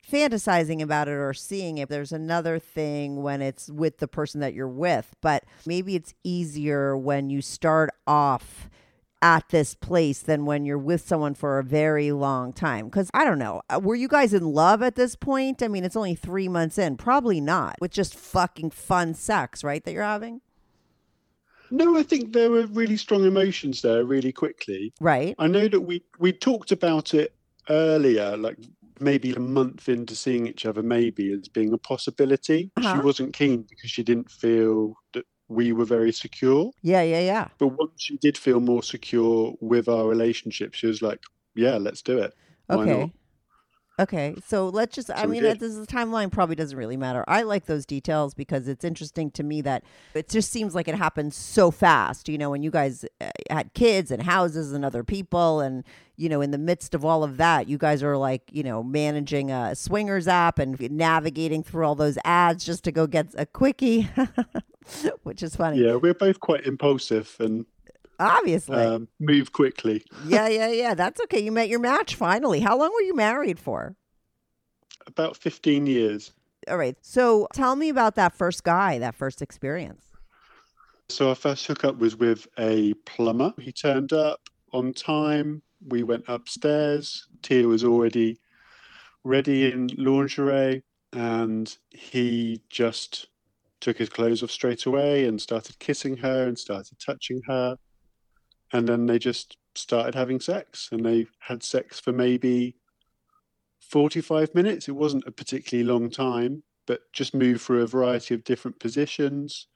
fantasizing 0.06 0.80
about 0.82 1.08
it 1.08 1.12
or 1.12 1.32
seeing 1.34 1.78
it. 1.78 1.88
There's 1.88 2.12
another 2.12 2.58
thing 2.58 3.22
when 3.22 3.42
it's 3.42 3.68
with 3.70 3.98
the 3.98 4.08
person 4.08 4.40
that 4.40 4.54
you're 4.54 4.68
with. 4.68 5.14
But 5.20 5.44
maybe 5.66 5.96
it's 5.96 6.14
easier 6.24 6.96
when 6.96 7.30
you 7.30 7.42
start 7.42 7.90
off 8.06 8.68
at 9.20 9.48
this 9.48 9.74
place 9.74 10.20
than 10.20 10.44
when 10.46 10.64
you're 10.64 10.78
with 10.78 11.00
someone 11.06 11.34
for 11.34 11.58
a 11.58 11.64
very 11.64 12.12
long 12.12 12.52
time. 12.52 12.86
Because 12.86 13.10
I 13.12 13.24
don't 13.24 13.38
know, 13.38 13.62
uh, 13.68 13.80
were 13.82 13.96
you 13.96 14.06
guys 14.08 14.32
in 14.32 14.44
love 14.44 14.80
at 14.82 14.94
this 14.94 15.16
point? 15.16 15.62
I 15.62 15.68
mean, 15.68 15.84
it's 15.84 15.96
only 15.96 16.14
three 16.14 16.48
months 16.48 16.78
in. 16.78 16.96
Probably 16.96 17.40
not. 17.40 17.76
With 17.80 17.90
just 17.90 18.14
fucking 18.14 18.70
fun 18.70 19.14
sex, 19.14 19.64
right? 19.64 19.84
That 19.84 19.92
you're 19.92 20.04
having, 20.04 20.40
No, 21.70 21.98
I 21.98 22.02
think 22.04 22.32
there 22.32 22.48
were 22.50 22.66
really 22.66 22.96
strong 22.96 23.24
emotions 23.26 23.82
there 23.82 24.04
really 24.04 24.32
quickly. 24.32 24.92
right? 25.00 25.34
I 25.38 25.48
know 25.48 25.66
that 25.68 25.80
we 25.80 26.02
we 26.20 26.32
talked 26.32 26.70
about 26.72 27.12
it 27.12 27.34
earlier, 27.68 28.36
like 28.36 28.56
maybe 29.00 29.32
a 29.32 29.40
month 29.40 29.88
into 29.88 30.14
seeing 30.14 30.46
each 30.46 30.66
other, 30.66 30.82
maybe 30.82 31.32
as 31.32 31.48
being 31.48 31.72
a 31.72 31.78
possibility. 31.78 32.70
Uh-huh. 32.76 32.94
She 32.94 33.00
wasn't 33.00 33.34
keen 33.34 33.62
because 33.68 33.90
she 33.90 34.02
didn't 34.02 34.30
feel 34.30 34.94
that 35.12 35.24
we 35.48 35.72
were 35.72 35.84
very 35.84 36.12
secure. 36.12 36.70
Yeah, 36.82 37.02
yeah, 37.02 37.20
yeah. 37.20 37.48
But 37.58 37.68
once 37.68 37.92
she 37.96 38.16
did 38.18 38.36
feel 38.36 38.60
more 38.60 38.82
secure 38.82 39.54
with 39.60 39.88
our 39.88 40.06
relationship, 40.06 40.74
she 40.74 40.86
was 40.86 41.00
like, 41.02 41.20
"Yeah, 41.54 41.76
let's 41.78 42.02
do 42.02 42.18
it." 42.18 42.34
Why 42.66 42.82
Okay. 42.82 43.00
not? 43.00 43.10
Okay. 44.00 44.34
So 44.46 44.68
let's 44.68 44.94
just, 44.94 45.10
I 45.10 45.22
So 45.22 45.28
we 45.28 45.40
mean, 45.40 45.58
this 45.58 45.74
the 45.74 45.86
timeline 45.86 46.30
probably 46.30 46.54
doesn't 46.54 46.76
really 46.76 46.96
matter. 46.96 47.24
I 47.26 47.42
like 47.42 47.66
those 47.66 47.84
details 47.84 48.32
because 48.32 48.68
it's 48.68 48.84
interesting 48.84 49.30
to 49.32 49.42
me 49.42 49.60
that 49.62 49.82
it 50.14 50.28
just 50.28 50.52
seems 50.52 50.74
like 50.74 50.86
it 50.86 50.94
happened 50.94 51.34
so 51.34 51.70
fast. 51.72 52.28
You 52.28 52.38
know, 52.38 52.50
when 52.50 52.62
you 52.62 52.70
guys 52.70 53.04
uh, 53.20 53.30
had 53.50 53.74
kids 53.74 54.10
and 54.10 54.22
houses 54.22 54.72
and 54.72 54.84
other 54.84 55.02
people, 55.02 55.60
and, 55.60 55.82
you 56.16 56.28
know, 56.28 56.40
in 56.40 56.52
the 56.52 56.58
midst 56.58 56.94
of 56.94 57.04
all 57.04 57.24
of 57.24 57.38
that, 57.38 57.68
you 57.68 57.76
guys 57.76 58.02
are 58.02 58.16
like, 58.16 58.42
you 58.52 58.62
know, 58.62 58.84
managing 58.84 59.50
a 59.50 59.74
swingers 59.74 60.28
app 60.28 60.60
and 60.60 60.78
navigating 60.92 61.64
through 61.64 61.84
all 61.84 61.96
those 61.96 62.18
ads 62.24 62.64
just 62.64 62.84
to 62.84 62.92
go 62.92 63.08
get 63.08 63.26
a 63.36 63.46
quickie, 63.46 64.08
which 65.24 65.42
is 65.42 65.56
funny. 65.56 65.84
Yeah, 65.84 65.96
we're 65.96 66.14
both 66.14 66.38
quite 66.38 66.66
impulsive 66.66 67.34
and 67.40 67.66
Obviously. 68.18 68.76
um, 68.76 69.08
move 69.20 69.52
quickly. 69.52 70.04
yeah, 70.26 70.48
yeah, 70.48 70.70
yeah. 70.70 70.94
That's 70.94 71.20
okay. 71.22 71.40
You 71.40 71.52
met 71.52 71.68
your 71.68 71.78
match 71.80 72.14
finally. 72.14 72.60
How 72.60 72.76
long 72.76 72.92
were 72.92 73.02
you 73.02 73.14
married 73.14 73.58
for? 73.58 73.94
About 75.06 75.36
fifteen 75.36 75.86
years. 75.86 76.32
All 76.68 76.76
right. 76.76 76.96
So 77.00 77.48
tell 77.52 77.76
me 77.76 77.88
about 77.88 78.16
that 78.16 78.34
first 78.34 78.64
guy, 78.64 78.98
that 78.98 79.14
first 79.14 79.40
experience. 79.40 80.04
So 81.08 81.30
our 81.30 81.34
first 81.34 81.66
hookup 81.66 81.98
was 81.98 82.16
with 82.16 82.46
a 82.58 82.92
plumber. 83.06 83.54
He 83.58 83.72
turned 83.72 84.12
up 84.12 84.40
on 84.72 84.92
time. 84.92 85.62
We 85.86 86.02
went 86.02 86.24
upstairs. 86.28 87.26
Tia 87.42 87.66
was 87.66 87.84
already 87.84 88.38
ready 89.24 89.70
in 89.70 89.88
lingerie, 89.96 90.82
and 91.12 91.74
he 91.90 92.60
just 92.68 93.28
took 93.80 93.96
his 93.96 94.08
clothes 94.08 94.42
off 94.42 94.50
straight 94.50 94.84
away 94.86 95.24
and 95.26 95.40
started 95.40 95.78
kissing 95.78 96.16
her 96.18 96.46
and 96.46 96.58
started 96.58 96.98
touching 96.98 97.40
her. 97.46 97.76
And 98.72 98.88
then 98.88 99.06
they 99.06 99.18
just 99.18 99.56
started 99.74 100.14
having 100.14 100.40
sex, 100.40 100.88
and 100.92 101.04
they 101.04 101.26
had 101.40 101.62
sex 101.62 101.98
for 102.00 102.12
maybe 102.12 102.76
45 103.80 104.54
minutes. 104.54 104.88
It 104.88 104.92
wasn't 104.96 105.26
a 105.26 105.30
particularly 105.32 105.88
long 105.88 106.10
time, 106.10 106.62
but 106.86 107.00
just 107.12 107.34
moved 107.34 107.60
through 107.62 107.82
a 107.82 107.86
variety 107.86 108.34
of 108.34 108.44
different 108.44 108.78
positions 108.80 109.66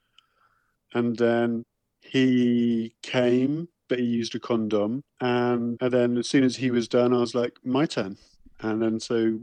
and 0.93 1.17
then 1.17 1.63
he 2.01 2.95
came 3.01 3.67
but 3.87 3.99
he 3.99 4.05
used 4.05 4.35
a 4.35 4.39
condom 4.39 5.03
and, 5.21 5.77
and 5.81 5.91
then 5.91 6.17
as 6.17 6.27
soon 6.27 6.43
as 6.43 6.57
he 6.57 6.71
was 6.71 6.87
done 6.87 7.13
i 7.13 7.17
was 7.17 7.33
like 7.33 7.53
my 7.63 7.85
turn 7.85 8.17
and 8.61 8.81
then 8.81 8.99
so 8.99 9.39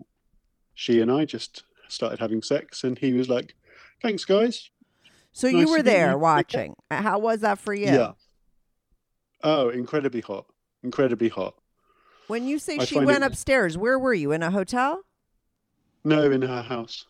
she 0.75 1.01
and 1.01 1.11
i 1.11 1.25
just 1.25 1.65
started 1.89 2.19
having 2.19 2.43
sex 2.43 2.85
and 2.85 2.99
he 2.99 3.13
was 3.13 3.29
like 3.29 3.55
thanks 4.03 4.25
guys 4.25 4.71
So 5.33 5.49
Nice 5.49 5.61
you 5.61 5.71
were 5.71 5.83
there 5.83 6.19
watching. 6.19 6.75
How 6.91 7.19
was 7.19 7.41
that 7.41 7.59
for 7.59 7.73
you? 7.75 7.87
yeah 7.87 8.13
oh 9.43 9.69
incredibly 9.71 10.21
hot 10.21 10.47
incredibly 10.83 11.29
hot 11.29 11.55
When 12.29 12.47
you 12.47 12.59
say 12.59 12.79
I 12.79 12.85
she 12.85 12.99
went 12.99 13.23
it- 13.25 13.27
upstairs, 13.27 13.77
where 13.79 13.99
were 13.99 14.15
you? 14.15 14.33
In 14.33 14.43
a 14.43 14.51
hotel? 14.51 15.03
no 16.05 16.31
in 16.31 16.43
her 16.43 16.63
house 16.63 17.07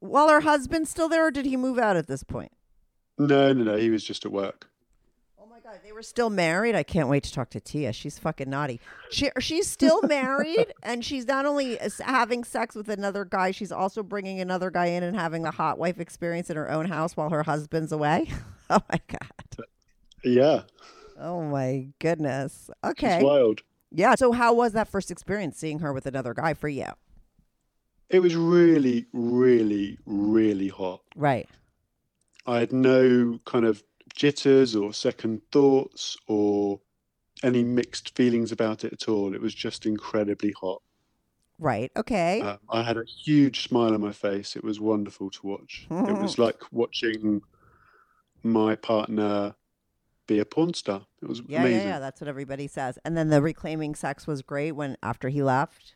While 0.00 0.28
her 0.28 0.40
husband's 0.40 0.90
still 0.90 1.08
there, 1.08 1.26
or 1.26 1.30
did 1.30 1.44
he 1.46 1.56
move 1.56 1.78
out 1.78 1.96
at 1.96 2.06
this 2.08 2.24
point? 2.24 2.52
no 3.18 3.52
no 3.52 3.64
no 3.64 3.76
he 3.76 3.90
was 3.90 4.02
just 4.04 4.24
at 4.26 4.32
work 4.32 4.68
Oh 5.38 5.46
my 5.46 5.58
God, 5.60 5.80
they 5.84 5.92
were 5.92 6.02
still 6.02 6.30
married. 6.30 6.74
I 6.74 6.82
can't 6.82 7.08
wait 7.08 7.24
to 7.24 7.32
talk 7.32 7.50
to 7.50 7.60
Tia. 7.60 7.92
She's 7.92 8.18
fucking 8.18 8.48
naughty. 8.48 8.80
She 9.10 9.28
she's 9.40 9.68
still 9.68 10.00
married, 10.08 10.72
and 10.82 11.04
she's 11.04 11.26
not 11.26 11.44
only 11.44 11.78
having 12.00 12.42
sex 12.44 12.74
with 12.74 12.88
another 12.88 13.24
guy, 13.26 13.50
she's 13.50 13.70
also 13.72 14.02
bringing 14.02 14.40
another 14.40 14.70
guy 14.70 14.86
in 14.86 15.02
and 15.02 15.14
having 15.14 15.44
a 15.44 15.50
hot 15.50 15.78
wife 15.78 16.00
experience 16.00 16.48
in 16.48 16.56
her 16.56 16.70
own 16.70 16.86
house 16.86 17.16
while 17.18 17.28
her 17.30 17.42
husband's 17.42 17.92
away. 17.92 18.28
Oh 18.70 18.80
my 18.90 19.00
God. 19.08 19.66
yeah 20.24 20.62
Oh 21.22 21.42
my 21.42 21.88
goodness. 22.00 22.68
it's 22.84 22.90
Okay. 23.02 23.22
wild 23.22 23.62
Yeah. 23.90 24.14
So 24.16 24.32
how 24.32 24.52
was 24.54 24.72
that 24.72 24.88
first 24.88 25.10
experience 25.10 25.56
seeing 25.56 25.78
her 25.78 25.92
with 25.92 26.06
another 26.06 26.34
guy 26.34 26.54
for 26.54 26.68
you? 26.68 26.86
it 28.10 28.20
was 28.20 28.34
really 28.36 29.06
really 29.14 29.98
really 30.04 30.68
hot 30.68 31.00
Right. 31.16 31.48
I 32.46 32.58
had 32.58 32.72
no 32.72 33.38
kind 33.46 33.64
of 33.64 33.82
jitters 34.14 34.76
or 34.76 34.92
second 34.92 35.40
thoughts 35.50 36.16
or 36.26 36.80
any 37.42 37.62
mixed 37.64 38.14
feelings 38.16 38.52
about 38.52 38.84
it 38.84 38.92
at 38.92 39.08
all. 39.08 39.34
It 39.34 39.40
was 39.40 39.54
just 39.54 39.86
incredibly 39.86 40.52
hot. 40.60 40.82
Right. 41.58 41.90
Okay. 41.96 42.40
Um, 42.40 42.58
I 42.68 42.82
had 42.82 42.96
a 42.98 43.04
huge 43.24 43.62
smile 43.68 43.94
on 43.94 44.00
my 44.00 44.12
face. 44.12 44.56
It 44.56 44.64
was 44.64 44.78
wonderful 44.80 45.30
to 45.30 45.46
watch. 45.46 45.86
it 45.90 46.18
was 46.20 46.36
like 46.46 46.60
watching 46.72 47.40
my 48.42 48.74
partner 48.74 49.54
be 50.32 50.40
a 50.40 50.44
porn 50.44 50.74
star. 50.74 51.06
It 51.20 51.28
was 51.28 51.42
yeah, 51.46 51.60
amazing. 51.60 51.80
yeah, 51.80 51.86
yeah. 51.86 51.98
That's 51.98 52.20
what 52.20 52.28
everybody 52.28 52.66
says. 52.66 52.98
And 53.04 53.16
then 53.16 53.28
the 53.28 53.42
reclaiming 53.42 53.94
sex 53.94 54.26
was 54.26 54.42
great 54.42 54.72
when 54.72 54.96
after 55.02 55.28
he 55.28 55.42
left. 55.42 55.94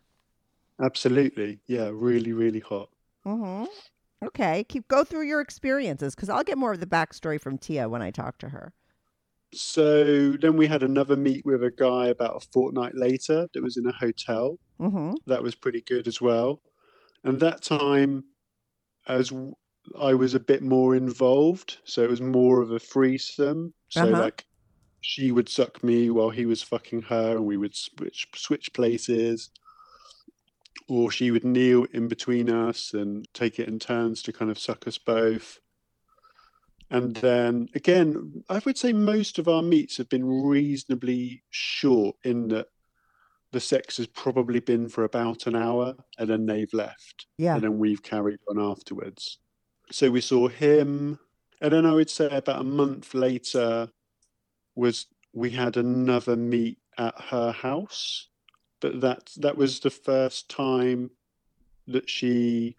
Absolutely. 0.82 1.60
Yeah, 1.66 1.90
really, 1.92 2.32
really 2.32 2.60
hot. 2.60 2.90
Mm-hmm. 3.26 3.64
Okay. 4.26 4.64
Keep 4.64 4.88
go 4.88 5.04
through 5.04 5.26
your 5.26 5.40
experiences 5.40 6.14
because 6.14 6.28
I'll 6.28 6.44
get 6.44 6.58
more 6.58 6.72
of 6.72 6.80
the 6.80 6.86
backstory 6.86 7.40
from 7.40 7.58
Tia 7.58 7.88
when 7.88 8.02
I 8.02 8.10
talk 8.10 8.38
to 8.38 8.50
her. 8.50 8.72
So 9.52 10.32
then 10.32 10.56
we 10.56 10.66
had 10.66 10.82
another 10.82 11.16
meet 11.16 11.46
with 11.46 11.62
a 11.62 11.70
guy 11.70 12.08
about 12.08 12.42
a 12.42 12.46
fortnight 12.52 12.94
later 12.94 13.48
that 13.52 13.62
was 13.62 13.76
in 13.76 13.86
a 13.86 13.92
hotel. 13.92 14.58
Mm-hmm. 14.80 15.14
That 15.26 15.42
was 15.42 15.54
pretty 15.54 15.80
good 15.80 16.06
as 16.08 16.20
well. 16.20 16.60
And 17.24 17.40
that 17.40 17.62
time, 17.62 18.24
as 19.06 19.32
I 19.98 20.14
was 20.14 20.34
a 20.34 20.40
bit 20.40 20.62
more 20.62 20.94
involved, 20.94 21.78
so 21.84 22.02
it 22.02 22.10
was 22.10 22.20
more 22.20 22.60
of 22.60 22.70
a 22.70 22.78
threesome. 22.78 23.74
So 23.88 24.02
Uh-huh. 24.02 24.22
like, 24.22 24.44
she 25.00 25.30
would 25.30 25.48
suck 25.48 25.84
me 25.84 26.10
while 26.10 26.30
he 26.30 26.46
was 26.46 26.62
fucking 26.62 27.02
her, 27.02 27.36
and 27.36 27.46
we 27.46 27.56
would 27.56 27.74
switch 27.74 28.26
switch 28.34 28.72
places. 28.72 29.50
Or 30.88 31.10
she 31.10 31.30
would 31.30 31.44
kneel 31.44 31.84
in 31.92 32.06
between 32.06 32.48
us 32.48 32.94
and 32.94 33.26
take 33.34 33.58
it 33.58 33.68
in 33.68 33.78
turns 33.78 34.22
to 34.22 34.32
kind 34.32 34.50
of 34.50 34.58
suck 34.58 34.86
us 34.86 34.98
both. 34.98 35.58
And 36.90 37.16
then 37.16 37.68
again, 37.74 38.44
I 38.48 38.60
would 38.64 38.78
say 38.78 38.92
most 38.92 39.40
of 39.40 39.48
our 39.48 39.62
meets 39.62 39.96
have 39.96 40.08
been 40.08 40.24
reasonably 40.24 41.42
short 41.50 42.16
in 42.22 42.48
that 42.48 42.68
the 43.50 43.58
sex 43.58 43.96
has 43.96 44.06
probably 44.06 44.60
been 44.60 44.88
for 44.88 45.02
about 45.02 45.48
an 45.48 45.56
hour 45.56 45.96
and 46.18 46.30
then 46.30 46.46
they've 46.46 46.72
left. 46.72 47.26
Yeah. 47.38 47.54
And 47.54 47.64
then 47.64 47.78
we've 47.78 48.02
carried 48.02 48.38
on 48.48 48.60
afterwards. 48.60 49.38
So 49.90 50.10
we 50.10 50.20
saw 50.20 50.48
him. 50.48 51.18
And 51.60 51.72
then 51.72 51.86
I 51.86 51.92
would 51.92 52.10
say 52.10 52.26
about 52.26 52.60
a 52.60 52.64
month 52.64 53.14
later 53.14 53.90
was 54.74 55.06
we 55.32 55.50
had 55.50 55.76
another 55.76 56.36
meet 56.36 56.78
at 56.98 57.18
her 57.30 57.52
house. 57.52 58.28
But 58.80 59.00
that 59.00 59.30
that 59.38 59.56
was 59.56 59.80
the 59.80 59.90
first 59.90 60.50
time 60.50 61.10
that 61.86 62.10
she 62.10 62.76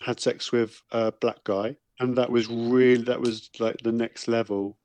had 0.00 0.20
sex 0.20 0.50
with 0.52 0.82
a 0.90 1.12
black 1.12 1.44
guy. 1.44 1.76
And 2.00 2.16
that 2.16 2.30
was 2.30 2.48
really 2.48 3.04
that 3.04 3.20
was 3.20 3.50
like 3.58 3.78
the 3.78 3.92
next 3.92 4.28
level 4.28 4.78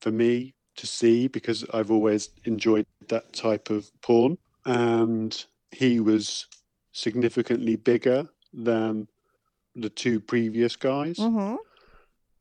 for 0.00 0.10
me 0.10 0.54
to 0.76 0.86
see 0.86 1.28
because 1.28 1.64
I've 1.72 1.90
always 1.90 2.30
enjoyed 2.44 2.86
that 3.08 3.32
type 3.32 3.70
of 3.70 3.90
porn. 4.00 4.38
And 4.64 5.44
he 5.70 6.00
was 6.00 6.46
significantly 6.92 7.76
bigger 7.76 8.28
than 8.52 9.08
the 9.74 9.90
two 9.90 10.20
previous 10.20 10.76
guys. 10.76 11.16
Mm-hmm. 11.16 11.56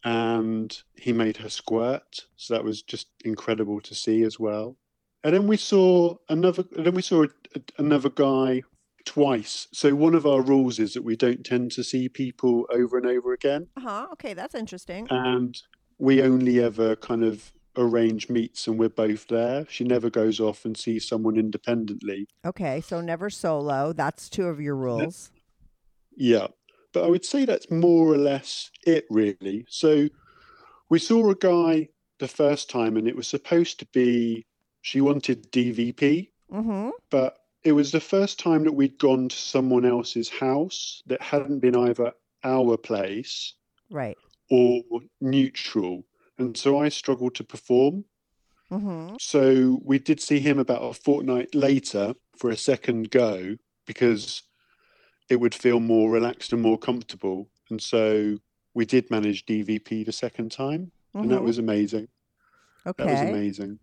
And 0.03 0.81
he 0.95 1.11
made 1.13 1.37
her 1.37 1.49
squirt. 1.49 2.25
So 2.37 2.53
that 2.53 2.63
was 2.63 2.81
just 2.81 3.07
incredible 3.25 3.81
to 3.81 3.93
see 3.95 4.23
as 4.23 4.39
well. 4.39 4.77
And 5.23 5.33
then 5.35 5.47
we 5.47 5.57
saw 5.57 6.15
another 6.29 6.63
then 6.71 6.93
we 6.93 7.01
saw 7.01 7.23
a, 7.23 7.27
a- 7.55 7.61
another 7.81 8.09
guy 8.09 8.61
twice. 9.05 9.67
So 9.73 9.93
one 9.95 10.15
of 10.15 10.25
our 10.25 10.41
rules 10.41 10.79
is 10.79 10.93
that 10.93 11.03
we 11.03 11.17
don't 11.17 11.43
tend 11.45 11.71
to 11.73 11.83
see 11.83 12.07
people 12.07 12.65
over 12.71 12.97
and 12.97 13.05
over 13.05 13.33
again 13.33 13.67
Uh-huh. 13.75 14.07
Okay, 14.13 14.33
that's 14.33 14.55
interesting. 14.55 15.07
and 15.09 15.61
we 15.97 16.21
only 16.21 16.61
ever 16.61 16.95
kind 16.95 17.25
of 17.25 17.51
arrange 17.75 18.29
meets 18.29 18.67
and 18.67 18.79
we're 18.79 18.87
both 18.89 19.27
there. 19.27 19.65
She 19.69 19.83
never 19.83 20.09
goes 20.09 20.39
off 20.39 20.63
and 20.63 20.77
sees 20.77 21.05
someone 21.07 21.37
independently. 21.37 22.27
Okay, 22.45 22.79
so 22.79 23.01
never 23.01 23.29
solo. 23.29 23.91
That's 23.91 24.29
two 24.29 24.45
of 24.47 24.61
your 24.61 24.75
rules. 24.77 25.31
Yeah. 26.15 26.47
But 26.99 27.05
I 27.05 27.09
would 27.12 27.23
say 27.23 27.45
that's 27.45 27.71
more 27.71 28.07
or 28.13 28.17
less 28.17 28.71
it, 28.85 29.05
really. 29.09 29.65
So 29.69 30.09
we 30.89 30.99
saw 30.99 31.29
a 31.29 31.35
guy 31.35 31.88
the 32.19 32.27
first 32.27 32.69
time 32.69 32.97
and 32.97 33.07
it 33.07 33.15
was 33.15 33.25
supposed 33.25 33.79
to 33.79 33.85
be, 33.93 34.45
she 34.81 34.99
wanted 35.01 35.49
DVP, 35.51 36.29
Mm-hmm. 36.51 36.89
but 37.09 37.38
it 37.63 37.71
was 37.73 37.91
the 37.91 37.99
first 38.01 38.38
time 38.39 38.63
that 38.65 38.73
we'd 38.73 38.97
gone 38.97 39.29
to 39.29 39.35
someone 39.38 39.85
else's 39.85 40.27
house 40.29 41.01
that 41.05 41.21
hadn't 41.21 41.59
been 41.59 41.75
either 41.75 42.12
our 42.43 42.75
place 42.75 43.53
Right. 43.91 44.17
or 44.49 44.81
neutral. 45.21 46.03
And 46.38 46.57
so 46.57 46.79
I 46.79 46.89
struggled 46.89 47.35
to 47.35 47.43
perform. 47.45 48.03
Mm-hmm. 48.71 49.15
So 49.21 49.79
we 49.85 49.99
did 49.99 50.19
see 50.19 50.39
him 50.39 50.59
about 50.59 50.81
a 50.81 50.93
fortnight 50.93 51.53
later 51.55 52.13
for 52.38 52.49
a 52.49 52.57
second 52.57 53.09
go 53.12 53.55
because 53.85 54.41
it 55.29 55.39
would 55.39 55.53
feel 55.55 55.79
more 55.79 56.09
relaxed 56.11 56.53
and 56.53 56.61
more 56.61 56.77
comfortable. 56.77 57.47
And 57.69 57.81
so 57.81 58.37
we 58.73 58.85
did 58.85 59.09
manage 59.11 59.45
DVP 59.45 60.05
the 60.05 60.11
second 60.11 60.51
time, 60.51 60.91
and 61.13 61.29
that 61.31 61.39
Mhm. 61.41 61.43
was 61.43 61.57
amazing. 61.57 62.07
okay. 62.85 63.03
That 63.05 63.11
was 63.11 63.21
amazing. 63.29 63.79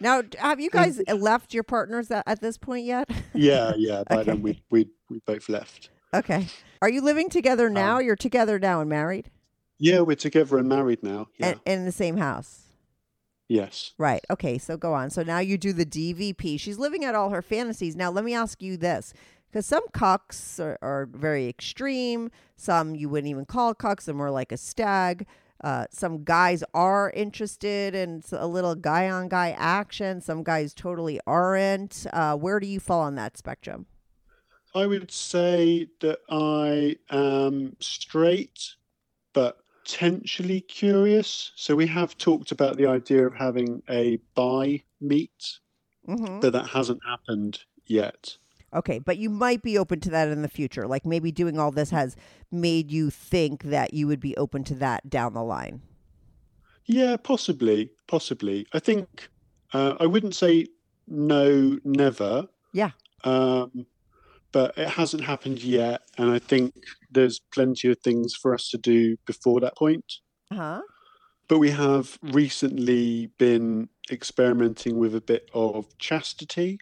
Now, 0.00 0.22
have 0.38 0.60
you 0.60 0.68
guys 0.68 1.00
left 1.08 1.54
your 1.54 1.62
partners 1.62 2.10
at, 2.10 2.22
at 2.26 2.40
this 2.40 2.58
point 2.58 2.84
yet? 2.84 3.08
Yeah, 3.34 3.72
yeah. 3.76 4.02
By 4.08 4.22
then 4.24 4.42
we 4.42 4.62
we 4.70 4.88
we 5.10 5.20
both 5.26 5.48
left. 5.48 5.90
okay. 6.14 6.48
Are 6.82 6.88
you 6.90 7.00
living 7.00 7.28
together 7.30 7.68
now? 7.70 7.98
Um, 7.98 8.04
You're 8.04 8.16
together 8.16 8.58
now 8.58 8.80
and 8.80 8.88
married, 8.90 9.30
Yeah, 9.78 10.00
we're 10.00 10.16
together 10.16 10.58
and 10.58 10.68
married 10.68 11.02
now. 11.02 11.28
Yeah. 11.38 11.46
and, 11.48 11.60
and 11.66 11.80
in 11.80 11.84
the 11.86 11.92
same 11.92 12.16
house. 12.18 12.62
yes. 13.48 13.92
Right. 13.98 14.22
Okay. 14.30 14.58
So 14.58 14.76
go 14.76 14.92
on. 14.94 15.08
So 15.10 15.22
now 15.22 15.38
you 15.38 15.56
do 15.58 15.72
the 15.72 15.86
DVP. 15.86 16.58
She's 16.60 16.78
living 16.78 17.04
out 17.04 17.14
all 17.14 17.30
her 17.30 17.42
fantasies. 17.42 17.94
Now 17.96 18.10
let 18.10 18.24
me 18.24 18.34
ask 18.34 18.60
you 18.62 18.76
this, 18.76 19.12
because 19.56 19.64
some 19.64 19.84
cocks 19.94 20.60
are, 20.60 20.78
are 20.82 21.08
very 21.10 21.48
extreme. 21.48 22.30
Some 22.56 22.94
you 22.94 23.08
wouldn't 23.08 23.30
even 23.30 23.46
call 23.46 23.74
cucks. 23.74 24.04
They're 24.04 24.14
more 24.14 24.30
like 24.30 24.52
a 24.52 24.58
stag. 24.58 25.26
Uh, 25.64 25.86
some 25.90 26.24
guys 26.24 26.62
are 26.74 27.10
interested 27.16 27.94
in 27.94 28.22
a 28.32 28.46
little 28.46 28.74
guy 28.74 29.08
on 29.08 29.30
guy 29.30 29.52
action. 29.56 30.20
Some 30.20 30.42
guys 30.42 30.74
totally 30.74 31.20
aren't. 31.26 32.06
Uh, 32.12 32.36
where 32.36 32.60
do 32.60 32.66
you 32.66 32.78
fall 32.78 33.00
on 33.00 33.14
that 33.14 33.38
spectrum? 33.38 33.86
I 34.74 34.84
would 34.84 35.10
say 35.10 35.88
that 36.00 36.18
I 36.28 36.96
am 37.08 37.76
straight, 37.80 38.74
but 39.32 39.56
potentially 39.86 40.60
curious. 40.60 41.52
So 41.56 41.74
we 41.74 41.86
have 41.86 42.18
talked 42.18 42.52
about 42.52 42.76
the 42.76 42.88
idea 42.88 43.26
of 43.26 43.32
having 43.32 43.82
a 43.88 44.18
bi 44.34 44.82
meet, 45.00 45.60
Mm-hmm. 46.06 46.40
but 46.40 46.52
that 46.52 46.68
hasn't 46.68 47.00
happened 47.06 47.60
yet. 47.86 48.36
Okay, 48.76 48.98
but 48.98 49.16
you 49.16 49.30
might 49.30 49.62
be 49.62 49.78
open 49.78 50.00
to 50.00 50.10
that 50.10 50.28
in 50.28 50.42
the 50.42 50.48
future. 50.48 50.86
Like 50.86 51.06
maybe 51.06 51.32
doing 51.32 51.58
all 51.58 51.70
this 51.70 51.90
has 51.90 52.14
made 52.52 52.90
you 52.92 53.10
think 53.10 53.64
that 53.64 53.94
you 53.94 54.06
would 54.06 54.20
be 54.20 54.36
open 54.36 54.64
to 54.64 54.74
that 54.74 55.08
down 55.08 55.32
the 55.32 55.42
line. 55.42 55.80
Yeah, 56.84 57.16
possibly, 57.16 57.90
possibly. 58.06 58.66
I 58.72 58.78
think 58.78 59.28
uh, 59.72 59.94
I 59.98 60.06
wouldn't 60.06 60.34
say 60.34 60.66
no, 61.08 61.78
never. 61.84 62.46
Yeah. 62.72 62.90
Um, 63.24 63.86
but 64.52 64.76
it 64.76 64.88
hasn't 64.88 65.24
happened 65.24 65.62
yet, 65.62 66.02
and 66.18 66.30
I 66.30 66.38
think 66.38 66.74
there's 67.10 67.40
plenty 67.52 67.90
of 67.90 67.98
things 68.00 68.34
for 68.34 68.54
us 68.54 68.68
to 68.70 68.78
do 68.78 69.16
before 69.26 69.60
that 69.60 69.76
point. 69.76 70.20
Uh-huh. 70.50 70.82
But 71.48 71.58
we 71.58 71.70
have 71.70 72.18
recently 72.22 73.30
been 73.38 73.88
experimenting 74.10 74.98
with 74.98 75.14
a 75.14 75.20
bit 75.20 75.50
of 75.54 75.86
chastity. 75.98 76.78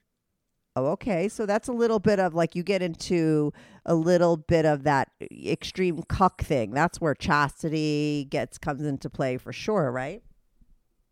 Oh, 0.76 0.86
okay. 0.86 1.28
So 1.28 1.46
that's 1.46 1.68
a 1.68 1.72
little 1.72 2.00
bit 2.00 2.18
of 2.18 2.34
like 2.34 2.56
you 2.56 2.64
get 2.64 2.82
into 2.82 3.52
a 3.86 3.94
little 3.94 4.36
bit 4.36 4.64
of 4.64 4.82
that 4.82 5.10
extreme 5.46 6.02
cuck 6.08 6.42
thing. 6.42 6.72
That's 6.72 7.00
where 7.00 7.14
chastity 7.14 8.26
gets 8.28 8.58
comes 8.58 8.82
into 8.82 9.08
play 9.08 9.36
for 9.38 9.52
sure, 9.52 9.92
right? 9.92 10.22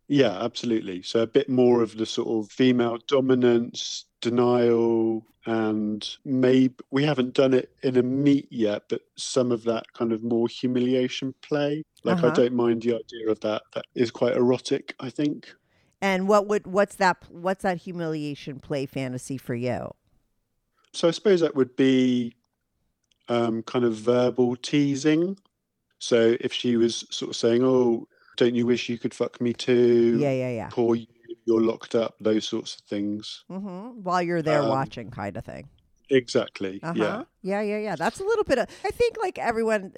Yeah, 0.08 0.42
absolutely. 0.42 1.02
So 1.02 1.20
a 1.22 1.26
bit 1.26 1.48
more 1.48 1.82
of 1.82 1.96
the 1.96 2.06
sort 2.06 2.28
of 2.28 2.52
female 2.52 2.98
dominance, 3.06 4.04
denial, 4.20 5.26
and 5.46 6.06
maybe 6.24 6.74
we 6.90 7.04
haven't 7.04 7.34
done 7.34 7.54
it 7.54 7.74
in 7.82 7.96
a 7.96 8.02
meet 8.02 8.48
yet, 8.50 8.84
but 8.88 9.02
some 9.16 9.50
of 9.50 9.64
that 9.64 9.92
kind 9.94 10.12
of 10.12 10.22
more 10.22 10.48
humiliation 10.48 11.34
play. 11.42 11.82
Like 12.04 12.24
I 12.24 12.30
Uh-huh. 12.30 12.30
don't 12.30 12.52
mind 12.54 12.82
the 12.82 12.94
idea 12.96 13.30
of 13.30 13.40
that. 13.40 13.62
That 13.74 13.86
is 13.94 14.10
quite 14.10 14.36
erotic, 14.36 14.94
I 15.00 15.08
think. 15.10 15.54
And 16.02 16.26
what 16.26 16.48
would 16.48 16.66
what's 16.66 16.96
that 16.96 17.16
what's 17.30 17.62
that 17.62 17.78
humiliation 17.78 18.58
play 18.58 18.86
fantasy 18.86 19.38
for 19.38 19.54
you? 19.54 19.92
So 20.92 21.08
I 21.08 21.12
suppose 21.12 21.40
that 21.40 21.54
would 21.54 21.76
be 21.76 22.34
um, 23.28 23.62
kind 23.62 23.84
of 23.84 23.94
verbal 23.94 24.56
teasing. 24.56 25.38
So 26.00 26.36
if 26.40 26.52
she 26.52 26.76
was 26.76 27.06
sort 27.10 27.30
of 27.30 27.36
saying, 27.36 27.62
"Oh, 27.64 28.08
don't 28.36 28.54
you 28.56 28.66
wish 28.66 28.88
you 28.88 28.98
could 28.98 29.14
fuck 29.14 29.40
me 29.40 29.52
too?" 29.52 30.18
Yeah, 30.18 30.32
yeah, 30.32 30.50
yeah. 30.50 30.68
Poor 30.70 30.96
you, 30.96 31.06
you're 31.46 31.62
locked 31.62 31.94
up. 31.94 32.16
Those 32.20 32.48
sorts 32.48 32.74
of 32.74 32.80
things. 32.82 33.44
Mm-hmm. 33.48 34.02
While 34.02 34.22
you're 34.22 34.42
there 34.42 34.62
Um, 34.62 34.68
watching, 34.68 35.10
kind 35.10 35.36
of 35.36 35.44
thing. 35.44 35.68
Exactly. 36.10 36.80
Uh-huh. 36.82 36.94
Yeah. 36.96 37.22
Yeah, 37.42 37.62
yeah, 37.62 37.78
yeah. 37.78 37.96
That's 37.96 38.18
a 38.20 38.24
little 38.24 38.44
bit 38.44 38.58
of. 38.58 38.66
I 38.84 38.90
think 38.90 39.16
like 39.22 39.38
everyone 39.38 39.92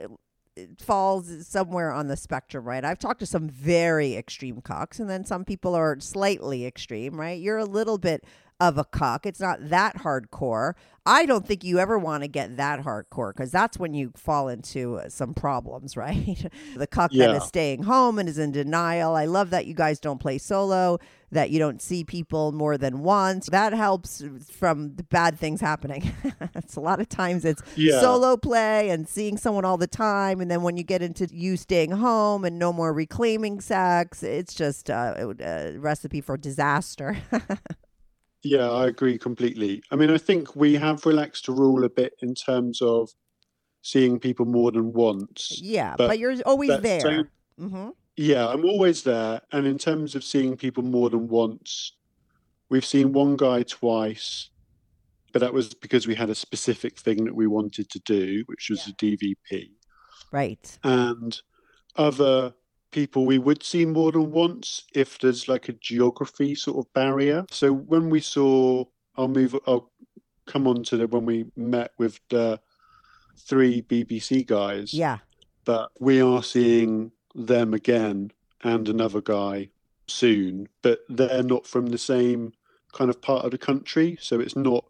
falls 0.78 1.46
somewhere 1.46 1.90
on 1.90 2.08
the 2.08 2.16
spectrum, 2.16 2.64
right? 2.64 2.84
I've 2.84 2.98
talked 2.98 3.20
to 3.20 3.26
some 3.26 3.48
very 3.48 4.14
extreme 4.14 4.60
cocks, 4.60 5.00
and 5.00 5.08
then 5.08 5.24
some 5.24 5.44
people 5.44 5.74
are 5.74 5.98
slightly 6.00 6.66
extreme, 6.66 7.18
right? 7.18 7.40
You're 7.40 7.58
a 7.58 7.64
little 7.64 7.98
bit 7.98 8.24
of 8.60 8.78
a 8.78 8.84
cuck. 8.84 9.26
It's 9.26 9.40
not 9.40 9.58
that 9.70 9.96
hardcore. 9.98 10.74
I 11.06 11.26
don't 11.26 11.46
think 11.46 11.64
you 11.64 11.78
ever 11.80 11.98
want 11.98 12.22
to 12.22 12.28
get 12.28 12.56
that 12.56 12.80
hardcore 12.80 13.34
because 13.34 13.50
that's 13.50 13.78
when 13.78 13.92
you 13.92 14.12
fall 14.16 14.48
into 14.48 14.96
uh, 14.96 15.08
some 15.10 15.34
problems, 15.34 15.96
right? 15.98 16.46
the 16.76 16.86
cuck 16.86 17.10
that 17.10 17.30
Yeah. 17.30 17.36
is 17.36 17.44
staying 17.44 17.82
home 17.82 18.18
and 18.18 18.28
is 18.28 18.38
in 18.38 18.52
denial. 18.52 19.14
I 19.14 19.26
love 19.26 19.50
that 19.50 19.66
you 19.66 19.74
guys 19.74 20.00
don't 20.00 20.18
play 20.18 20.38
solo, 20.38 20.98
that 21.30 21.50
you 21.50 21.58
don't 21.58 21.82
see 21.82 22.04
people 22.04 22.52
more 22.52 22.78
than 22.78 23.00
once. 23.00 23.48
That 23.50 23.74
helps 23.74 24.22
from 24.50 24.94
the 24.96 25.02
bad 25.02 25.38
things 25.38 25.60
happening. 25.60 26.12
it's 26.54 26.76
a 26.76 26.80
lot 26.80 27.00
of 27.00 27.08
times 27.10 27.44
it's 27.44 27.60
Yeah. 27.76 28.00
solo 28.00 28.36
play 28.38 28.88
and 28.88 29.06
seeing 29.06 29.36
someone 29.36 29.66
all 29.66 29.76
the 29.76 29.86
time. 29.88 30.40
And 30.40 30.50
then 30.50 30.62
when 30.62 30.76
you 30.78 30.84
get 30.84 31.02
into 31.02 31.26
you 31.30 31.56
staying 31.58 31.90
home 31.90 32.44
and 32.46 32.58
no 32.58 32.72
more 32.72 32.94
reclaiming 32.94 33.60
sex, 33.60 34.22
it's 34.22 34.54
just 34.54 34.88
uh, 34.88 35.34
a 35.40 35.76
recipe 35.76 36.22
for 36.22 36.38
disaster. 36.38 37.18
Yeah, 38.44 38.70
I 38.70 38.86
agree 38.88 39.16
completely. 39.18 39.82
I 39.90 39.96
mean, 39.96 40.10
I 40.10 40.18
think 40.18 40.54
we 40.54 40.74
have 40.74 41.06
relaxed 41.06 41.46
the 41.46 41.52
rule 41.52 41.82
a 41.84 41.88
bit 41.88 42.12
in 42.20 42.34
terms 42.34 42.82
of 42.82 43.10
seeing 43.82 44.18
people 44.20 44.44
more 44.46 44.70
than 44.70 44.92
once. 44.92 45.58
yeah, 45.62 45.94
but, 45.96 46.08
But 46.08 46.18
you're 46.18 46.34
always 46.46 46.78
there. 46.80 47.00
same- 47.00 47.28
hmm 47.58 47.88
yeah, 48.16 48.46
I'm 48.46 48.64
always 48.64 49.02
there. 49.02 49.40
And 49.50 49.66
in 49.66 49.76
terms 49.76 50.14
of 50.14 50.22
seeing 50.22 50.56
people 50.56 50.84
more 50.84 51.10
than 51.10 51.26
once, 51.26 51.96
we've 52.68 52.84
seen 52.84 53.12
one 53.12 53.36
guy 53.36 53.64
twice, 53.64 54.50
but 55.32 55.40
that 55.40 55.52
was 55.52 55.74
because 55.74 56.06
we 56.06 56.14
had 56.14 56.30
a 56.30 56.34
specific 56.36 56.96
thing 57.00 57.24
that 57.24 57.34
we 57.34 57.48
wanted 57.48 57.90
to 57.90 57.98
do, 58.00 58.44
which 58.46 58.70
was 58.70 58.86
Yeah. 58.86 58.92
a 58.92 58.96
DVP. 58.96 59.72
Right. 60.30 60.78
And 60.84 61.40
other 61.96 62.54
people 62.94 63.26
we 63.26 63.38
would 63.38 63.60
see 63.64 63.84
more 63.84 64.12
than 64.12 64.30
once 64.30 64.84
if 64.94 65.18
there's 65.18 65.48
like 65.48 65.68
a 65.68 65.72
geography 65.72 66.54
sort 66.54 66.78
of 66.78 66.92
barrier. 66.92 67.44
So 67.50 67.72
when 67.72 68.08
we 68.08 68.20
saw, 68.20 68.84
I'll 69.16 69.26
move, 69.26 69.56
I'll 69.66 69.90
come 70.46 70.68
on 70.68 70.84
to 70.84 70.96
the 70.96 71.08
when 71.08 71.26
we 71.26 71.46
met 71.56 71.90
with 71.98 72.20
the 72.30 72.60
three 73.36 73.82
BBC 73.82 74.46
guys. 74.46 74.94
Yeah. 74.94 75.18
But 75.64 75.90
we 75.98 76.22
are 76.22 76.44
seeing 76.44 77.10
them 77.34 77.74
again 77.74 78.30
and 78.62 78.88
another 78.88 79.20
guy 79.20 79.70
soon, 80.06 80.68
but 80.82 81.00
they're 81.08 81.42
not 81.42 81.66
from 81.66 81.86
the 81.86 81.98
same 81.98 82.52
kind 82.92 83.10
of 83.10 83.20
part 83.20 83.44
of 83.44 83.50
the 83.50 83.58
country. 83.58 84.16
So 84.20 84.38
it's 84.38 84.54
not 84.54 84.84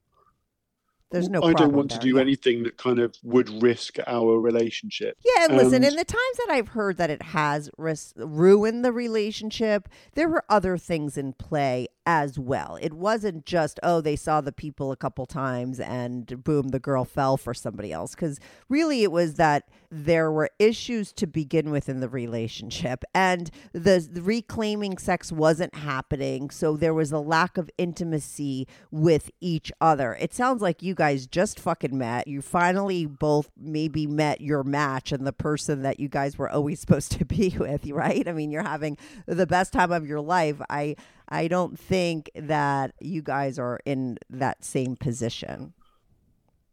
There's 1.15 1.29
no 1.29 1.45
I 1.45 1.53
don't 1.53 1.75
want 1.75 1.93
to 1.93 1.99
do 2.01 2.17
yeah. 2.17 2.21
anything 2.21 2.65
that 2.65 2.77
kind 2.77 2.99
of 2.99 3.15
would 3.23 3.63
risk 3.63 3.99
our 4.05 4.41
relationship. 4.41 5.17
Yeah, 5.25 5.45
and 5.45 5.57
listen, 5.57 5.85
in 5.85 5.95
the 5.95 6.05
times 6.05 6.37
that 6.39 6.49
I've 6.51 6.69
heard 6.69 6.97
that 6.97 7.09
it 7.09 7.23
has 7.23 7.71
ruined 7.79 8.85
the 8.85 8.91
relationship, 8.91 9.89
there 10.15 10.29
were 10.29 10.45
other 10.49 10.77
things 10.77 11.17
in 11.17 11.33
play 11.35 11.87
as 12.07 12.39
well. 12.39 12.79
It 12.81 12.93
wasn't 12.93 13.47
just, 13.47 13.81
oh, 13.83 14.01
they 14.01 14.17
saw 14.17 14.41
the 14.41 14.53
people 14.53 14.93
a 14.93 14.97
couple 14.97 15.27
times 15.27 15.81
and 15.81 16.43
boom, 16.45 16.69
the 16.69 16.79
girl 16.79 17.05
fell 17.05 17.37
for 17.37 17.55
somebody 17.55 17.93
else. 17.93 18.15
Because 18.15 18.39
really, 18.69 19.03
it 19.03 19.13
was 19.13 19.35
that 19.35 19.69
there 19.91 20.31
were 20.31 20.51
issues 20.59 21.13
to 21.13 21.27
begin 21.27 21.71
with 21.71 21.89
in 21.89 22.01
the 22.01 22.09
relationship 22.09 23.05
and 23.15 23.51
the, 23.73 24.07
the 24.11 24.23
reclaiming 24.23 24.99
sex 24.99 25.31
wasn't 25.31 25.75
happening. 25.75 26.51
So 26.51 26.77
there 26.77 26.95
was 26.95 27.13
a 27.13 27.19
lack 27.19 27.57
of 27.57 27.71
intimacy 27.79 28.67
with 28.91 29.31
each 29.41 29.73
other. 29.81 30.17
It 30.21 30.35
sounds 30.35 30.61
like 30.61 30.83
you 30.83 30.95
guys 30.95 31.27
just 31.27 31.61
fucking 31.61 31.97
met. 31.97 32.27
You 32.27 32.43
finally 32.43 33.07
both 33.07 33.51
maybe 33.57 34.07
met 34.07 34.41
your 34.41 34.63
match 34.65 35.13
and 35.13 35.27
the 35.27 35.33
person 35.33 35.83
that 35.83 36.01
you 36.01 36.09
guys 36.09 36.37
were 36.37 36.51
always 36.51 36.81
supposed 36.85 37.13
to 37.13 37.25
be 37.25 37.55
with, 37.59 37.87
right? 37.87 38.27
I 38.27 38.33
mean, 38.33 38.51
you're 38.51 38.63
having 38.63 38.99
the 39.27 39.47
best 39.47 39.73
time 39.73 39.93
of 39.93 40.07
your 40.07 40.21
life. 40.21 40.61
I 40.69 40.97
I 41.29 41.49
don't 41.49 41.79
think 41.79 42.31
that 42.35 42.93
you 43.01 43.23
guys 43.23 43.59
are 43.59 43.81
in 43.85 44.19
that 44.31 44.65
same 44.65 44.97
position. 44.97 45.73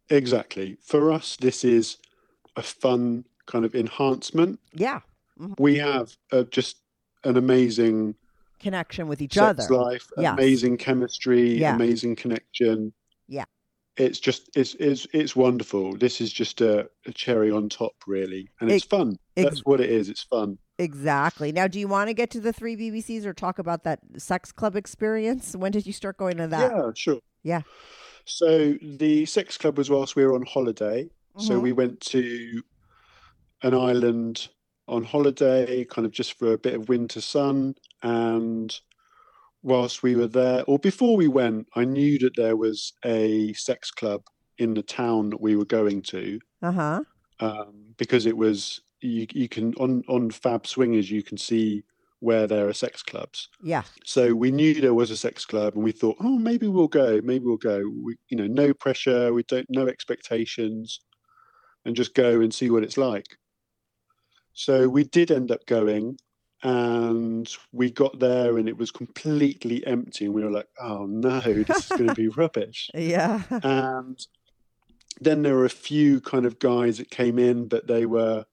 Exactly. 0.09 0.77
For 0.81 1.11
us, 1.11 1.37
this 1.37 1.63
is 1.63 1.97
a 2.55 2.61
fun 2.61 3.25
kind 3.45 3.65
of 3.65 3.73
enhancement. 3.75 4.59
Yeah. 4.73 4.99
We 5.57 5.77
have 5.77 6.15
uh, 6.31 6.43
just 6.43 6.77
an 7.23 7.37
amazing 7.37 8.15
Connection 8.59 9.07
with 9.07 9.21
each 9.23 9.37
other. 9.39 9.63
life, 9.73 10.07
Yes. 10.17 10.33
amazing 10.33 10.77
chemistry, 10.77 11.57
Yeah. 11.57 11.73
amazing 11.73 12.15
connection. 12.15 12.93
Yeah. 13.27 13.45
It's 13.97 14.19
just 14.19 14.49
it's 14.55 14.75
it's 14.75 15.07
it's 15.13 15.35
wonderful. 15.35 15.97
This 15.97 16.21
is 16.21 16.31
just 16.31 16.61
a, 16.61 16.87
a 17.07 17.11
cherry 17.11 17.49
on 17.51 17.69
top, 17.69 17.93
really, 18.05 18.49
and 18.59 18.69
it's 18.71 18.83
Ex- 18.85 18.89
fun. 18.89 19.17
That's 19.35 19.61
what 19.65 19.81
it 19.81 19.89
is. 19.89 20.09
It's 20.09 20.23
fun. 20.23 20.59
Exactly. 20.82 21.52
Now, 21.52 21.67
do 21.67 21.80
you 21.80 21.88
want 21.88 22.10
to 22.10 22.13
get 22.13 22.32
to 22.32 22.39
the 22.39 22.52
three 22.52 22.76
BBCs 22.76 23.26
or 23.26 23.34
talk 23.34 23.60
about 23.60 23.84
that 23.84 24.00
sex 24.17 24.52
club 24.52 24.76
experience? 24.76 25.56
When 25.56 25.72
did 25.72 25.86
you 25.86 25.94
start 25.94 26.17
going 26.17 26.38
to 26.38 26.48
that? 26.48 26.72
Yeah, 26.72 26.91
sure. 26.96 27.20
Yeah. 27.44 27.62
So 28.26 28.76
the 28.82 29.26
sex 29.26 29.58
club 29.58 29.78
was 29.78 29.89
whilst 29.89 30.15
we 30.15 30.26
were 30.26 30.34
on 30.34 30.46
holiday. 30.46 31.10
So 31.38 31.60
Mhm. 31.60 31.62
we 31.62 31.72
went 31.72 32.00
to 32.02 32.62
an 33.62 33.74
island 33.74 34.50
on 34.88 35.04
holiday, 35.04 35.86
kind 35.86 36.06
of 36.06 36.12
just 36.12 36.34
for 36.38 36.54
a 36.54 36.58
bit 36.58 36.74
of 36.74 36.89
winter 36.89 37.22
sun. 37.22 37.76
And 38.02 38.78
whilst 39.62 40.02
we 40.02 40.15
were 40.15 40.28
there, 40.28 40.63
or 40.65 40.80
before 40.80 41.15
we 41.15 41.28
went, 41.28 41.67
I 41.76 41.86
knew 41.86 42.17
that 42.20 42.36
there 42.36 42.56
was 42.58 42.94
a 43.06 43.54
sex 43.54 43.91
club 43.91 44.24
in 44.58 44.74
the 44.74 44.84
town 44.84 45.30
that 45.30 45.41
we 45.41 45.56
were 45.56 45.65
going 45.65 46.02
to 46.04 46.39
Uh 46.62 46.72
huh. 46.72 47.02
um, 47.39 47.94
because 47.98 48.26
it 48.26 48.38
was 48.38 48.82
you, 49.01 49.27
you 49.33 49.49
can 49.49 49.73
on 49.75 50.03
on 50.07 50.29
Fab 50.31 50.65
Swingers 50.67 51.11
you 51.11 51.23
can 51.23 51.37
see 51.37 51.83
where 52.21 52.45
there 52.45 52.67
are 52.67 52.73
sex 52.73 53.01
clubs. 53.01 53.49
Yeah. 53.63 53.81
So 54.05 54.33
we 54.33 54.51
knew 54.51 54.79
there 54.79 54.93
was 54.93 55.09
a 55.09 55.17
sex 55.17 55.43
club, 55.43 55.73
and 55.73 55.83
we 55.83 55.91
thought, 55.91 56.17
oh, 56.19 56.37
maybe 56.37 56.67
we'll 56.67 56.87
go. 56.87 57.19
Maybe 57.23 57.45
we'll 57.45 57.57
go. 57.57 57.83
We, 58.03 58.15
you 58.29 58.37
know, 58.37 58.47
no 58.47 58.73
pressure. 58.73 59.33
We 59.33 59.43
don't 59.43 59.65
no 59.69 59.87
expectations, 59.87 61.01
and 61.83 61.95
just 61.95 62.13
go 62.13 62.39
and 62.41 62.53
see 62.53 62.69
what 62.69 62.83
it's 62.83 62.97
like. 62.97 63.25
So 64.53 64.87
we 64.87 65.03
did 65.03 65.31
end 65.31 65.51
up 65.51 65.65
going, 65.65 66.19
and 66.61 67.51
we 67.71 67.89
got 67.89 68.19
there, 68.19 68.57
and 68.59 68.69
it 68.69 68.77
was 68.77 68.91
completely 68.91 69.85
empty. 69.87 70.25
And 70.25 70.33
we 70.33 70.43
were 70.43 70.51
like, 70.51 70.69
oh 70.79 71.07
no, 71.07 71.39
this 71.39 71.91
is 71.91 71.97
going 71.97 72.07
to 72.07 72.15
be 72.15 72.27
rubbish. 72.37 72.91
Yeah. 72.93 73.41
And 73.49 74.23
then 75.19 75.41
there 75.41 75.55
were 75.55 75.65
a 75.65 75.69
few 75.69 76.21
kind 76.21 76.45
of 76.45 76.59
guys 76.59 76.99
that 76.99 77.09
came 77.09 77.39
in, 77.39 77.67
but 77.67 77.87
they 77.87 78.05
were 78.05 78.45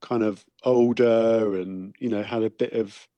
kind 0.00 0.22
of 0.22 0.44
older 0.64 1.60
and 1.60 1.94
you 1.98 2.08
know 2.08 2.22
had 2.22 2.42
a 2.42 2.50
bit 2.50 2.72
of 2.72 3.08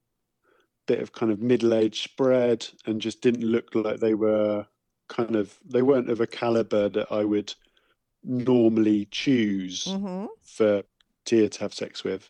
bit 0.87 0.99
of 0.99 1.13
kind 1.13 1.31
of 1.31 1.39
middle-aged 1.39 2.03
spread 2.03 2.67
and 2.85 3.01
just 3.01 3.21
didn't 3.21 3.43
look 3.43 3.73
like 3.75 3.99
they 3.99 4.13
were 4.13 4.65
kind 5.07 5.35
of 5.35 5.57
they 5.65 5.81
weren't 5.81 6.09
of 6.09 6.21
a 6.21 6.27
caliber 6.27 6.89
that 6.89 7.11
I 7.11 7.23
would 7.23 7.53
normally 8.23 9.07
choose 9.11 9.85
hmm 9.85 10.25
for 10.43 10.83
Tia 11.23 11.49
to 11.49 11.59
have 11.61 11.73
sex 11.73 12.03
with. 12.03 12.29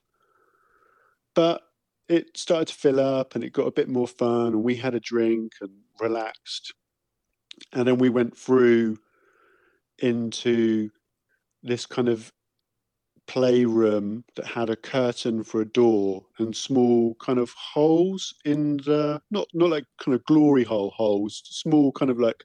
But 1.33 1.61
it 2.07 2.37
started 2.37 2.67
to 2.67 2.73
fill 2.73 2.99
up 2.99 3.35
and 3.35 3.43
it 3.43 3.53
got 3.53 3.67
a 3.67 3.71
bit 3.71 3.87
more 3.87 4.07
fun 4.07 4.47
and 4.47 4.63
we 4.63 4.75
had 4.75 4.93
a 4.93 4.99
drink 4.99 5.53
and 5.61 5.71
relaxed. 5.99 6.73
And 7.71 7.87
then 7.87 7.97
we 7.97 8.09
went 8.09 8.37
through 8.37 8.99
into 9.99 10.89
this 11.63 11.85
kind 11.85 12.09
of 12.09 12.31
playroom 13.31 14.25
that 14.35 14.45
had 14.45 14.69
a 14.69 14.75
curtain 14.75 15.41
for 15.41 15.61
a 15.61 15.65
door 15.65 16.25
and 16.39 16.53
small 16.53 17.15
kind 17.15 17.39
of 17.39 17.49
holes 17.51 18.35
in 18.43 18.75
the 18.77 19.21
not 19.31 19.47
not 19.53 19.69
like 19.69 19.85
kind 20.03 20.13
of 20.13 20.25
glory 20.25 20.65
hole 20.65 20.89
holes, 20.89 21.41
small 21.45 21.93
kind 21.93 22.11
of 22.11 22.19
like 22.19 22.43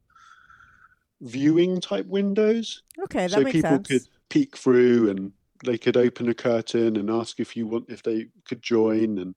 viewing 1.20 1.80
type 1.80 2.06
windows 2.06 2.84
Okay, 3.02 3.26
that 3.26 3.32
so 3.32 3.42
makes 3.42 3.50
people 3.50 3.70
sense. 3.70 3.88
could 3.88 4.02
peek 4.30 4.56
through 4.56 5.10
and 5.10 5.32
they 5.64 5.76
could 5.76 5.96
open 5.96 6.28
a 6.28 6.34
curtain 6.34 6.96
and 6.96 7.10
ask 7.10 7.40
if 7.40 7.56
you 7.56 7.66
want 7.66 7.86
if 7.88 8.04
they 8.04 8.26
could 8.44 8.62
join 8.62 9.18
and 9.18 9.34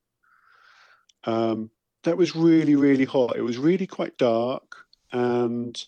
um, 1.23 1.71
that 2.03 2.15
was 2.15 2.35
really 2.35 2.75
really 2.75 3.05
hot 3.05 3.35
it 3.35 3.41
was 3.41 3.57
really 3.57 3.87
quite 3.87 4.15
dark 4.19 4.85
and 5.11 5.87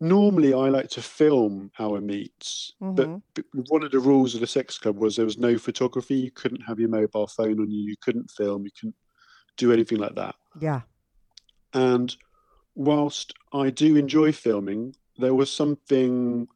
normally 0.00 0.54
i 0.54 0.68
like 0.68 0.88
to 0.88 1.02
film 1.02 1.70
our 1.78 2.00
meets 2.00 2.72
Mhm. 2.80 3.20
but 3.34 3.44
one 3.68 3.82
of 3.82 3.90
the 3.90 3.98
rules 3.98 4.34
of 4.34 4.40
the 4.40 4.46
sex 4.46 4.78
club 4.78 4.96
was 4.98 5.16
there 5.16 5.24
was 5.24 5.38
no 5.38 5.58
photography 5.58 6.14
you 6.16 6.30
couldn't 6.30 6.62
have 6.62 6.78
your 6.78 6.88
mobile 6.88 7.26
phone 7.26 7.60
on 7.60 7.70
you 7.70 7.82
you 7.90 7.96
couldn't 8.00 8.30
film 8.30 8.64
you 8.64 8.70
couldn't 8.78 8.94
do 9.56 9.72
anything 9.72 9.98
like 9.98 10.14
that 10.14 10.36
Yeah. 10.60 10.82
and 11.74 12.16
whilst 12.74 13.32
I 13.52 13.70
do 13.70 13.96
enjoy 13.96 14.30
filming, 14.32 14.94
there 15.16 15.34
was 15.34 15.52
something 15.52 16.46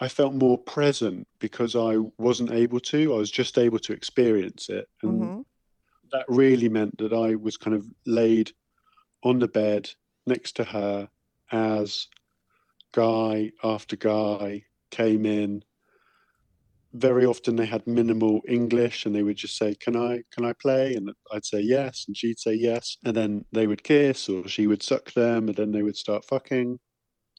I 0.00 0.08
felt 0.08 0.34
more 0.34 0.58
present 0.58 1.26
because 1.38 1.76
I 1.76 1.98
wasn't 2.18 2.50
able 2.50 2.80
to. 2.80 3.14
I 3.14 3.18
was 3.18 3.30
just 3.30 3.56
able 3.56 3.78
to 3.78 3.92
experience 3.92 4.68
it. 4.68 4.88
And 5.02 5.20
hmm 5.20 5.40
that 6.12 6.24
really 6.28 6.68
meant 6.68 6.98
that 6.98 7.12
I 7.12 7.34
was 7.34 7.56
kind 7.56 7.74
of 7.76 7.84
laid 8.06 8.52
on 9.22 9.38
the 9.40 9.48
bed 9.48 9.90
next 10.26 10.56
to 10.56 10.64
her 10.64 11.08
as 11.50 12.06
guy 12.92 13.52
after 13.62 13.96
guy 13.96 14.64
came 14.90 15.26
in 15.26 15.62
very 16.96 17.26
often 17.26 17.56
they 17.56 17.66
had 17.66 17.86
minimal 17.86 18.40
English 18.48 19.04
and 19.04 19.14
they 19.14 19.22
would 19.22 19.36
just 19.36 19.56
say, 19.56 19.74
Can 19.74 19.96
I 19.96 20.22
can 20.32 20.44
I 20.44 20.52
play? 20.54 20.94
And 20.94 21.10
I'd 21.32 21.44
say 21.44 21.60
yes, 21.60 22.04
and 22.06 22.16
she'd 22.16 22.38
say 22.38 22.54
yes. 22.54 22.96
And 23.04 23.14
then 23.14 23.44
they 23.52 23.66
would 23.66 23.82
kiss 23.82 24.28
or 24.28 24.48
she 24.48 24.66
would 24.66 24.82
suck 24.82 25.12
them 25.12 25.48
and 25.48 25.56
then 25.56 25.72
they 25.72 25.82
would 25.82 25.96
start 25.96 26.24
fucking. 26.24 26.78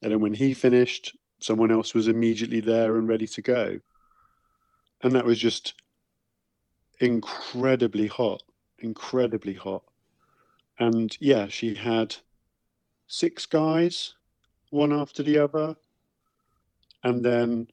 And 0.04 0.12
then 0.12 0.20
when 0.20 0.34
he 0.34 0.54
finished, 0.54 1.18
someone 1.40 1.72
else 1.72 1.94
was 1.94 2.08
immediately 2.08 2.60
there 2.60 2.98
and 2.98 3.08
ready 3.08 3.28
to 3.28 3.42
go. 3.42 3.80
And 5.02 5.14
that 5.14 5.26
was 5.26 5.40
just 5.40 5.74
incredibly 7.00 8.08
hot, 8.08 8.44
incredibly 8.80 9.54
hot. 9.54 9.84
And 10.80 11.16
yeah, 11.20 11.48
she 11.48 11.74
had 11.74 12.16
six 13.08 13.46
guys, 13.48 14.14
one 14.70 14.94
after 14.94 15.24
the 15.24 15.38
other. 15.40 15.76
And 17.04 17.24
then 17.24 17.68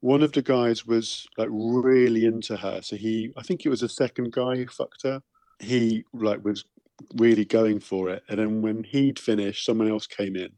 one 0.00 0.22
of 0.22 0.32
the 0.32 0.42
guys 0.42 0.86
was 0.86 1.26
like 1.36 1.48
really 1.50 2.24
into 2.24 2.56
her. 2.56 2.80
So 2.82 2.96
he, 2.96 3.32
I 3.36 3.42
think 3.42 3.64
it 3.64 3.68
was 3.68 3.80
the 3.80 3.88
second 3.88 4.32
guy 4.32 4.56
who 4.56 4.66
fucked 4.66 5.02
her. 5.02 5.22
He 5.58 6.04
like 6.12 6.44
was 6.44 6.64
really 7.16 7.44
going 7.44 7.80
for 7.80 8.08
it. 8.10 8.22
And 8.28 8.38
then 8.38 8.62
when 8.62 8.84
he'd 8.84 9.18
finished, 9.18 9.64
someone 9.64 9.88
else 9.90 10.06
came 10.06 10.36
in. 10.36 10.50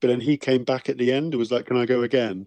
But 0.00 0.08
then 0.08 0.20
he 0.20 0.36
came 0.36 0.64
back 0.64 0.88
at 0.88 0.98
the 0.98 1.12
end 1.12 1.32
and 1.32 1.38
was 1.38 1.50
like, 1.50 1.66
Can 1.66 1.76
I 1.76 1.86
go 1.86 2.02
again? 2.02 2.46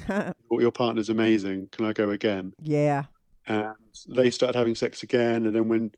Your 0.50 0.72
partner's 0.72 1.10
amazing. 1.10 1.68
Can 1.72 1.84
I 1.86 1.92
go 1.92 2.10
again? 2.10 2.52
yeah. 2.60 3.04
and 3.46 3.74
they 4.08 4.30
started 4.30 4.58
having 4.58 4.74
sex 4.74 5.02
again. 5.02 5.46
And 5.46 5.54
then 5.54 5.68
when 5.68 5.92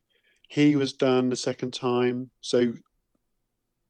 he 0.48 0.76
was 0.76 0.92
done 0.92 1.30
the 1.30 1.36
second 1.36 1.72
time, 1.72 2.30
so 2.40 2.72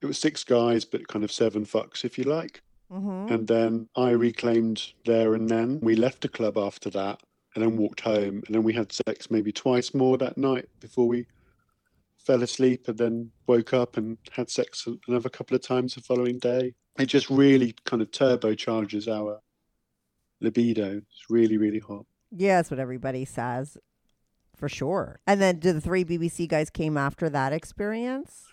it 0.01 0.07
was 0.07 0.19
six 0.19 0.45
guys, 0.45 0.85
but 0.85 1.09
kind 1.09 1.25
of 1.25 1.33
seven 1.33 1.65
fucks, 1.65 2.05
if 2.05 2.19
you 2.19 2.25
like. 2.25 2.63
Mm-hmm. 2.93 3.33
And 3.33 3.47
then 3.47 3.89
I 3.97 4.11
reclaimed 4.11 4.93
there 5.05 5.35
and 5.35 5.49
then. 5.49 5.81
We 5.81 5.97
left 5.97 6.23
the 6.23 6.29
club 6.29 6.57
after 6.57 6.91
that 6.91 7.21
and 7.55 7.63
then 7.65 7.77
walked 7.77 8.01
home. 8.01 8.43
And 8.47 8.55
then 8.55 8.63
we 8.63 8.73
had 8.73 8.93
sex 8.93 9.31
maybe 9.31 9.53
twice 9.53 9.95
more 9.95 10.17
that 10.19 10.39
night 10.39 10.69
before 10.81 11.07
we 11.07 11.27
fell 12.17 12.43
asleep 12.43 12.89
and 12.89 12.99
then 12.99 13.31
woke 13.47 13.73
up 13.73 13.97
and 13.97 14.19
had 14.33 14.51
sex 14.51 14.87
another 15.07 15.29
couple 15.29 15.55
of 15.55 15.63
times 15.63 15.95
the 15.95 16.01
following 16.01 16.39
day. 16.39 16.75
It 16.99 17.07
just 17.07 17.31
really 17.31 17.75
kind 17.85 18.03
of 18.03 18.11
turbocharges 18.11 19.09
our 19.09 19.41
libido. 20.41 20.99
It's 20.99 21.31
really, 21.31 21.57
really 21.57 21.79
hot. 21.79 22.07
Yeah, 22.31 22.57
that's 22.57 22.71
what 22.71 22.81
everybody 22.81 23.25
says, 23.25 23.79
for 24.57 24.69
sure. 24.69 25.21
And 25.27 25.41
then, 25.41 25.59
do 25.59 25.73
the 25.73 25.81
three 25.81 26.05
BBC 26.05 26.49
guys 26.49 26.69
came 26.69 26.99
after 26.99 27.31
that 27.31 27.53
experience? 27.53 28.45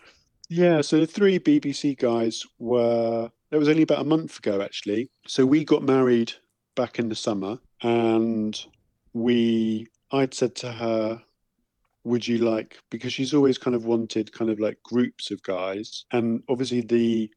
Yeah, 0.49 0.81
so 0.81 0.99
the 0.99 1.07
three 1.07 1.39
BBC 1.39 1.97
guys 1.97 2.43
were, 2.59 3.31
it 3.51 3.57
was 3.57 3.69
only 3.69 3.81
about 3.83 4.01
a 4.01 4.05
month 4.05 4.37
ago 4.39 4.61
actually. 4.61 5.09
So 5.27 5.45
we 5.45 5.63
got 5.65 5.83
married 5.83 6.33
back 6.75 6.99
in 6.99 7.09
the 7.09 7.15
summer 7.15 7.57
and 7.81 8.59
we, 9.13 9.87
I'd 10.11 10.33
said 10.33 10.55
to 10.57 10.71
her, 10.71 11.21
would 12.03 12.27
you 12.27 12.37
like, 12.37 12.77
because 12.91 13.11
she's 13.13 13.33
always 13.33 13.57
kind 13.57 13.75
of 13.75 13.85
wanted 13.85 14.31
kind 14.31 14.51
of 14.51 14.59
like 14.59 14.77
groups 14.83 15.31
of 15.31 15.41
guys. 15.41 16.05
And 16.11 16.43
obviously 16.47 16.81
the 16.81 17.31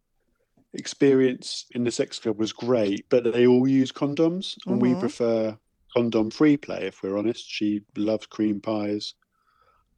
experience 0.74 1.64
in 1.74 1.84
the 1.84 1.90
sex 1.90 2.18
club 2.18 2.38
was 2.38 2.52
great, 2.52 3.06
but 3.08 3.32
they 3.32 3.46
all 3.46 3.66
use 3.66 3.90
condoms 3.90 4.56
and 4.66 4.82
we 4.82 4.90
Mhm. 4.90 5.00
prefer 5.00 5.58
condom 5.96 6.30
free 6.30 6.58
play, 6.58 6.82
if 6.86 7.02
we're 7.02 7.16
honest. 7.16 7.46
She 7.48 7.80
loves 7.96 8.26
cream 8.26 8.60
pies. 8.60 9.14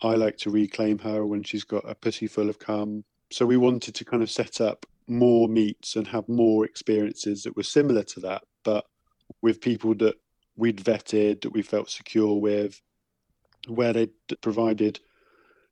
I 0.02 0.14
like 0.14 0.36
to 0.38 0.50
reclaim 0.50 0.98
her 1.00 1.26
when 1.26 1.42
she's 1.42 1.64
got 1.64 1.88
a 1.88 1.94
pussy 1.94 2.26
full 2.26 2.48
of 2.48 2.58
cum. 2.58 3.04
So 3.30 3.46
we 3.46 3.56
wanted 3.56 3.94
to 3.94 4.04
kind 4.04 4.22
of 4.22 4.30
set 4.30 4.60
up 4.60 4.86
more 5.06 5.48
meets 5.48 5.96
and 5.96 6.06
have 6.08 6.28
more 6.28 6.64
experiences 6.64 7.42
that 7.42 7.56
were 7.56 7.62
similar 7.62 8.02
to 8.04 8.20
that, 8.20 8.42
but 8.64 8.86
with 9.42 9.60
people 9.60 9.94
that 9.96 10.16
we'd 10.56 10.78
vetted, 10.78 11.42
that 11.42 11.52
we 11.52 11.62
felt 11.62 11.90
secure 11.90 12.34
with, 12.34 12.80
where 13.68 13.92
they 13.92 14.08
provided 14.40 15.00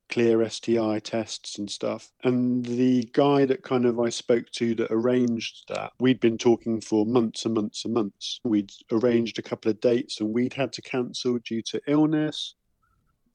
clear 0.09 0.47
STI 0.49 0.99
tests 0.99 1.57
and 1.57 1.69
stuff. 1.69 2.11
And 2.23 2.65
the 2.65 3.07
guy 3.13 3.45
that 3.45 3.63
kind 3.63 3.85
of 3.85 3.99
I 3.99 4.09
spoke 4.09 4.49
to 4.53 4.75
that 4.75 4.91
arranged 4.91 5.65
that, 5.69 5.93
we'd 5.99 6.19
been 6.19 6.37
talking 6.37 6.81
for 6.81 7.05
months 7.05 7.45
and 7.45 7.53
months 7.53 7.85
and 7.85 7.93
months. 7.93 8.39
We'd 8.43 8.71
arranged 8.91 9.39
a 9.39 9.43
couple 9.43 9.69
of 9.69 9.79
dates 9.79 10.19
and 10.19 10.33
we'd 10.33 10.53
had 10.53 10.73
to 10.73 10.81
cancel 10.81 11.37
due 11.39 11.61
to 11.63 11.81
illness. 11.87 12.55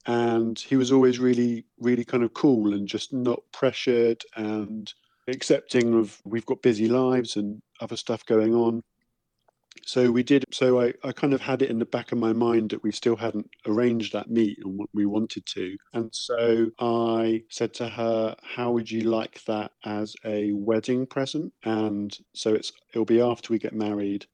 And 0.05 0.57
he 0.59 0.75
was 0.75 0.91
always 0.91 1.19
really, 1.19 1.65
really 1.79 2.05
kind 2.05 2.23
of 2.23 2.33
cool 2.33 2.73
and 2.73 2.87
just 2.87 3.11
not 3.13 3.41
pressured 3.51 4.23
and 4.35 4.93
accepting 5.27 5.93
of 5.95 6.21
we've 6.25 6.45
got 6.45 6.61
busy 6.61 6.87
lives 6.87 7.35
and 7.35 7.61
other 7.81 7.97
stuff 7.97 8.25
going 8.25 8.53
on. 8.53 8.83
So 9.85 10.11
we 10.11 10.23
did. 10.23 10.45
So 10.51 10.81
I, 10.81 10.93
I 11.03 11.11
kind 11.11 11.33
of 11.33 11.41
had 11.41 11.61
it 11.61 11.69
in 11.69 11.79
the 11.79 11.85
back 11.85 12.11
of 12.11 12.17
my 12.17 12.33
mind 12.33 12.71
that 12.71 12.81
we 12.81 12.91
still 12.91 13.15
hadn't 13.15 13.49
arranged 13.67 14.13
that 14.13 14.29
meet 14.29 14.57
and 14.63 14.77
what 14.77 14.89
we 14.93 15.05
wanted 15.05 15.45
to. 15.47 15.77
And 15.93 16.09
so 16.13 16.71
I 16.79 17.43
said 17.49 17.73
to 17.75 17.89
her, 17.89 18.35
"How 18.41 18.71
would 18.71 18.89
you 18.89 19.01
like 19.01 19.43
that 19.45 19.71
as 19.83 20.15
a 20.25 20.51
wedding 20.53 21.05
present?" 21.05 21.53
And 21.63 22.17
so 22.33 22.53
it's 22.53 22.71
it'll 22.93 23.05
be 23.05 23.21
after 23.21 23.51
we 23.51 23.59
get 23.59 23.73
married, 23.73 24.25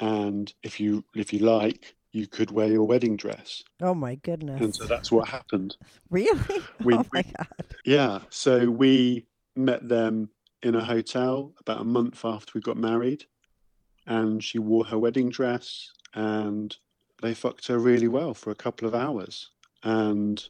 and 0.00 0.52
if 0.62 0.80
you 0.80 1.04
if 1.14 1.32
you 1.32 1.38
like, 1.40 1.94
you 2.14 2.28
could 2.28 2.52
wear 2.52 2.68
your 2.68 2.86
wedding 2.86 3.16
dress. 3.16 3.64
Oh 3.82 3.92
my 3.92 4.14
goodness! 4.14 4.60
And 4.60 4.74
so 4.74 4.84
that's 4.84 5.10
what 5.10 5.28
happened. 5.28 5.76
really? 6.10 6.62
We- 6.82 6.94
oh 6.94 7.04
my 7.12 7.22
god! 7.22 7.66
Yeah. 7.84 8.20
So 8.30 8.70
we 8.70 9.26
met 9.56 9.88
them 9.88 10.30
in 10.62 10.76
a 10.76 10.84
hotel 10.84 11.52
about 11.60 11.80
a 11.80 11.84
month 11.84 12.24
after 12.24 12.52
we 12.54 12.60
got 12.60 12.76
married, 12.76 13.24
and 14.06 14.42
she 14.42 14.58
wore 14.58 14.84
her 14.86 14.98
wedding 14.98 15.28
dress, 15.28 15.90
and 16.14 16.74
they 17.20 17.34
fucked 17.34 17.66
her 17.66 17.78
really 17.78 18.08
well 18.08 18.32
for 18.32 18.50
a 18.50 18.56
couple 18.56 18.86
of 18.86 18.94
hours. 18.94 19.50
And 19.82 20.42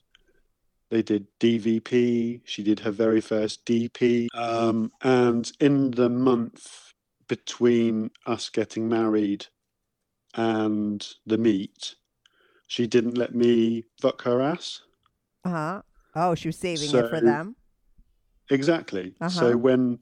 they 0.91 1.03
did 1.03 1.27
DVP. 1.41 2.43
She 2.45 2.63
did 2.63 2.81
her 2.81 2.91
very 2.91 3.21
first 3.21 3.65
DP. 3.65 4.29
Um, 4.35 4.93
and 5.03 5.51
in 5.59 5.93
the 5.93 6.09
month 6.09 6.93
between 7.27 8.11
us 8.27 8.51
getting 8.51 8.89
married 8.89 9.47
and 10.35 11.07
the 11.27 11.39
meet, 11.39 11.95
she 12.67 12.87
didn't 12.87 13.17
let 13.19 13.35
me 13.35 13.85
fuck 14.01 14.23
her 14.23 14.41
ass. 14.41 14.83
Uh 15.45 15.51
huh. 15.51 15.83
Oh, 16.15 16.35
she 16.35 16.49
was 16.49 16.57
saving 16.57 16.95
it 16.95 17.09
for 17.09 17.21
them. 17.21 17.57
Exactly. 18.51 19.15
Uh-huh. 19.21 19.29
So 19.29 19.57
when 19.57 19.99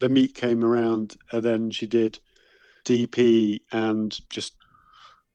the 0.00 0.08
meet 0.08 0.34
came 0.34 0.64
around, 0.64 1.16
and 1.32 1.42
then 1.42 1.70
she 1.70 1.86
did 1.86 2.18
DP 2.84 3.60
and 3.72 4.18
just 4.30 4.54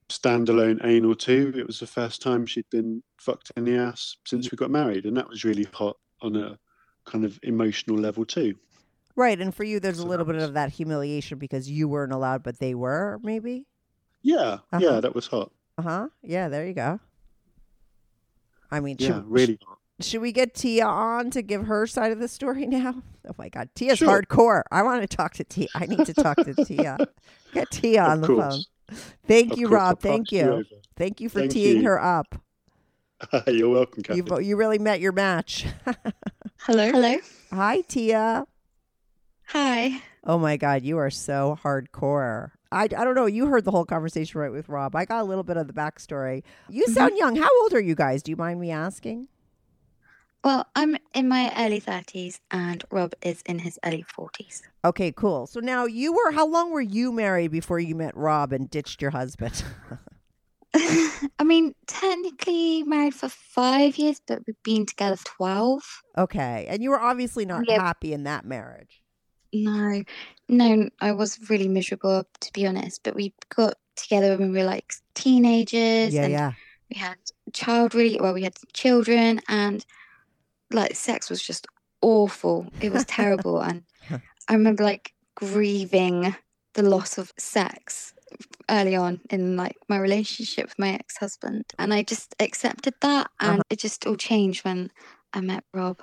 standalone 0.10 0.84
anal 0.84 1.16
too. 1.16 1.54
It 1.56 1.68
was 1.68 1.80
the 1.80 1.88
first 1.88 2.22
time 2.22 2.46
she'd 2.46 2.70
been 2.70 3.04
fucked 3.18 3.52
in 3.56 3.64
the 3.64 3.78
ass 3.78 4.18
since 4.26 4.52
we 4.52 4.56
got 4.56 4.72
married, 4.72 5.06
and 5.06 5.16
that 5.18 5.30
was 5.30 5.44
really 5.44 5.68
hot 5.74 5.98
on 6.22 6.36
a 6.36 6.58
kind 7.06 7.26
of 7.26 7.40
emotional 7.44 7.98
level 7.98 8.26
too. 8.26 8.56
Right, 9.16 9.40
and 9.40 9.54
for 9.54 9.64
you, 9.64 9.80
there's 9.80 10.00
a 10.00 10.08
little 10.08 10.26
bit 10.26 10.36
of 10.36 10.54
that 10.54 10.72
humiliation 10.72 11.40
because 11.40 11.70
you 11.70 11.88
weren't 11.88 12.14
allowed, 12.14 12.44
but 12.44 12.60
they 12.60 12.74
were, 12.74 13.20
maybe. 13.22 13.66
Yeah, 14.30 14.60
Uh-huh. 14.72 14.80
yeah, 14.80 15.00
that 15.00 15.16
was 15.16 15.28
hot. 15.28 15.52
Uh 15.78 15.82
huh. 15.82 16.08
Yeah, 16.22 16.50
there 16.50 16.68
you 16.68 16.74
go. 16.74 17.00
I 18.72 18.80
mean, 18.80 18.98
Yeah, 19.00 19.08
should, 19.08 19.26
really 19.28 19.60
hot. 19.66 19.78
should 20.02 20.22
we 20.22 20.32
get 20.32 20.54
Tia 20.54 20.86
on 20.86 21.32
to 21.32 21.42
give 21.42 21.66
her 21.66 21.88
side 21.88 22.12
of 22.12 22.20
the 22.20 22.28
story 22.28 22.66
now? 22.80 23.02
Oh 23.28 23.34
my 23.38 23.50
God, 23.50 23.70
Tia's 23.76 23.98
Sure. 23.98 24.22
hardcore. 24.22 24.64
I 24.72 24.84
want 24.84 25.02
to 25.02 25.08
talk 25.18 25.34
to 25.36 25.44
Tia. 25.44 25.68
I 25.74 25.86
need 25.88 26.06
to 26.06 26.14
talk 26.14 26.38
to 26.44 26.54
Tia. 26.66 26.98
Get 27.54 27.72
Tia 27.72 28.04
on 28.04 28.18
Of 28.18 28.22
the 28.22 28.28
course. 28.28 28.68
phone. 28.90 28.98
Thank 29.28 29.54
Of 29.54 29.58
you, 29.60 29.68
course, 29.68 29.80
Rob. 29.80 30.00
Thank 30.02 30.32
you 30.32 30.58
you. 30.58 30.66
Thank 30.96 31.22
you 31.22 31.30
for 31.30 31.40
Thank 31.40 31.52
teeing 31.54 31.78
you. 31.78 31.84
her 31.88 32.00
up. 32.02 32.36
You're 33.48 33.70
welcome, 33.70 34.04
Kathy. 34.04 34.18
You've, 34.18 34.42
you 34.44 34.56
really 34.58 34.80
met 34.80 35.00
your 35.00 35.12
match. 35.12 35.66
Hello. 36.62 36.92
Hello. 36.92 37.16
Hi, 37.52 37.82
Tia. 37.82 38.46
Hi. 39.48 40.02
Oh 40.24 40.38
my 40.38 40.58
God, 40.58 40.84
you 40.84 40.98
are 41.00 41.10
so 41.10 41.58
hardcore. 41.64 42.52
I, 42.72 42.84
I 42.84 42.88
don't 42.88 43.16
know. 43.16 43.26
You 43.26 43.48
heard 43.48 43.66
the 43.66 43.72
whole 43.72 43.86
conversation 43.86 44.40
right 44.40 44.52
with 44.52 44.70
Rob. 44.70 44.96
I 44.96 45.06
got 45.06 45.22
a 45.22 45.24
little 45.24 45.44
bit 45.44 45.58
of 45.58 45.68
the 45.68 45.74
backstory. 45.74 46.44
You 46.70 46.84
Mm-hmm. 46.84 46.94
sound 46.94 47.18
young. 47.18 47.36
How 47.36 47.50
old 47.62 47.74
are 47.74 47.82
you 47.82 47.96
guys? 47.96 48.22
Do 48.22 48.32
you 48.32 48.36
mind 48.36 48.60
me 48.60 48.70
asking? 48.72 49.28
Well, 50.44 50.66
I'm 50.76 50.96
in 51.14 51.28
my 51.28 51.52
early 51.58 51.82
30s 51.82 52.40
and 52.50 52.82
Rob 52.92 53.14
is 53.22 53.42
in 53.46 53.60
his 53.60 53.78
early 53.86 54.06
40s. 54.18 54.62
Okay, 54.86 55.12
cool. 55.12 55.48
So 55.48 55.60
now 55.60 55.86
you 55.86 56.14
were, 56.14 56.32
how 56.32 56.48
long 56.48 56.72
were 56.72 56.80
you 56.80 57.12
married 57.12 57.52
before 57.52 57.80
you 57.80 57.94
met 57.96 58.16
Rob 58.16 58.54
and 58.54 58.70
ditched 58.70 59.02
your 59.02 59.12
husband? 59.12 59.64
I 60.76 61.44
mean, 61.44 61.74
technically 61.88 62.84
married 62.84 63.16
for 63.16 63.28
five 63.28 63.98
years, 63.98 64.22
but 64.28 64.40
we've 64.46 64.62
been 64.64 64.86
together 64.86 65.18
12. 65.26 65.82
okay. 66.20 66.68
And 66.70 66.84
you 66.84 66.92
were 66.92 67.00
obviously 67.02 67.46
not 67.46 67.68
happy 67.70 68.14
in 68.14 68.24
that 68.24 68.46
marriage. 68.46 68.99
No, 69.54 70.04
no, 70.48 70.90
I 71.02 71.12
was 71.12 71.50
really 71.50 71.68
miserable, 71.68 72.26
to 72.40 72.54
be 72.54 72.66
honest. 72.68 73.02
But 73.04 73.16
we 73.16 73.34
got 73.56 73.76
together 73.96 74.38
when 74.38 74.52
we 74.52 74.60
were 74.60 74.64
like 74.66 74.94
teenagers 75.16 76.14
Yeah, 76.14 76.24
and 76.24 76.32
yeah. 76.32 76.52
we 76.90 76.98
had 77.00 77.18
child 77.54 77.94
really 77.96 78.20
well, 78.20 78.34
we 78.34 78.44
had 78.44 78.56
children 78.74 79.42
and 79.48 79.86
like 80.72 80.96
sex 80.96 81.30
was 81.30 81.42
just 81.42 81.68
awful. 82.02 82.68
It 82.82 82.92
was 82.92 83.06
terrible. 83.20 83.60
and 83.62 83.84
I 84.48 84.54
remember 84.54 84.84
like 84.84 85.14
grieving 85.36 86.36
the 86.76 86.84
loss 86.84 87.18
of 87.18 87.34
sex 87.38 88.14
early 88.70 88.96
on 88.96 89.20
in 89.32 89.58
like 89.58 89.76
my 89.90 89.98
relationship 89.98 90.66
with 90.68 90.78
my 90.80 90.94
ex-husband 90.94 91.66
and 91.80 91.92
I 91.94 92.04
just 92.04 92.36
accepted 92.40 92.94
that 93.02 93.32
and 93.40 93.54
Uh-huh. 93.60 93.64
it 93.72 93.80
just 93.80 94.06
all 94.06 94.16
changed 94.16 94.64
when 94.64 94.92
I 95.34 95.42
met 95.42 95.64
Rob. 95.74 96.00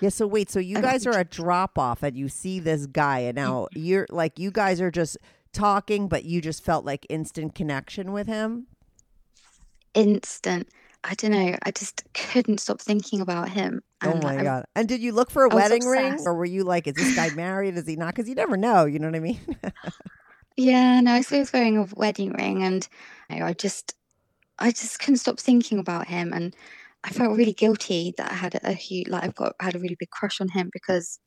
Yeah, 0.00 0.08
so 0.08 0.26
wait, 0.26 0.50
so 0.50 0.58
you 0.58 0.80
guys 0.80 1.06
are 1.06 1.18
a 1.18 1.24
drop 1.24 1.78
off 1.78 2.02
and 2.02 2.16
you 2.16 2.28
see 2.28 2.58
this 2.58 2.86
guy 2.86 3.18
and 3.20 3.36
now 3.36 3.68
you're 3.74 4.06
like 4.10 4.38
you 4.38 4.50
guys 4.50 4.80
are 4.80 4.90
just 4.90 5.18
talking 5.52 6.08
but 6.08 6.24
you 6.24 6.40
just 6.40 6.64
felt 6.64 6.84
like 6.84 7.04
instant 7.10 7.54
connection 7.54 8.12
with 8.12 8.26
him? 8.26 8.66
Instant. 9.94 10.68
I 11.02 11.14
don't 11.14 11.30
know. 11.32 11.56
I 11.64 11.70
just 11.70 12.04
couldn't 12.12 12.58
stop 12.60 12.80
thinking 12.80 13.20
about 13.20 13.48
him. 13.48 13.82
Oh 14.02 14.10
And 14.10 14.22
my 14.22 14.38
I- 14.38 14.42
god. 14.42 14.64
And 14.76 14.88
did 14.88 15.00
you 15.00 15.12
look 15.12 15.30
for 15.30 15.44
a 15.46 15.50
I 15.52 15.54
wedding 15.54 15.84
ring 15.86 16.18
or 16.26 16.34
were 16.34 16.44
you 16.44 16.62
like 16.64 16.86
is 16.86 16.94
this 16.94 17.14
guy 17.16 17.30
married 17.34 17.76
is 17.76 17.86
he 17.86 17.96
not 17.96 18.14
cuz 18.14 18.28
you 18.28 18.34
never 18.34 18.56
know, 18.56 18.84
you 18.84 18.98
know 18.98 19.08
what 19.08 19.16
I 19.16 19.20
mean? 19.20 19.40
Yeah, 20.56 21.00
no, 21.00 21.12
I 21.12 21.24
was 21.30 21.52
wearing 21.54 21.78
a 21.78 21.86
wedding 21.94 22.32
ring 22.32 22.62
and 22.62 22.86
you 23.30 23.36
know, 23.38 23.46
I 23.46 23.54
just 23.54 23.94
I 24.58 24.72
just 24.72 24.98
couldn't 24.98 25.16
stop 25.18 25.40
thinking 25.40 25.78
about 25.78 26.06
him 26.08 26.34
and 26.34 26.54
I 27.04 27.10
felt 27.10 27.36
really 27.36 27.52
guilty 27.52 28.14
that 28.16 28.30
I 28.30 28.34
had 28.34 28.60
a 28.62 28.72
huge 28.72 29.08
like 29.08 29.24
I've 29.24 29.34
got 29.34 29.54
had 29.60 29.74
a 29.74 29.78
really 29.78 29.96
big 29.98 30.10
crush 30.10 30.40
on 30.40 30.48
him 30.48 30.70
because 30.72 31.18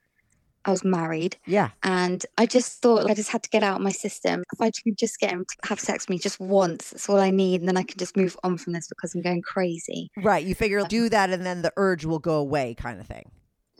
I 0.65 0.71
was 0.71 0.83
married 0.83 1.35
yeah. 1.45 1.71
and 1.83 2.25
I 2.37 2.45
just 2.45 2.81
thought 2.81 3.09
I 3.09 3.13
just 3.13 3.31
had 3.31 3.43
to 3.43 3.49
get 3.49 3.63
out 3.63 3.77
of 3.77 3.81
my 3.81 3.91
system. 3.91 4.43
If 4.53 4.61
I 4.61 4.71
could 4.71 4.97
just 4.97 5.19
get 5.19 5.31
him 5.31 5.45
to 5.45 5.67
have 5.67 5.79
sex 5.79 6.03
with 6.03 6.11
me 6.11 6.19
just 6.19 6.39
once, 6.39 6.91
that's 6.91 7.09
all 7.09 7.19
I 7.19 7.31
need, 7.31 7.61
and 7.61 7.67
then 7.67 7.75
I 7.75 7.83
can 7.83 7.97
just 7.97 8.15
move 8.15 8.37
on 8.43 8.57
from 8.57 8.71
this 8.73 8.87
because 8.87 9.13
I'm 9.13 9.21
going 9.21 9.41
crazy. 9.41 10.09
Right, 10.15 10.45
you 10.45 10.55
figure 10.55 10.79
um, 10.79 10.87
do 10.87 11.09
that 11.09 11.31
and 11.31 11.45
then 11.45 11.63
the 11.63 11.73
urge 11.75 12.05
will 12.05 12.19
go 12.19 12.35
away 12.35 12.75
kind 12.75 13.01
of 13.01 13.07
thing. 13.07 13.31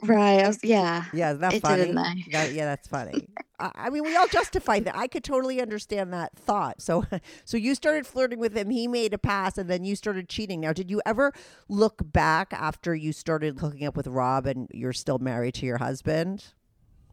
Right. 0.04 0.44
I 0.44 0.48
was 0.48 0.60
yeah. 0.64 1.06
Yeah, 1.14 1.34
is 1.34 1.40
that 1.40 1.54
It 1.54 1.62
funny? 1.62 1.84
didn't, 1.84 1.96
though. 1.96 2.32
That- 2.32 2.54
yeah, 2.54 2.66
that's 2.66 2.88
funny. 2.88 3.28
I, 3.60 3.72
I 3.76 3.90
mean, 3.90 4.04
we 4.04 4.16
all 4.16 4.28
justify 4.28 4.80
that. 4.82 4.96
I 4.96 5.08
could 5.08 5.24
totally 5.24 5.62
understand 5.62 6.12
that 6.14 6.36
thought. 6.38 6.82
So, 6.82 7.06
so 7.46 7.58
you 7.58 7.76
started 7.76 8.06
flirting 8.08 8.40
with 8.40 8.56
him. 8.56 8.70
He 8.70 8.88
made 8.88 9.14
a 9.14 9.18
pass, 9.18 9.58
and 9.58 9.70
then 9.70 9.86
you 9.86 9.96
started 9.96 10.28
cheating. 10.30 10.60
Now, 10.62 10.74
did 10.74 10.90
you 10.92 11.02
ever 11.06 11.32
look 11.70 12.02
back 12.04 12.52
after 12.54 12.94
you 12.96 13.14
started 13.14 13.60
hooking 13.60 13.86
up 13.88 13.96
with 13.96 14.08
Rob, 14.08 14.46
and 14.46 14.68
you're 14.74 14.94
still 14.94 15.20
married 15.20 15.54
to 15.56 15.66
your 15.66 15.78
husband? 15.78 16.46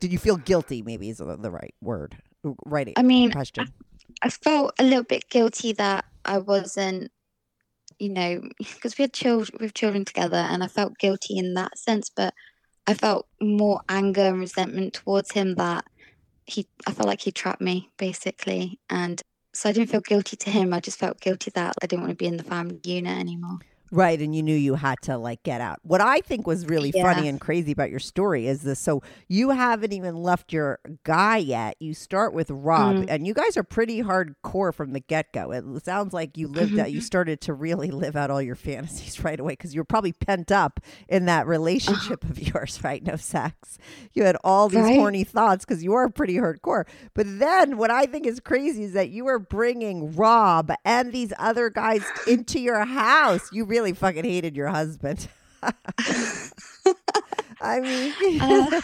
Did 0.00 0.12
you 0.12 0.18
feel 0.18 0.36
guilty? 0.38 0.82
Maybe 0.82 1.10
is 1.10 1.18
the 1.18 1.36
the 1.36 1.50
right 1.50 1.74
word. 1.80 2.16
Right. 2.64 2.92
I 2.96 3.02
mean, 3.02 3.30
question. 3.30 3.70
I 4.22 4.30
felt 4.30 4.72
a 4.78 4.82
little 4.84 5.04
bit 5.04 5.28
guilty 5.28 5.72
that 5.74 6.06
I 6.24 6.38
wasn't, 6.38 7.12
you 7.98 8.08
know, 8.08 8.40
because 8.58 8.96
we 8.96 9.02
had 9.02 9.12
children, 9.12 9.58
with 9.60 9.74
children 9.74 10.06
together, 10.06 10.38
and 10.38 10.64
I 10.64 10.68
felt 10.68 10.98
guilty 10.98 11.36
in 11.36 11.52
that 11.54 11.76
sense. 11.78 12.08
But 12.08 12.32
I 12.90 12.94
felt 12.94 13.28
more 13.40 13.82
anger 13.88 14.22
and 14.22 14.40
resentment 14.40 14.94
towards 14.94 15.30
him 15.30 15.54
that 15.54 15.84
he, 16.44 16.66
I 16.88 16.92
felt 16.92 17.06
like 17.06 17.20
he 17.20 17.30
trapped 17.30 17.60
me 17.60 17.88
basically, 17.98 18.80
and 18.90 19.22
so 19.54 19.68
I 19.68 19.72
didn't 19.72 19.90
feel 19.90 20.00
guilty 20.00 20.36
to 20.36 20.50
him. 20.50 20.74
I 20.74 20.80
just 20.80 20.98
felt 20.98 21.20
guilty 21.20 21.52
that 21.54 21.74
I 21.80 21.86
didn't 21.86 22.02
want 22.02 22.10
to 22.10 22.16
be 22.16 22.26
in 22.26 22.36
the 22.36 22.42
family 22.42 22.80
unit 22.82 23.16
anymore. 23.16 23.60
Right, 23.92 24.20
and 24.20 24.34
you 24.36 24.42
knew 24.42 24.54
you 24.54 24.76
had 24.76 25.00
to 25.02 25.18
like 25.18 25.42
get 25.42 25.60
out. 25.60 25.78
What 25.82 26.00
I 26.00 26.20
think 26.20 26.46
was 26.46 26.66
really 26.66 26.92
Yeah. 26.94 27.02
funny 27.02 27.26
and 27.28 27.40
crazy 27.40 27.72
about 27.72 27.90
your 27.90 27.98
story 27.98 28.46
is 28.46 28.62
this 28.62 28.78
so 28.78 29.02
you 29.28 29.50
haven't 29.50 29.92
even 29.92 30.14
left 30.16 30.52
your 30.52 30.78
guy 31.02 31.38
yet. 31.38 31.76
You 31.80 31.92
start 31.94 32.32
with 32.32 32.50
Rob 32.50 32.96
Mm. 32.96 33.06
and 33.08 33.26
you 33.26 33.34
guys 33.34 33.56
are 33.56 33.62
pretty 33.64 34.02
hardcore 34.02 34.72
from 34.72 34.92
the 34.92 35.00
get-go. 35.00 35.50
It 35.50 35.64
sounds 35.84 36.12
like 36.12 36.36
you 36.36 36.46
lived 36.46 36.72
Mm-hmm. 36.72 36.80
out 36.82 36.92
you 36.92 37.00
started 37.12 37.40
to 37.42 37.52
really 37.54 37.90
live 37.90 38.14
out 38.14 38.30
all 38.30 38.40
your 38.40 38.54
fantasies 38.54 39.24
right 39.24 39.40
away 39.40 39.56
cuz 39.56 39.74
you 39.74 39.80
were 39.80 39.84
probably 39.84 40.12
pent 40.12 40.52
up 40.52 40.78
in 41.08 41.24
that 41.26 41.46
relationship 41.48 42.22
of 42.24 42.38
yours, 42.38 42.78
right? 42.84 43.02
No 43.02 43.16
sex. 43.16 43.76
You 44.12 44.22
had 44.24 44.36
all 44.44 44.68
these 44.68 44.80
Right. 44.82 44.98
horny 44.98 45.24
thoughts 45.24 45.64
cuz 45.64 45.82
you 45.82 45.94
are 45.94 46.08
pretty 46.08 46.36
hardcore. 46.36 46.84
But 47.14 47.26
then 47.40 47.76
what 47.76 47.90
I 47.90 48.06
think 48.06 48.24
is 48.26 48.38
crazy 48.38 48.84
is 48.84 48.92
that 48.92 49.10
you 49.10 49.24
were 49.24 49.38
bringing 49.40 50.12
Rob 50.14 50.70
and 50.84 51.12
these 51.12 51.32
other 51.38 51.70
guys 51.70 52.04
into 52.28 52.60
your 52.60 52.84
house. 52.84 53.48
You 53.52 53.64
really 53.64 53.79
fucking 53.94 54.24
hated 54.24 54.56
your 54.56 54.68
husband. 54.68 55.28
I 57.60 57.80
mean, 57.80 58.14
Uh, 58.40 58.80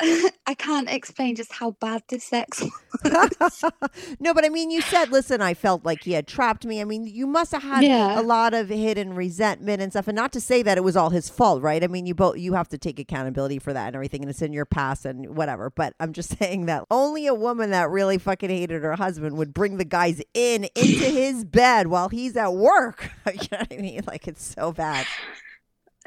I 0.46 0.54
can't 0.54 0.88
explain 0.90 1.36
just 1.36 1.52
how 1.52 1.72
bad 1.72 2.02
this 2.08 2.24
sex 2.24 2.62
was. 3.04 3.64
no, 4.20 4.32
but 4.34 4.44
I 4.44 4.48
mean, 4.48 4.70
you 4.70 4.80
said, 4.82 5.10
listen, 5.10 5.40
I 5.42 5.54
felt 5.54 5.84
like 5.84 6.04
he 6.04 6.12
had 6.12 6.26
trapped 6.26 6.64
me. 6.64 6.80
I 6.80 6.84
mean, 6.84 7.06
you 7.06 7.26
must 7.26 7.52
have 7.52 7.62
had 7.62 7.82
Yeah. 7.84 8.18
a 8.18 8.22
lot 8.22 8.54
of 8.54 8.68
hidden 8.68 9.14
resentment 9.14 9.82
and 9.82 9.92
stuff. 9.92 10.08
And 10.08 10.16
not 10.16 10.32
to 10.32 10.40
say 10.40 10.62
that 10.62 10.78
it 10.78 10.84
was 10.84 10.96
all 10.96 11.10
his 11.10 11.28
fault, 11.28 11.62
right? 11.62 11.82
I 11.82 11.86
mean, 11.86 12.06
you 12.06 12.14
both, 12.14 12.38
you 12.38 12.54
have 12.54 12.68
to 12.70 12.78
take 12.78 12.98
accountability 12.98 13.58
for 13.58 13.72
that 13.72 13.88
and 13.88 13.94
everything. 13.96 14.22
And 14.22 14.30
it's 14.30 14.42
in 14.42 14.52
your 14.52 14.66
past 14.66 15.04
and 15.04 15.36
whatever. 15.36 15.70
But 15.70 15.94
I'm 16.00 16.12
just 16.12 16.38
saying 16.38 16.66
that 16.66 16.84
only 16.90 17.26
a 17.26 17.34
woman 17.34 17.70
that 17.70 17.90
really 17.90 18.18
fucking 18.18 18.50
hated 18.50 18.82
her 18.82 18.96
husband 18.96 19.36
would 19.36 19.52
bring 19.54 19.76
the 19.78 19.84
guys 19.84 20.22
in 20.34 20.64
into 20.74 21.04
his 21.04 21.44
bed 21.44 21.88
while 21.88 22.08
he's 22.08 22.36
at 22.36 22.54
work. 22.54 23.10
you 23.26 23.48
know 23.52 23.58
what 23.58 23.72
I 23.72 23.76
mean? 23.76 24.00
Like, 24.06 24.26
it's 24.28 24.54
so 24.56 24.72
bad. 24.72 25.06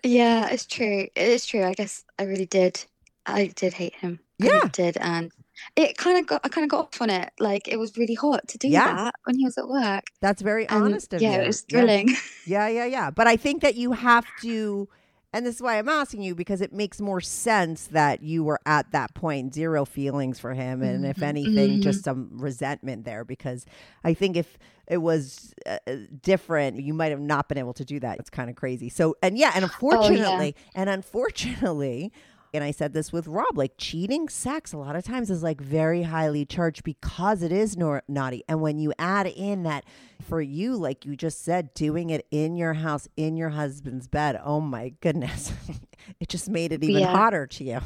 Yeah, 0.04 0.50
it's 0.50 0.66
true. 0.66 1.08
It 1.16 1.28
is 1.28 1.45
true. 1.45 1.64
I 1.64 1.74
guess 1.74 2.04
I 2.18 2.24
really 2.24 2.45
did. 2.45 2.84
I 3.26 3.47
did 3.47 3.74
hate 3.74 3.95
him. 3.95 4.20
I 4.41 4.45
Yeah. 4.45 4.52
really 4.54 4.70
did, 4.70 4.97
and 4.97 5.32
it 5.76 5.97
kind 5.97 6.18
of 6.18 6.26
got. 6.26 6.41
I 6.43 6.50
kind 6.50 6.64
of 6.64 6.72
got 6.72 6.80
off 6.93 7.02
on 7.02 7.10
it. 7.10 7.32
Like 7.39 7.68
it 7.68 7.78
was 7.78 7.97
really 7.97 8.16
hot 8.16 8.47
to 8.50 8.58
do 8.58 8.68
Yeah. 8.70 8.86
that 8.95 9.16
when 9.26 9.36
he 9.38 9.43
was 9.45 9.58
at 9.58 9.68
work. 9.68 10.06
That's 10.22 10.41
very 10.41 10.68
And 10.70 10.84
honest 10.84 11.14
of 11.14 11.22
yeah, 11.22 11.36
you. 11.36 11.41
it 11.41 11.47
was 11.47 11.66
Yeah. 11.68 11.78
thrilling. 11.80 12.10
Yeah, 12.45 12.68
yeah, 12.68 12.86
yeah. 12.86 13.12
But 13.12 13.28
I 13.28 13.36
think 13.36 13.62
that 13.62 13.76
you 13.76 13.91
have 13.91 14.26
to, 14.41 14.88
and 15.34 15.46
this 15.46 15.56
is 15.56 15.62
why 15.62 15.78
I'm 15.78 15.90
asking 15.90 16.22
you 16.24 16.34
because 16.36 16.62
it 16.62 16.74
makes 16.74 17.00
more 17.00 17.22
sense 17.22 17.88
that 17.88 18.22
you 18.24 18.44
were 18.44 18.60
at 18.66 18.92
that 18.92 19.14
point 19.14 19.54
zero 19.54 19.86
feelings 19.86 20.40
for 20.40 20.54
him, 20.54 20.82
and 20.82 21.06
if 21.06 21.18
Mhm, 21.18 21.24
anything, 21.24 21.78
mhm. 21.78 21.82
just 21.82 22.04
some 22.04 22.30
resentment 22.34 23.06
there. 23.06 23.24
Because 23.24 23.66
I 24.04 24.14
think 24.14 24.36
if 24.38 24.58
it 24.88 24.98
was 24.98 25.54
uh, 25.66 25.78
uh, 25.88 25.96
different, 26.22 26.82
you 26.82 26.94
might 26.94 27.12
have 27.12 27.20
not 27.22 27.48
been 27.48 27.58
able 27.60 27.74
to 27.76 27.86
do 27.86 28.00
that. 28.00 28.20
It's 28.20 28.30
kind 28.32 28.50
of 28.50 28.56
crazy. 28.56 28.90
So, 28.90 29.16
and 29.22 29.38
yeah, 29.38 29.52
and 29.54 29.64
Oh, 29.64 29.68
unfortunately, 29.68 30.56
and 30.76 30.90
unfortunately. 30.90 32.12
And 32.54 32.64
I 32.64 32.72
said 32.72 32.93
this 32.93 33.12
with 33.14 33.28
Rob, 33.28 33.56
like 33.58 33.74
cheating 33.78 34.28
sex 34.30 34.74
a 34.74 34.78
lot 34.78 34.95
of 34.95 35.04
times 35.04 35.30
is 35.30 35.43
like 35.43 35.62
very 35.62 36.04
highly 36.04 36.45
charged 36.45 36.84
because 36.84 37.43
it 37.43 37.52
is 37.52 37.78
nor- 37.78 38.04
naughty. 38.08 38.43
And 38.50 38.62
when 38.62 38.80
you 38.80 38.91
add 38.97 39.28
in 39.28 39.64
that 39.64 39.86
for 40.28 40.41
you, 40.41 40.76
like 40.76 41.06
you 41.06 41.16
just 41.16 41.43
said, 41.43 41.74
doing 41.74 42.10
it 42.10 42.26
in 42.32 42.56
your 42.56 42.74
house, 42.74 43.08
in 43.16 43.38
your 43.38 43.50
husband's 43.50 44.08
bed, 44.08 44.39
oh 44.43 44.60
my 44.62 44.93
goodness, 45.02 45.54
it 46.20 46.28
just 46.30 46.50
made 46.50 46.72
it 46.72 46.84
even 46.84 47.02
Yeah. 47.02 47.12
hotter 47.12 47.45
to 47.47 47.64
you. 47.64 47.80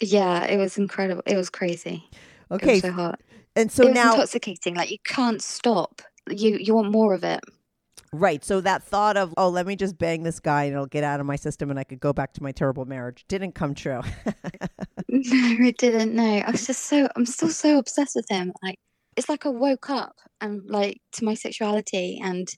yeah, 0.00 0.44
it 0.44 0.56
was 0.56 0.78
incredible. 0.78 1.22
It 1.26 1.36
was 1.36 1.50
crazy. 1.50 2.04
It 2.12 2.54
Okay. 2.54 2.72
was 2.74 2.82
so 2.82 2.92
hot. 2.92 3.20
and 3.56 3.70
so 3.70 3.88
it 3.88 3.94
now, 3.94 4.12
intoxicating. 4.12 4.74
Like 4.74 4.90
you 4.90 4.98
can't 5.04 5.42
stop. 5.42 6.02
You 6.28 6.56
you 6.58 6.74
want 6.74 6.90
more 6.92 7.14
of 7.14 7.24
it. 7.24 7.40
Right. 8.12 8.44
So 8.44 8.60
that 8.60 8.82
thought 8.82 9.16
of, 9.16 9.34
oh, 9.36 9.48
let 9.48 9.66
me 9.66 9.76
just 9.76 9.98
bang 9.98 10.22
this 10.22 10.40
guy 10.40 10.64
and 10.64 10.72
it'll 10.72 10.86
get 10.86 11.04
out 11.04 11.20
of 11.20 11.26
my 11.26 11.36
system 11.36 11.70
and 11.70 11.78
I 11.78 11.84
could 11.84 12.00
go 12.00 12.12
back 12.12 12.32
to 12.34 12.42
my 12.42 12.52
terrible 12.52 12.84
marriage 12.84 13.24
didn't 13.28 13.52
come 13.52 13.74
true. 13.74 14.00
No, 15.12 15.66
it 15.66 15.76
didn't. 15.78 16.14
No, 16.14 16.22
I 16.22 16.50
was 16.50 16.66
just 16.66 16.84
so. 16.84 17.08
I'm 17.16 17.26
still 17.26 17.48
so 17.48 17.78
obsessed 17.78 18.14
with 18.14 18.26
him. 18.28 18.52
Like 18.62 18.78
it's 19.16 19.28
like 19.28 19.44
I 19.44 19.48
woke 19.48 19.90
up 19.90 20.14
and 20.40 20.62
like 20.70 21.00
to 21.12 21.24
my 21.24 21.34
sexuality 21.34 22.20
and 22.22 22.48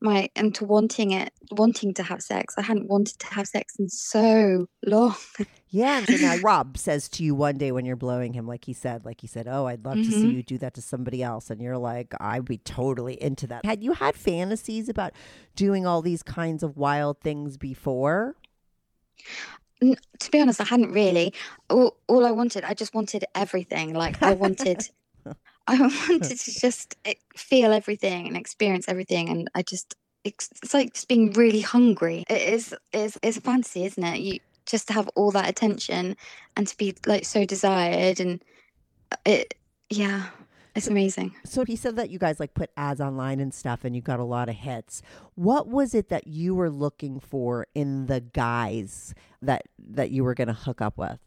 my 0.00 0.28
and 0.34 0.52
to 0.56 0.64
wanting 0.64 1.12
it, 1.12 1.32
wanting 1.52 1.94
to 1.94 2.02
have 2.02 2.20
sex. 2.20 2.54
I 2.58 2.62
hadn't 2.62 2.88
wanted 2.88 3.18
to 3.20 3.26
have 3.28 3.46
sex 3.46 3.74
in 3.78 3.88
so 3.88 4.66
long. 4.84 5.14
Yeah. 5.70 5.98
And 5.98 6.08
so 6.08 6.16
now 6.16 6.36
Rob 6.42 6.76
says 6.76 7.08
to 7.10 7.22
you 7.24 7.34
one 7.34 7.56
day 7.56 7.70
when 7.72 7.84
you're 7.84 7.96
blowing 7.96 8.32
him, 8.32 8.46
like 8.46 8.64
he 8.64 8.72
said, 8.72 9.04
like 9.04 9.20
he 9.20 9.26
said, 9.26 9.46
Oh, 9.48 9.66
I'd 9.66 9.84
love 9.84 9.96
to 9.98 10.10
see 10.10 10.26
Mhm. 10.26 10.32
you 10.34 10.42
do 10.42 10.58
that 10.58 10.74
to 10.74 10.82
somebody 10.82 11.22
else. 11.22 11.48
And 11.50 11.60
you're 11.60 11.78
like, 11.78 12.12
I'd 12.20 12.44
be 12.44 12.58
totally 12.58 13.20
into 13.22 13.46
that. 13.48 13.64
Had 13.64 13.82
you 13.82 13.92
had 13.92 14.16
fantasies 14.16 14.88
about 14.88 15.12
doing 15.54 15.86
all 15.86 16.02
these 16.02 16.22
kinds 16.22 16.62
of 16.62 16.76
wild 16.76 17.20
things 17.20 17.56
before? 17.56 18.34
To 19.80 20.30
be 20.30 20.40
honest, 20.40 20.60
I 20.60 20.64
hadn't 20.64 20.92
really. 20.92 21.32
All, 21.70 21.96
all 22.06 22.26
I 22.26 22.32
wanted, 22.32 22.64
I 22.64 22.74
just 22.74 22.92
wanted 22.94 23.24
everything. 23.34 23.94
Like 23.94 24.22
I 24.22 24.32
wanted, 24.34 24.90
I 25.66 25.80
wanted 25.80 26.22
to 26.24 26.60
just 26.60 26.96
eh, 27.06 27.14
feel 27.34 27.72
everything 27.72 28.26
and 28.26 28.36
experience 28.36 28.86
everything, 28.88 29.28
and 29.28 29.48
I 29.54 29.62
just. 29.62 29.94
It's, 30.22 30.50
it's 30.62 30.74
like 30.74 30.92
just 30.92 31.08
being 31.08 31.32
really 31.32 31.62
hungry. 31.62 32.24
It 32.28 32.42
is 32.42 32.74
is 32.92 33.18
is 33.22 33.38
a 33.38 33.40
fantasy, 33.40 33.86
isn't 33.86 34.04
it? 34.04 34.20
You 34.20 34.38
just 34.70 34.88
to 34.88 34.92
have 34.94 35.08
all 35.14 35.30
that 35.32 35.48
attention 35.48 36.16
and 36.56 36.66
to 36.66 36.76
be 36.76 36.94
like 37.06 37.24
so 37.24 37.44
desired, 37.44 38.20
and 38.20 38.42
uh, 39.12 39.16
it. 39.24 39.54
Yeah, 39.92 40.26
it's 40.76 40.86
amazing. 40.86 41.34
So 41.44 41.64
he 41.64 41.74
said 41.74 41.96
that 41.96 42.10
you 42.10 42.18
guys 42.18 42.38
like 42.38 42.54
put 42.54 42.70
ads 42.76 43.00
online 43.00 43.40
and 43.40 43.52
stuff 43.52 43.84
and 43.84 43.94
you 43.96 44.02
got 44.02 44.20
a 44.20 44.24
lot 44.24 44.48
of 44.48 44.54
hits. 44.54 45.02
What 45.34 45.66
was 45.66 45.94
it 45.94 46.10
that 46.10 46.28
you 46.28 46.54
were 46.54 46.70
looking 46.70 47.18
for 47.18 47.66
in 47.74 48.06
the 48.06 48.20
guys 48.20 49.14
that 49.42 49.64
that 49.78 50.10
you 50.10 50.22
were 50.22 50.34
going 50.34 50.48
to 50.48 50.54
hook 50.54 50.80
up 50.80 50.96
with? 50.96 51.18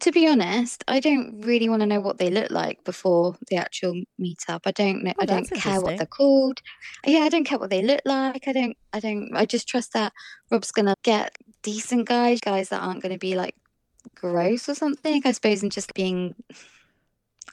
To 0.00 0.12
be 0.12 0.28
honest, 0.28 0.84
I 0.88 1.00
don't 1.00 1.40
really 1.40 1.68
want 1.68 1.80
to 1.80 1.86
know 1.86 2.00
what 2.00 2.18
they 2.18 2.28
look 2.28 2.50
like 2.50 2.84
before 2.84 3.36
the 3.48 3.56
actual 3.56 3.94
meetup. 4.20 4.60
I 4.66 4.72
don't 4.72 5.02
know. 5.02 5.12
Oh, 5.18 5.22
I 5.22 5.26
don't 5.26 5.50
care 5.50 5.80
what 5.80 5.96
they're 5.96 6.06
called. 6.06 6.60
Yeah, 7.06 7.20
I 7.20 7.28
don't 7.28 7.44
care 7.44 7.58
what 7.58 7.70
they 7.70 7.82
look 7.82 8.02
like. 8.04 8.46
I 8.46 8.52
don't. 8.52 8.76
I 8.92 9.00
don't. 9.00 9.30
I 9.34 9.46
just 9.46 9.68
trust 9.68 9.94
that 9.94 10.12
Rob's 10.50 10.70
gonna 10.70 10.96
get 11.02 11.36
decent 11.62 12.06
guys, 12.06 12.40
guys 12.40 12.68
that 12.68 12.82
aren't 12.82 13.02
gonna 13.02 13.18
be 13.18 13.36
like 13.36 13.54
gross 14.14 14.68
or 14.68 14.74
something. 14.74 15.22
I 15.24 15.32
suppose, 15.32 15.62
and 15.62 15.72
just 15.72 15.94
being 15.94 16.34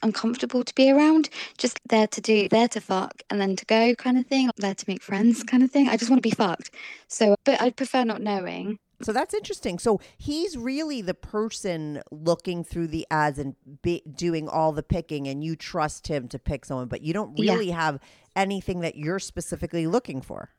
uncomfortable 0.02 0.64
to 0.64 0.74
be 0.74 0.90
around. 0.90 1.30
Just 1.56 1.80
there 1.88 2.06
to 2.08 2.20
do, 2.20 2.48
there 2.50 2.68
to 2.68 2.80
fuck, 2.80 3.22
and 3.30 3.40
then 3.40 3.56
to 3.56 3.64
go 3.64 3.94
kind 3.94 4.18
of 4.18 4.26
thing. 4.26 4.50
There 4.58 4.74
to 4.74 4.84
make 4.86 5.02
friends 5.02 5.42
kind 5.44 5.62
of 5.62 5.70
thing. 5.70 5.88
I 5.88 5.96
just 5.96 6.10
want 6.10 6.22
to 6.22 6.28
be 6.28 6.34
fucked. 6.34 6.70
So, 7.08 7.36
but 7.44 7.60
I'd 7.62 7.76
prefer 7.76 8.04
not 8.04 8.20
knowing. 8.20 8.78
So 9.04 9.12
that's 9.12 9.34
interesting. 9.34 9.78
So 9.78 10.00
he's 10.16 10.56
really 10.56 11.02
the 11.02 11.14
person 11.14 12.02
looking 12.10 12.64
through 12.64 12.88
the 12.88 13.06
ads 13.10 13.38
and 13.38 13.54
be, 13.82 14.02
doing 14.14 14.48
all 14.48 14.72
the 14.72 14.82
picking, 14.82 15.28
and 15.28 15.44
you 15.44 15.56
trust 15.56 16.06
him 16.08 16.26
to 16.28 16.38
pick 16.38 16.64
someone, 16.64 16.88
but 16.88 17.02
you 17.02 17.12
don't 17.12 17.38
Yeah. 17.38 17.52
really 17.52 17.70
have 17.70 18.00
anything 18.34 18.80
that 18.80 18.96
you're 18.96 19.18
specifically 19.18 19.86
looking 19.86 20.20
for. 20.22 20.50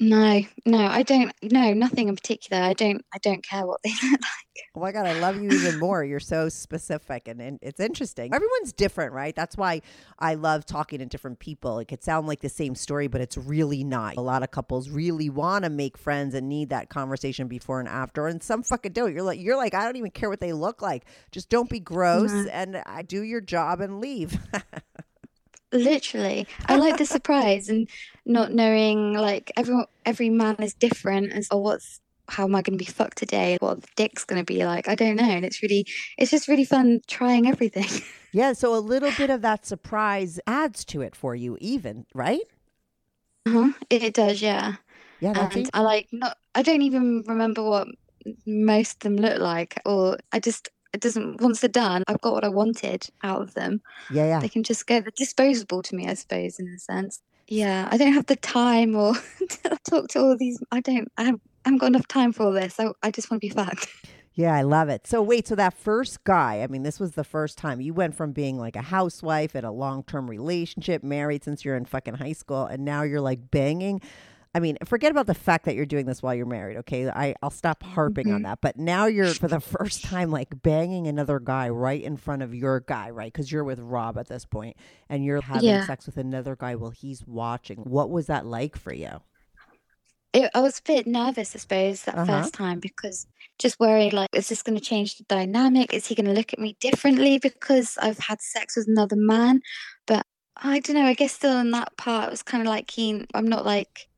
No, 0.00 0.40
no, 0.66 0.78
I 0.78 1.02
don't. 1.04 1.32
No, 1.40 1.72
nothing 1.72 2.08
in 2.08 2.16
particular. 2.16 2.60
I 2.62 2.72
don't. 2.72 3.04
I 3.14 3.18
don't 3.18 3.42
care 3.42 3.64
what 3.64 3.80
they 3.84 3.90
look 4.02 4.20
like. 4.20 4.64
Oh 4.76 4.80
my 4.80 4.90
God, 4.92 5.06
I 5.06 5.18
love 5.20 5.40
you 5.40 5.48
even 5.50 5.78
more. 5.78 6.04
You're 6.04 6.18
so 6.20 6.48
specific 6.48 7.28
and, 7.28 7.40
and 7.40 7.58
it's 7.62 7.78
interesting. 7.80 8.34
Everyone's 8.34 8.72
different, 8.72 9.12
right? 9.12 9.34
That's 9.34 9.56
why 9.56 9.82
I 10.18 10.34
love 10.34 10.66
talking 10.66 10.98
to 10.98 11.06
different 11.06 11.38
people. 11.38 11.78
It 11.78 11.86
could 11.86 12.02
sound 12.02 12.26
like 12.26 12.40
the 12.40 12.48
same 12.48 12.74
story, 12.74 13.06
but 13.06 13.20
it's 13.20 13.36
really 13.36 13.84
not. 13.84 14.16
A 14.16 14.20
lot 14.20 14.42
of 14.42 14.50
couples 14.50 14.90
really 14.90 15.30
want 15.30 15.64
to 15.64 15.70
make 15.70 15.96
friends 15.96 16.34
and 16.34 16.48
need 16.48 16.70
that 16.70 16.88
conversation 16.88 17.46
before 17.48 17.78
and 17.80 17.88
after, 17.88 18.26
and 18.26 18.42
some 18.42 18.62
fucking 18.64 18.92
don't. 18.92 19.12
You're 19.14 19.22
like, 19.22 19.40
you're 19.40 19.56
like, 19.56 19.74
I 19.74 19.84
don't 19.84 19.96
even 19.96 20.10
care 20.10 20.28
what 20.28 20.40
they 20.40 20.52
look 20.52 20.82
like. 20.82 21.04
Just 21.30 21.48
don't 21.48 21.70
be 21.70 21.80
gross 21.80 22.32
No. 22.32 22.46
and 22.52 22.82
I 22.84 23.02
do 23.02 23.22
your 23.22 23.40
job 23.40 23.80
and 23.80 24.00
leave. 24.00 24.38
Literally, 25.74 26.46
I 26.66 26.76
like 26.76 26.96
the 26.96 27.04
surprise 27.06 27.68
and 27.68 27.88
not 28.24 28.52
knowing. 28.52 29.14
Like 29.14 29.52
everyone, 29.56 29.86
every 30.06 30.30
man 30.30 30.56
is 30.60 30.72
different. 30.72 31.32
As 31.32 31.48
oh, 31.50 31.58
what's 31.58 32.00
how 32.28 32.44
am 32.44 32.54
I 32.54 32.62
going 32.62 32.78
to 32.78 32.84
be 32.84 32.90
fucked 32.90 33.18
today? 33.18 33.58
What 33.60 33.82
the 33.82 33.88
dick's 33.96 34.24
going 34.24 34.40
to 34.40 34.44
be 34.44 34.64
like? 34.64 34.88
I 34.88 34.94
don't 34.94 35.16
know. 35.16 35.24
And 35.24 35.44
it's 35.44 35.62
really, 35.62 35.86
it's 36.16 36.30
just 36.30 36.48
really 36.48 36.64
fun 36.64 37.00
trying 37.06 37.46
everything. 37.46 38.02
yeah, 38.32 38.52
so 38.52 38.74
a 38.74 38.78
little 38.78 39.10
bit 39.12 39.30
of 39.30 39.42
that 39.42 39.66
surprise 39.66 40.40
adds 40.46 40.84
to 40.86 41.02
it 41.02 41.14
for 41.14 41.34
you, 41.34 41.58
even, 41.60 42.06
right? 42.14 42.40
Uh-huh. 43.46 43.72
It 43.90 44.14
does, 44.14 44.40
yeah. 44.40 44.76
Yeah, 45.20 45.48
and. 45.54 45.70
I 45.72 45.80
like 45.80 46.08
not. 46.12 46.36
I 46.54 46.62
don't 46.62 46.82
even 46.82 47.24
remember 47.26 47.62
what 47.62 47.88
most 48.46 48.96
of 48.96 49.00
them 49.00 49.16
look 49.16 49.38
like, 49.38 49.80
or 49.84 50.18
I 50.32 50.40
just 50.40 50.68
it 50.94 51.00
doesn't. 51.00 51.40
Once 51.40 51.60
they're 51.60 51.68
done, 51.68 52.04
I've 52.06 52.20
got 52.20 52.32
what 52.32 52.44
I 52.44 52.48
wanted 52.48 53.08
out 53.22 53.42
of 53.42 53.54
them. 53.54 53.82
Yeah, 54.10 54.26
yeah. 54.26 54.40
They 54.40 54.48
can 54.48 54.62
just 54.62 54.86
go. 54.86 55.00
They're 55.00 55.10
disposable 55.16 55.82
to 55.82 55.94
me, 55.94 56.08
I 56.08 56.14
suppose, 56.14 56.58
in 56.58 56.68
a 56.68 56.78
sense. 56.78 57.20
Yeah, 57.48 57.88
I 57.90 57.98
don't 57.98 58.12
have 58.12 58.26
the 58.26 58.36
time 58.36 58.96
or 58.96 59.14
to 59.48 59.78
talk 59.88 60.08
to 60.08 60.20
all 60.20 60.36
these. 60.36 60.62
I 60.70 60.80
don't. 60.80 61.10
I 61.18 61.24
haven't, 61.24 61.42
I 61.64 61.68
haven't 61.68 61.78
got 61.78 61.86
enough 61.88 62.08
time 62.08 62.32
for 62.32 62.44
all 62.44 62.52
this. 62.52 62.78
I, 62.78 62.90
I 63.02 63.10
just 63.10 63.30
want 63.30 63.42
to 63.42 63.48
be 63.48 63.52
fucked. 63.52 63.88
Yeah, 64.36 64.52
I 64.52 64.62
love 64.62 64.88
it. 64.88 65.06
So 65.06 65.22
wait, 65.22 65.46
so 65.46 65.54
that 65.54 65.74
first 65.74 66.24
guy, 66.24 66.62
I 66.62 66.66
mean, 66.66 66.82
this 66.82 66.98
was 66.98 67.12
the 67.12 67.22
first 67.22 67.56
time 67.56 67.80
you 67.80 67.94
went 67.94 68.16
from 68.16 68.32
being 68.32 68.58
like 68.58 68.74
a 68.74 68.82
housewife 68.82 69.54
in 69.54 69.64
a 69.64 69.70
long-term 69.70 70.28
relationship, 70.28 71.04
married 71.04 71.44
since 71.44 71.64
you're 71.64 71.76
in 71.76 71.84
fucking 71.84 72.14
high 72.14 72.32
school, 72.32 72.64
and 72.64 72.84
now 72.84 73.02
you're 73.02 73.20
like 73.20 73.52
banging. 73.52 74.00
I 74.54 74.60
mean, 74.60 74.76
forget 74.84 75.10
about 75.10 75.26
the 75.26 75.34
fact 75.34 75.64
that 75.64 75.74
you're 75.74 75.84
doing 75.84 76.06
this 76.06 76.22
while 76.22 76.34
you're 76.34 76.46
married, 76.46 76.76
okay? 76.78 77.08
I, 77.08 77.34
I'll 77.42 77.50
stop 77.50 77.82
harping 77.82 78.30
on 78.30 78.42
that. 78.42 78.60
But 78.60 78.76
now 78.78 79.06
you're 79.06 79.34
for 79.34 79.48
the 79.48 79.60
first 79.60 80.04
time 80.04 80.30
like 80.30 80.62
banging 80.62 81.08
another 81.08 81.40
guy 81.40 81.68
right 81.70 82.00
in 82.02 82.16
front 82.16 82.42
of 82.42 82.54
your 82.54 82.80
guy, 82.80 83.10
right? 83.10 83.32
Because 83.32 83.50
you're 83.50 83.64
with 83.64 83.80
Rob 83.80 84.16
at 84.16 84.28
this 84.28 84.44
point 84.44 84.76
and 85.08 85.24
you're 85.24 85.40
having 85.42 85.64
Yeah. 85.64 85.80
sex 85.80 86.06
with 86.06 86.16
another 86.16 86.54
guy 86.54 86.76
while 86.76 86.90
he's 86.90 87.26
watching. 87.26 87.78
What 87.78 88.10
was 88.10 88.26
that 88.26 88.46
like 88.46 88.76
for 88.76 88.92
you? 88.92 89.20
It, 90.32 90.50
I 90.54 90.60
was 90.60 90.78
a 90.78 90.82
bit 90.82 91.06
nervous, 91.06 91.54
I 91.54 91.58
suppose, 91.60 92.02
that 92.04 92.18
Uh-huh. 92.18 92.40
first 92.40 92.54
time 92.54 92.80
because 92.80 93.26
just 93.58 93.78
worried 93.78 94.12
like, 94.12 94.30
is 94.32 94.48
this 94.48 94.62
going 94.62 94.76
to 94.76 94.84
change 94.84 95.16
the 95.16 95.24
dynamic? 95.24 95.94
Is 95.94 96.06
he 96.06 96.14
going 96.16 96.26
to 96.26 96.32
look 96.32 96.52
at 96.52 96.58
me 96.58 96.76
differently 96.80 97.38
because 97.38 97.96
I've 98.02 98.18
had 98.18 98.40
sex 98.40 98.76
with 98.76 98.88
another 98.88 99.16
man? 99.16 99.60
But 100.06 100.26
I 100.56 100.80
don't 100.80 100.96
know. 100.96 101.04
I 101.06 101.14
guess 101.14 101.32
still 101.32 101.58
in 101.58 101.70
that 101.72 101.96
part, 101.96 102.26
I 102.28 102.30
was 102.30 102.42
kind 102.42 102.62
of 102.62 102.68
like 102.68 102.88
keen. 102.88 103.26
I'm 103.34 103.46
not 103.46 103.64
like, 103.64 104.08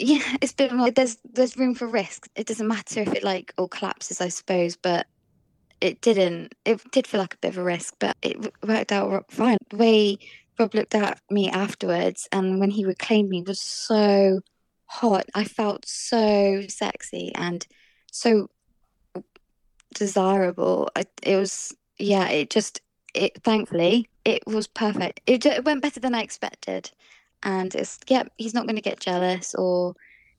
yeah, 0.00 0.36
it's 0.40 0.52
been 0.52 0.92
there's 0.94 1.18
there's 1.24 1.56
room 1.56 1.74
for 1.74 1.86
risk. 1.86 2.28
It 2.34 2.46
doesn't 2.46 2.66
matter 2.66 3.00
if 3.00 3.12
it 3.12 3.24
like 3.24 3.52
all 3.58 3.68
collapses, 3.68 4.20
I 4.20 4.28
suppose, 4.28 4.76
but 4.76 5.06
it 5.80 6.00
didn't. 6.00 6.54
It 6.64 6.80
did 6.90 7.06
feel 7.06 7.20
like 7.20 7.34
a 7.34 7.38
bit 7.38 7.50
of 7.50 7.58
a 7.58 7.62
risk, 7.62 7.94
but 7.98 8.16
it 8.22 8.36
worked 8.66 8.92
out 8.92 9.30
fine. 9.30 9.58
The 9.70 9.76
way 9.76 10.18
Rob 10.58 10.74
looked 10.74 10.94
at 10.94 11.20
me 11.30 11.50
afterwards, 11.50 12.28
and 12.32 12.60
when 12.60 12.70
he 12.70 12.84
reclaimed 12.84 13.28
me, 13.28 13.42
was 13.42 13.60
so 13.60 14.40
hot. 14.86 15.26
I 15.34 15.44
felt 15.44 15.86
so 15.86 16.62
sexy 16.68 17.32
and 17.34 17.66
so 18.10 18.48
desirable. 19.94 20.90
I, 20.96 21.04
it 21.22 21.36
was, 21.36 21.74
yeah. 21.98 22.28
It 22.28 22.50
just, 22.50 22.80
it 23.14 23.42
thankfully, 23.42 24.08
it 24.24 24.46
was 24.46 24.66
perfect. 24.66 25.20
It, 25.26 25.46
it 25.46 25.64
went 25.64 25.82
better 25.82 26.00
than 26.00 26.14
I 26.14 26.22
expected, 26.22 26.90
and 27.42 27.74
it's 27.74 27.98
yeah. 28.08 28.24
He's 28.36 28.54
not 28.54 28.66
going 28.66 28.76
to 28.76 28.82
get 28.82 29.00
jealous, 29.00 29.54
or 29.54 29.94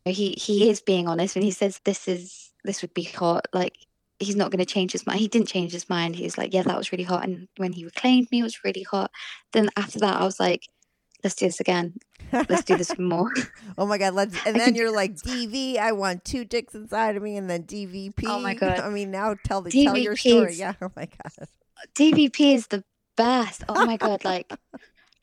he 0.06 0.32
he 0.32 0.70
is 0.70 0.82
being 0.82 1.08
honest 1.08 1.36
when 1.36 1.44
he 1.44 1.52
says 1.52 1.80
this 1.84 2.08
is 2.08 2.52
this 2.64 2.82
would 2.82 2.94
be 2.94 3.04
hot. 3.04 3.48
Like 3.54 3.78
he's 4.20 4.36
not 4.36 4.52
going 4.52 4.60
to 4.60 4.66
change 4.66 4.92
his 4.92 5.06
mind. 5.06 5.20
He 5.20 5.28
didn't 5.28 5.48
change 5.48 5.72
his 5.72 5.90
mind. 5.90 6.16
He 6.16 6.24
was 6.24 6.38
like, 6.38 6.54
yeah, 6.54 6.62
that 6.64 6.78
was 6.78 6.92
really 6.92 7.04
hot. 7.04 7.24
And 7.24 7.48
when 7.58 7.74
he 7.74 7.86
reclaimed 7.86 8.28
me, 8.32 8.42
it 8.42 8.44
was 8.44 8.64
really 8.64 8.84
hot. 8.84 9.12
Then 9.52 9.70
after 9.76 10.00
that, 10.00 10.22
I 10.22 10.24
was 10.24 10.40
like, 10.40 10.68
let's 11.24 11.36
do 11.36 11.48
this 11.48 11.60
again. 11.60 11.96
Let's 12.32 12.64
do 12.64 12.78
this 12.78 12.96
more. 13.00 13.32
Oh 13.78 13.86
my 13.86 13.98
god, 13.98 14.14
let's 14.14 14.36
and 14.46 14.56
then 14.56 14.76
you're 14.76 14.94
like 14.94 15.16
DV, 15.16 15.78
I 15.78 15.92
want 15.92 16.24
two 16.24 16.46
dicks 16.46 16.76
inside 16.76 17.16
of 17.16 17.24
me 17.24 17.38
and 17.38 17.50
then 17.50 17.64
DVP. 17.64 18.24
Oh 18.26 18.40
my 18.40 18.54
God. 18.56 18.80
I 18.80 18.90
mean 18.90 19.12
now 19.12 19.36
tell 19.44 19.62
the 19.62 19.72
tell 19.72 19.98
your 19.98 20.16
story. 20.16 20.56
Yeah. 20.56 20.74
Oh 20.82 20.92
my 20.96 21.08
god. 21.08 21.48
DVP 21.96 22.56
is 22.56 22.68
the 22.68 22.84
best. 23.18 23.64
Oh 23.68 23.86
my 23.86 23.98
god, 23.98 24.24
like 24.24 24.52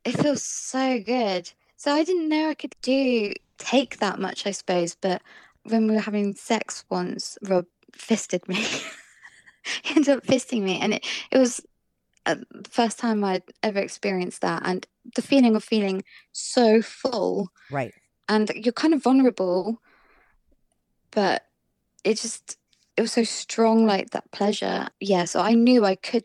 it 0.05 0.13
feels 0.19 0.43
so 0.43 1.01
good. 1.01 1.51
So 1.79 1.93
I 1.93 2.03
didn't 2.05 2.29
know 2.29 2.51
I 2.51 2.55
could 2.55 2.75
do 2.83 3.33
take 3.57 3.99
that 3.99 4.19
much, 4.19 4.47
I 4.47 4.51
suppose, 4.51 4.97
but 5.01 5.23
when 5.63 5.87
we 5.87 5.95
were 5.95 6.01
having 6.01 6.35
sex 6.35 6.85
once, 6.91 7.39
Rob 7.43 7.67
fisted 7.93 8.47
me. 8.49 8.57
he 9.83 9.95
ended 9.97 10.09
up 10.17 10.27
fisting 10.27 10.63
me, 10.63 10.79
and 10.81 10.95
it 10.95 11.07
it 11.31 11.39
was 11.39 11.61
uh, 12.27 12.35
the 12.51 12.69
first 12.69 12.99
time 12.99 13.23
I'd 13.23 13.45
ever 13.63 13.79
experienced 13.79 14.41
that, 14.43 14.63
and 14.65 14.87
the 15.15 15.23
feeling 15.23 15.55
of 15.57 15.63
feeling 15.65 16.03
so 16.33 16.83
full, 16.83 17.49
Right. 17.71 17.95
and 18.29 18.51
you're 18.57 18.73
kind 18.73 18.93
of 18.93 19.03
vulnerable, 19.03 19.81
but 21.13 21.45
it 22.03 22.19
just 22.19 22.57
it 22.97 23.03
was 23.03 23.13
so 23.13 23.23
strong, 23.23 23.87
like 23.87 24.11
that 24.11 24.31
pleasure. 24.33 24.89
Yeah, 25.01 25.27
so 25.27 25.41
I 25.41 25.55
knew 25.55 25.85
I 25.85 25.95
could 25.95 26.25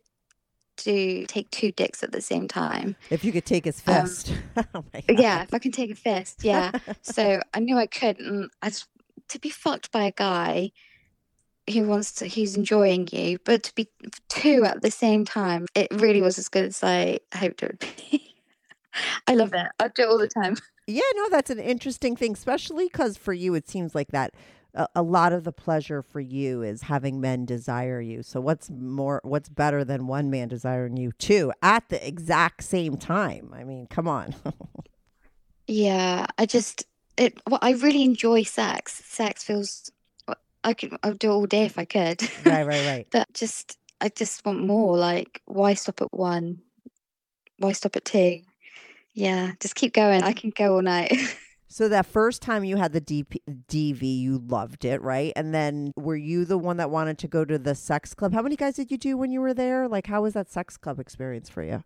do 0.77 1.25
take 1.25 1.49
two 1.51 1.71
dicks 1.71 2.03
at 2.03 2.11
the 2.11 2.21
same 2.21 2.47
time. 2.47 2.95
If 3.09 3.23
you 3.23 3.31
could 3.31 3.45
take 3.45 3.65
his 3.65 3.81
Um, 3.87 4.05
fist. 4.05 4.33
oh 4.57 4.83
my 4.93 5.01
god. 5.07 5.19
Yeah, 5.19 5.43
if 5.43 5.53
I 5.53 5.59
can 5.59 5.71
take 5.71 5.91
a 5.91 5.95
fist, 5.95 6.43
yeah. 6.43 6.71
so 7.01 7.41
I 7.53 7.59
knew 7.59 7.77
I 7.77 7.87
could, 7.87 8.19
and 8.19 8.49
I 8.61 8.69
just, 8.69 8.87
to 9.29 9.39
be 9.39 9.49
fucked 9.49 9.91
by 9.91 10.03
a 10.05 10.11
guy 10.11 10.71
who 11.71 11.83
wants 11.85 12.11
to, 12.13 12.27
who's 12.27 12.55
enjoying 12.57 13.07
you, 13.11 13.39
but 13.45 13.63
to 13.63 13.75
be 13.75 13.87
two 14.29 14.65
at 14.65 14.81
the 14.81 14.91
same 14.91 15.23
time, 15.25 15.65
it 15.75 15.87
really 15.91 16.21
was 16.21 16.37
as 16.37 16.49
good 16.49 16.65
as 16.65 16.83
I 16.83 17.19
hoped 17.33 17.63
it 17.63 17.67
would 17.71 17.79
be. 17.79 18.35
I 19.27 19.35
love 19.35 19.53
it. 19.53 19.67
I 19.79 19.87
do 19.87 20.03
it 20.03 20.09
all 20.09 20.17
the 20.17 20.27
time. 20.27 20.57
Yeah, 20.87 21.01
no, 21.15 21.29
that's 21.29 21.49
an 21.49 21.59
interesting 21.59 22.15
thing, 22.17 22.33
especially 22.33 22.85
because 22.85 23.15
for 23.17 23.31
you, 23.33 23.55
it 23.55 23.69
seems 23.69 23.95
like 23.95 24.09
that 24.09 24.33
a, 24.73 24.87
a 24.95 25.01
lot 25.01 25.33
of 25.33 25.43
the 25.43 25.51
pleasure 25.51 26.01
for 26.01 26.19
you 26.19 26.61
is 26.61 26.83
having 26.83 27.21
men 27.21 27.45
desire 27.45 28.01
you. 28.01 28.23
So 28.23 28.41
what's 28.41 28.69
more, 28.69 29.21
what's 29.23 29.49
better 29.49 29.83
than 29.83 30.07
one 30.07 30.29
man 30.29 30.47
desiring 30.47 30.97
you 30.97 31.11
too 31.13 31.51
at 31.61 31.89
the 31.89 32.05
exact 32.05 32.63
same 32.63 32.97
time? 32.97 33.53
I 33.55 33.63
mean, 33.63 33.87
come 33.87 34.07
on. 34.07 34.35
Yeah, 35.67 36.27
I 36.37 36.45
just 36.45 36.85
it. 37.17 37.39
Well, 37.49 37.59
I 37.61 37.71
really 37.71 38.03
enjoy 38.03 38.43
sex. 38.43 38.93
Sex 39.05 39.43
feels. 39.43 39.91
I 40.63 40.73
could. 40.73 40.95
I'd 41.03 41.19
do 41.19 41.29
it 41.29 41.33
all 41.33 41.45
day 41.45 41.63
if 41.63 41.77
I 41.77 41.85
could. 41.85 42.21
right, 42.45 42.65
right, 42.65 42.85
right. 42.85 43.07
but 43.11 43.31
just 43.33 43.77
I 44.01 44.09
just 44.09 44.45
want 44.45 44.65
more. 44.65 44.97
Like, 44.97 45.41
why 45.45 45.73
stop 45.73 46.01
at 46.01 46.13
one? 46.13 46.59
Why 47.59 47.71
stop 47.71 47.95
at 47.95 48.05
two? 48.05 48.41
Yeah, 49.13 49.51
just 49.59 49.75
keep 49.75 49.93
going. 49.93 50.23
I 50.23 50.33
can 50.33 50.51
go 50.55 50.75
all 50.75 50.81
night. 50.81 51.13
So 51.73 51.89
that 51.89 52.05
first 52.05 52.43
time 52.43 52.63
you 52.63 52.77
had 52.77 52.93
the 52.93 53.01
DP, 53.01 53.37
DV, 53.67 54.19
you 54.19 54.37
loved 54.37 54.85
it, 54.85 55.01
right? 55.01 55.33
And 55.35 55.55
then 55.55 55.91
were 55.95 56.15
you 56.15 56.45
the 56.45 56.57
one 56.59 56.77
that 56.77 56.91
wanted 56.91 57.17
to 57.17 57.27
go 57.27 57.43
to 57.45 57.57
the 57.57 57.73
sex 57.73 58.13
club? 58.13 58.31
How 58.31 58.43
many 58.43 58.55
guys 58.55 58.75
did 58.75 58.91
you 58.91 58.97
do 58.99 59.17
when 59.17 59.31
you 59.31 59.41
were 59.41 59.55
there? 59.55 59.87
Like, 59.87 60.05
how 60.05 60.21
was 60.21 60.35
that 60.35 60.51
sex 60.51 60.77
club 60.77 60.99
experience 60.99 61.49
for 61.49 61.63
you? 61.63 61.83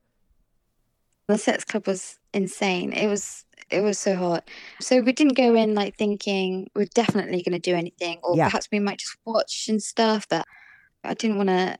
the 1.29 1.37
sex 1.37 1.63
club 1.63 1.87
was 1.87 2.19
insane. 2.33 2.91
It 2.93 3.07
was 3.07 3.45
it 3.69 3.81
was 3.81 3.97
so 3.97 4.15
hot. 4.15 4.49
So 4.81 4.99
we 4.99 5.13
didn't 5.13 5.35
go 5.37 5.55
in 5.55 5.73
like 5.73 5.95
thinking 5.97 6.69
we're 6.75 6.87
definitely 6.93 7.41
going 7.41 7.53
to 7.53 7.59
do 7.59 7.75
anything, 7.75 8.19
or 8.23 8.35
Yeah. 8.35 8.45
perhaps 8.45 8.67
we 8.71 8.79
might 8.79 8.99
just 8.99 9.17
watch 9.25 9.67
and 9.69 9.81
stuff. 9.81 10.27
But 10.29 10.45
I 11.03 11.13
didn't 11.13 11.37
want 11.37 11.49
to. 11.49 11.77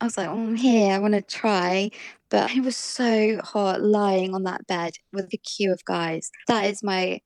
I 0.00 0.04
was 0.04 0.16
like, 0.16 0.28
oh, 0.28 0.32
I'm 0.32 0.54
here. 0.54 0.94
I 0.94 0.98
want 0.98 1.14
to 1.14 1.22
try. 1.22 1.90
But 2.30 2.54
it 2.54 2.62
was 2.62 2.76
so 2.76 3.40
hot 3.42 3.82
lying 3.82 4.32
on 4.34 4.44
that 4.44 4.66
bed 4.68 4.92
with 5.12 5.32
a 5.32 5.36
queue 5.38 5.72
of 5.72 5.84
guys. 5.84 6.30
That 6.46 6.64
is 6.66 6.82
my. 6.82 7.20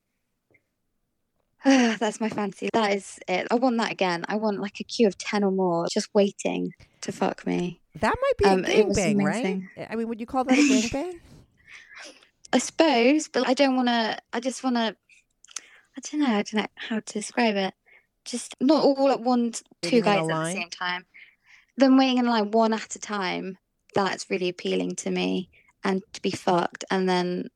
That's 1.99 2.21
my 2.21 2.29
fancy. 2.29 2.69
That 2.73 2.95
is 2.97 3.19
it. 3.29 3.47
I 3.51 3.55
want 3.55 3.77
that 3.79 3.93
again. 3.93 4.25
I 4.29 4.37
want 4.37 4.61
like 4.61 4.81
a 4.81 4.85
queue 4.85 5.07
of 5.07 5.17
10 5.19 5.45
or 5.45 5.53
more 5.53 5.87
just 5.91 6.09
waiting 6.15 6.73
to 7.03 7.13
fuck 7.13 7.47
me. 7.47 7.81
That 8.01 8.15
might 8.21 8.39
be 8.39 8.45
Um, 8.47 8.65
a 8.65 8.69
gangbang, 8.69 9.23
right? 9.25 9.63
I 9.91 9.95
mean, 9.97 10.09
would 10.09 10.19
you 10.21 10.27
call 10.27 10.45
that 10.45 10.59
a 10.59 10.61
gangbang? 10.63 11.21
I 12.53 12.59
suppose, 12.59 13.29
but 13.29 13.49
I 13.49 13.55
don't 13.55 13.77
want 13.77 13.89
to. 13.89 14.19
I 14.33 14.41
just 14.41 14.63
want 14.65 14.77
to. 14.77 14.97
I 15.97 16.01
don't 16.11 16.21
know. 16.21 16.27
I 16.27 16.43
don't 16.43 16.55
know 16.55 16.67
how 16.77 16.97
to 17.01 17.13
describe 17.13 17.57
it. 17.57 17.75
Just 18.25 18.55
not 18.61 18.83
all 18.85 19.11
at 19.11 19.21
one, 19.21 19.53
Waiting 19.53 19.63
two 19.83 20.01
guys 20.03 20.21
at 20.21 20.27
the 20.29 20.53
same 20.53 20.71
time. 20.71 21.07
Then 21.77 21.97
waiting 21.97 22.19
in 22.19 22.27
line 22.27 22.51
one 22.51 22.73
at 22.73 22.95
a 22.95 22.99
time. 22.99 23.59
That's 23.95 24.31
really 24.31 24.49
appealing 24.49 24.97
to 24.97 25.11
me. 25.11 25.49
And 25.85 26.03
to 26.13 26.23
be 26.23 26.31
fucked, 26.31 26.85
and 26.91 27.09
then 27.09 27.49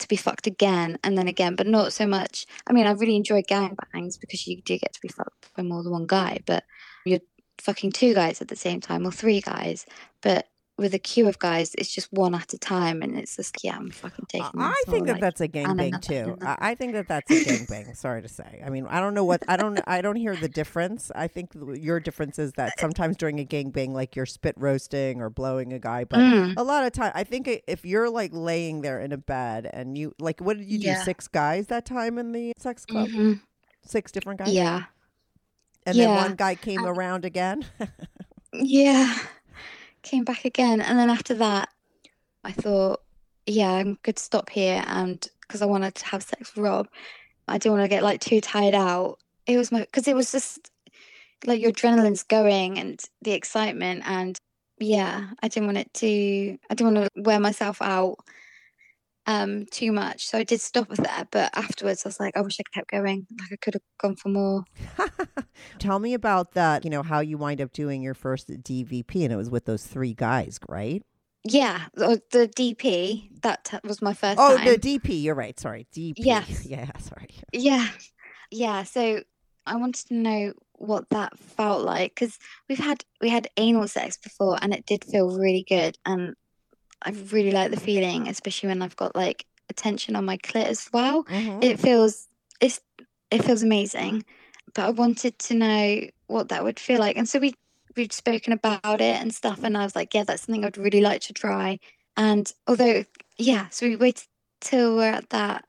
to 0.00 0.08
be 0.08 0.16
fucked 0.16 0.46
again, 0.46 0.98
and 1.02 1.16
then 1.16 1.28
again, 1.28 1.54
but 1.54 1.66
not 1.66 1.92
so 1.92 2.06
much. 2.06 2.46
I 2.66 2.72
mean, 2.72 2.86
I 2.86 2.92
really 2.92 3.16
enjoy 3.16 3.42
gangbangs 3.42 4.20
because 4.20 4.46
you 4.46 4.60
do 4.62 4.78
get 4.78 4.92
to 4.92 5.00
be 5.00 5.08
fucked 5.08 5.54
by 5.56 5.62
more 5.62 5.82
than 5.82 5.92
one 5.92 6.06
guy, 6.06 6.40
but 6.46 6.64
you're 7.04 7.20
fucking 7.58 7.92
two 7.92 8.14
guys 8.14 8.40
at 8.40 8.48
the 8.48 8.56
same 8.56 8.80
time 8.80 9.06
or 9.06 9.12
three 9.12 9.40
guys. 9.40 9.86
But 10.22 10.48
with 10.80 10.94
a 10.94 10.98
queue 10.98 11.28
of 11.28 11.38
guys, 11.38 11.74
it's 11.76 11.94
just 11.94 12.10
one 12.10 12.34
at 12.34 12.52
a 12.54 12.58
time, 12.58 13.02
and 13.02 13.16
it's 13.16 13.36
just 13.36 13.62
yeah, 13.62 13.76
I'm 13.76 13.90
fucking 13.90 14.24
taking. 14.28 14.48
I 14.56 14.74
think 14.88 15.06
that 15.06 15.12
like, 15.12 15.20
that's 15.20 15.40
a 15.42 15.46
gangbang 15.48 16.00
too. 16.00 16.38
I 16.40 16.74
think 16.74 16.94
that 16.94 17.06
that's 17.06 17.30
a 17.30 17.34
gangbang. 17.44 17.94
Sorry 18.04 18.22
to 18.22 18.28
say. 18.28 18.62
I 18.64 18.70
mean, 18.70 18.86
I 18.88 18.98
don't 18.98 19.12
know 19.12 19.24
what 19.24 19.42
I 19.46 19.56
don't 19.58 19.78
I 19.86 20.00
don't 20.00 20.16
hear 20.16 20.34
the 20.34 20.48
difference. 20.48 21.12
I 21.14 21.28
think 21.28 21.50
your 21.74 22.00
difference 22.00 22.38
is 22.38 22.52
that 22.54 22.80
sometimes 22.80 23.18
during 23.18 23.38
a 23.38 23.44
gangbang, 23.44 23.90
like 23.90 24.16
you're 24.16 24.24
spit 24.26 24.54
roasting 24.56 25.20
or 25.20 25.28
blowing 25.28 25.72
a 25.74 25.78
guy, 25.78 26.04
but 26.04 26.18
Mm. 26.20 26.54
a 26.56 26.62
lot 26.62 26.84
of 26.84 26.92
time, 26.92 27.12
I 27.14 27.24
think 27.24 27.48
if 27.66 27.84
you're 27.84 28.08
like 28.08 28.30
laying 28.32 28.80
there 28.80 29.00
in 29.00 29.12
a 29.12 29.18
bed 29.18 29.68
and 29.72 29.98
you 29.98 30.14
like, 30.18 30.40
what 30.40 30.56
did 30.56 30.66
you 30.66 30.78
do? 30.78 30.86
Yeah. 30.86 31.02
Six 31.04 31.28
guys 31.28 31.66
that 31.66 31.84
time 31.84 32.18
in 32.18 32.32
the 32.32 32.52
sex 32.58 32.86
club? 32.86 33.08
Mhm. 33.08 33.40
Six 33.84 34.10
different 34.12 34.38
guys. 34.40 34.52
Yeah, 34.52 34.84
and 35.84 35.98
then 35.98 36.14
one 36.14 36.34
guy 36.36 36.54
came 36.54 36.80
Um, 36.80 36.86
around 36.86 37.24
again. 37.26 37.64
yeah. 38.52 39.14
Came 40.02 40.24
back 40.24 40.44
again, 40.44 40.80
and 40.80 40.98
then 40.98 41.10
after 41.10 41.34
that, 41.34 41.68
I 42.42 42.52
thought, 42.52 43.02
yeah, 43.46 43.72
I'm 43.72 43.98
good 44.02 44.16
to 44.16 44.22
stop 44.22 44.50
here, 44.50 44.82
and 44.86 45.26
because 45.42 45.62
I 45.62 45.66
wanted 45.66 45.94
to 45.96 46.06
have 46.06 46.22
sex 46.22 46.54
with 46.54 46.64
Rob, 46.64 46.88
I 47.46 47.58
didn't 47.58 47.78
want 47.78 47.84
to 47.84 47.88
get 47.88 48.02
like 48.02 48.20
too 48.20 48.40
tired 48.40 48.74
out. 48.74 49.18
It 49.46 49.58
was 49.58 49.70
my 49.70 49.80
because 49.80 50.08
it 50.08 50.16
was 50.16 50.32
just 50.32 50.70
like 51.46 51.60
your 51.60 51.72
adrenaline's 51.72 52.22
going 52.22 52.78
and 52.78 53.00
the 53.22 53.32
excitement, 53.32 54.02
and 54.06 54.38
yeah, 54.78 55.30
I 55.42 55.48
didn't 55.48 55.66
want 55.66 55.78
it 55.78 55.92
to. 55.94 56.58
I 56.70 56.74
didn't 56.74 56.94
want 56.94 57.12
to 57.14 57.22
wear 57.22 57.40
myself 57.40 57.82
out 57.82 58.18
um 59.30 59.64
too 59.70 59.92
much 59.92 60.26
so 60.26 60.38
i 60.38 60.44
did 60.44 60.60
stop 60.60 60.88
with 60.88 60.98
that 61.08 61.28
but 61.30 61.50
afterwards 61.56 62.04
i 62.04 62.08
was 62.08 62.18
like 62.18 62.36
i 62.36 62.40
wish 62.40 62.58
i 62.60 62.64
kept 62.74 62.90
going 62.90 63.26
like 63.38 63.52
i 63.52 63.56
could 63.56 63.74
have 63.74 63.82
gone 64.02 64.16
for 64.16 64.28
more 64.30 64.64
Tell 65.78 65.98
me 65.98 66.14
about 66.14 66.52
that. 66.52 66.84
You 66.84 66.90
know 66.90 67.02
how 67.02 67.20
you 67.20 67.36
wind 67.38 67.60
up 67.60 67.72
doing 67.72 68.02
your 68.02 68.14
first 68.14 68.48
DVP, 68.48 69.24
and 69.24 69.32
it 69.32 69.36
was 69.36 69.50
with 69.50 69.64
those 69.66 69.86
three 69.86 70.14
guys, 70.14 70.58
right? 70.68 71.02
Yeah, 71.44 71.86
the, 71.94 72.20
the 72.32 72.48
DP 72.48 73.40
that 73.42 73.64
t- 73.64 73.78
was 73.84 74.00
my 74.02 74.14
first 74.14 74.38
Oh, 74.40 74.56
time. 74.56 74.66
the 74.66 74.78
DP. 74.78 75.22
You're 75.22 75.34
right. 75.34 75.58
Sorry, 75.58 75.86
DP. 75.94 76.14
Yes. 76.18 76.66
Yeah. 76.66 76.90
Sorry. 76.98 77.28
yeah, 77.52 77.88
yeah. 78.50 78.82
So 78.84 79.22
I 79.66 79.76
wanted 79.76 80.06
to 80.08 80.14
know 80.14 80.52
what 80.72 81.08
that 81.10 81.38
felt 81.38 81.84
like 81.84 82.14
because 82.14 82.38
we've 82.68 82.78
had 82.78 83.04
we 83.20 83.28
had 83.28 83.48
anal 83.58 83.86
sex 83.88 84.16
before 84.16 84.58
and 84.62 84.72
it 84.72 84.86
did 84.86 85.04
feel 85.04 85.28
really 85.38 85.64
good 85.68 85.96
and 86.06 86.34
I 87.02 87.10
really 87.32 87.50
like 87.52 87.70
the 87.70 87.80
feeling, 87.80 88.28
especially 88.28 88.68
when 88.68 88.82
I've 88.82 88.96
got 88.96 89.14
like 89.16 89.46
attention 89.68 90.16
on 90.16 90.24
my 90.24 90.36
clit 90.38 90.66
as 90.66 90.88
well. 90.92 91.24
Mhm. 91.24 91.62
It 91.64 91.78
feels 91.80 92.28
it's 92.60 92.80
it 93.30 93.44
feels 93.44 93.62
amazing, 93.62 94.24
but 94.74 94.84
I 94.86 94.90
wanted 94.90 95.38
to 95.40 95.54
know 95.54 96.00
what 96.26 96.48
that 96.50 96.64
would 96.64 96.78
feel 96.80 96.98
like, 97.00 97.16
and 97.16 97.28
so 97.28 97.38
we 97.38 97.54
we'd 97.96 98.12
spoken 98.12 98.52
about 98.52 99.00
it 99.00 99.20
and 99.20 99.34
stuff, 99.34 99.62
and 99.64 99.76
I 99.76 99.84
was 99.84 99.96
like, 99.96 100.14
yeah, 100.14 100.24
that's 100.24 100.42
something 100.44 100.64
I'd 100.64 100.78
really 100.78 101.00
like 101.00 101.22
to 101.22 101.32
try. 101.32 101.78
And 102.16 102.52
although, 102.66 103.04
yeah, 103.38 103.68
so 103.70 103.86
we 103.86 103.96
waited 103.96 104.26
till 104.60 104.96
we're 104.96 105.10
at 105.12 105.30
that 105.30 105.64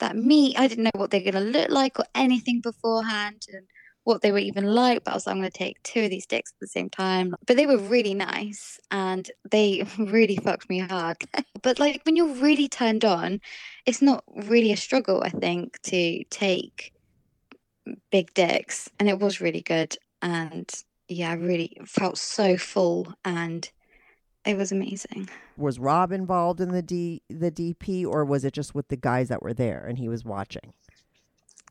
that 0.00 0.16
meet. 0.16 0.58
I 0.58 0.66
didn't 0.68 0.84
know 0.84 0.90
what 0.96 1.10
they're 1.10 1.20
gonna 1.22 1.40
look 1.44 1.70
like 1.70 1.98
or 1.98 2.04
anything 2.14 2.60
beforehand, 2.60 3.46
and 3.52 3.66
what 4.10 4.22
they 4.22 4.32
were 4.32 4.38
even 4.38 4.66
like. 4.66 5.04
But 5.04 5.12
I 5.12 5.14
was 5.14 5.26
like, 5.26 5.34
I'm 5.34 5.40
gonna 5.40 5.50
take 5.50 5.82
two 5.82 6.04
of 6.04 6.10
these 6.10 6.26
dicks 6.26 6.52
at 6.52 6.60
the 6.60 6.66
same 6.66 6.90
time. 6.90 7.34
But 7.46 7.56
they 7.56 7.66
were 7.66 7.78
really 7.78 8.14
nice, 8.14 8.78
and 8.90 9.30
they 9.50 9.86
really 9.98 10.36
fucked 10.36 10.68
me 10.68 10.80
hard. 10.80 11.16
but 11.62 11.78
like 11.78 12.02
when 12.04 12.16
you're 12.16 12.34
really 12.34 12.68
turned 12.68 13.04
on, 13.04 13.40
it's 13.86 14.02
not 14.02 14.24
really 14.34 14.72
a 14.72 14.76
struggle. 14.76 15.22
I 15.24 15.30
think 15.30 15.80
to 15.82 16.24
take 16.24 16.92
big 18.10 18.34
dicks, 18.34 18.90
and 18.98 19.08
it 19.08 19.18
was 19.18 19.40
really 19.40 19.62
good. 19.62 19.96
And 20.20 20.70
yeah, 21.08 21.30
I 21.30 21.34
really 21.34 21.78
felt 21.86 22.18
so 22.18 22.56
full, 22.56 23.14
and 23.24 23.70
it 24.44 24.56
was 24.56 24.72
amazing. 24.72 25.28
Was 25.56 25.78
Rob 25.78 26.12
involved 26.12 26.60
in 26.60 26.70
the 26.70 26.82
D 26.82 27.22
the 27.28 27.50
DP, 27.50 28.06
or 28.06 28.24
was 28.24 28.44
it 28.44 28.52
just 28.52 28.74
with 28.74 28.88
the 28.88 28.96
guys 28.96 29.28
that 29.28 29.42
were 29.42 29.54
there 29.54 29.84
and 29.86 29.98
he 29.98 30.08
was 30.08 30.24
watching? 30.24 30.72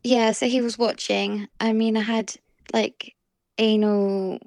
Yeah, 0.03 0.31
so 0.31 0.47
he 0.47 0.61
was 0.61 0.77
watching. 0.77 1.47
I 1.59 1.73
mean, 1.73 1.97
I 1.97 2.01
had 2.01 2.33
like 2.73 3.15
anal 3.57 4.39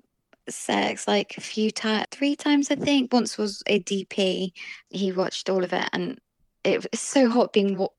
sex 0.48 1.06
like 1.06 1.36
a 1.36 1.40
few 1.40 1.70
times, 1.70 2.06
three 2.10 2.34
times, 2.36 2.70
I 2.70 2.76
think. 2.76 3.12
Once 3.12 3.36
was 3.38 3.62
a 3.66 3.80
DP. 3.80 4.52
He 4.88 5.12
watched 5.12 5.48
all 5.50 5.62
of 5.64 5.72
it, 5.72 5.88
and 5.92 6.18
it, 6.64 6.86
it's 6.92 7.00
so 7.02 7.28
hot 7.28 7.52
being 7.52 7.76
what 7.76 7.92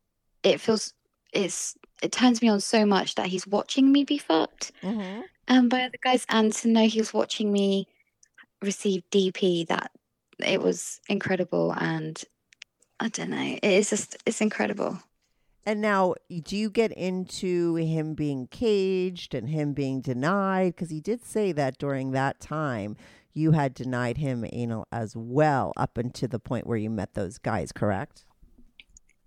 it 0.44 0.60
feels. 0.60 0.94
It's 1.32 1.76
it 2.02 2.12
turns 2.12 2.42
me 2.42 2.50
on 2.50 2.60
so 2.60 2.86
much 2.86 3.16
that 3.16 3.28
he's 3.28 3.48
watching 3.48 3.92
me 3.92 4.04
be 4.04 4.18
fucked 4.18 4.72
Mm-hmm. 4.84 5.22
um 5.48 5.70
by 5.70 5.84
other 5.84 5.98
guys, 6.04 6.26
and 6.30 6.52
to 6.54 6.68
know 6.68 6.88
he 6.88 7.00
was 7.00 7.14
watching 7.14 7.52
me 7.52 7.88
receive 8.62 9.04
DP. 9.12 9.68
That 9.68 9.92
it 10.40 10.62
was 10.62 11.00
incredible, 11.08 11.74
and 11.78 12.22
I 13.00 13.10
don't 13.10 13.30
know. 13.30 13.58
It 13.62 13.64
is 13.64 13.90
just 13.90 14.18
it's 14.26 14.42
incredible. 14.42 15.00
And 15.66 15.80
now, 15.80 16.16
do 16.44 16.58
you 16.58 16.70
get 16.70 16.92
into 16.92 17.76
him 17.76 18.16
being 18.16 18.48
caged 18.48 19.34
and 19.34 19.48
him 19.48 19.74
being 19.74 20.02
denied? 20.02 20.76
Because 20.76 20.90
he 20.90 21.00
did 21.00 21.24
say 21.24 21.54
that 21.54 21.78
during 21.78 22.12
that 22.12 22.42
time 22.42 22.98
you 23.34 23.52
had 23.52 23.74
denied 23.74 24.18
him 24.18 24.46
anal 24.52 24.88
as 24.92 25.16
well, 25.16 25.72
up 25.78 25.98
until 25.98 26.28
the 26.28 26.38
point 26.38 26.68
where 26.68 26.78
you 26.78 26.90
met 26.90 27.14
those 27.14 27.38
guys, 27.38 27.72
correct? 27.72 28.26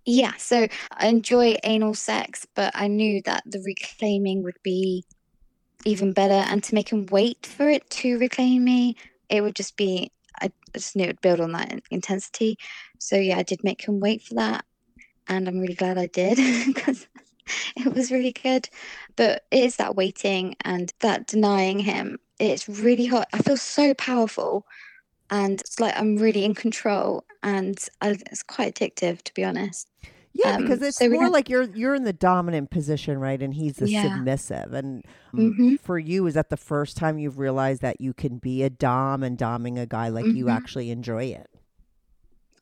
Yeah, 0.05 0.35
so 0.37 0.69
I 0.93 1.09
enjoy 1.09 1.57
anal 1.65 1.95
sex, 1.95 2.47
but 2.55 2.71
I 2.77 2.87
knew 2.87 3.23
that 3.25 3.43
the 3.47 3.63
reclaiming 3.65 4.43
would 4.45 4.59
be 4.63 5.05
even 5.87 6.13
better. 6.13 6.35
And 6.35 6.63
to 6.65 6.75
make 6.75 6.91
him 6.91 7.07
wait 7.11 7.47
for 7.47 7.69
it 7.69 7.89
to 7.91 8.19
reclaim 8.19 8.63
me, 8.63 8.97
it 9.31 9.41
would 9.41 9.57
just 9.57 9.77
be, 9.77 10.13
I 10.41 10.53
just 10.75 10.95
knew 10.95 11.05
it 11.05 11.09
would 11.09 11.21
build 11.23 11.41
on 11.41 11.53
that 11.53 11.81
intensity. 11.91 12.59
So 12.99 13.17
yeah, 13.17 13.39
I 13.39 13.43
did 13.43 13.65
make 13.65 13.89
him 13.89 14.01
wait 14.01 14.23
for 14.23 14.35
that. 14.35 14.66
And 15.29 15.49
I'm 15.49 15.59
really 15.59 15.75
glad 15.75 15.99
I 15.99 16.07
did 16.07 16.37
because 16.67 17.07
it 17.77 17.95
was 17.95 18.11
really 18.11 18.33
good. 18.33 18.69
But 19.17 19.45
it 19.51 19.65
is 19.65 19.77
that 19.77 19.97
waiting 19.97 20.57
and 20.65 20.93
that 21.01 21.27
denying 21.27 21.81
him. 21.81 22.19
It's 22.39 22.69
really 22.69 23.07
hot. 23.07 23.29
I 23.33 23.39
feel 23.39 23.57
so 23.57 23.95
powerful. 23.95 24.67
And 25.31 25.61
it's 25.61 25.81
like 25.81 25.99
I'm 25.99 26.17
really 26.17 26.45
in 26.45 26.55
control. 26.55 27.25
And 27.43 27.79
I, 28.01 28.11
it's 28.31 28.43
quite 28.43 28.75
addictive, 28.75 29.23
to 29.23 29.35
be 29.35 29.45
honest. 29.45 29.89
Yeah, 30.35 30.57
Um, 30.57 30.63
because 30.63 30.83
it's 30.83 30.99
so 30.99 31.09
more 31.09 31.25
had- 31.25 31.33
like 31.33 31.49
you're 31.49 31.63
you're 31.75 31.95
in 31.95 32.05
the 32.05 32.13
dominant 32.13 32.71
position, 32.71 33.19
right? 33.19 33.41
And 33.41 33.55
he's 33.55 33.77
the 33.77 33.89
Yeah. 33.89 34.03
submissive. 34.03 34.75
And 34.75 35.03
mm, 35.35 35.57
Mhm. 35.57 35.81
for 35.81 35.99
you, 35.99 36.27
is 36.27 36.35
that 36.35 36.51
the 36.51 36.59
first 36.59 36.97
time 36.97 37.19
you've 37.19 37.39
realized 37.39 37.81
that 37.83 38.01
you 38.03 38.13
can 38.13 38.37
be 38.39 38.63
a 38.63 38.69
dom 38.71 39.23
and 39.23 39.39
doming 39.39 39.81
a 39.81 39.87
guy 39.87 40.09
like 40.09 40.27
you 40.27 40.45
Mhm. 40.45 40.53
actually 40.53 40.91
enjoy 40.91 41.25
it? 41.25 41.49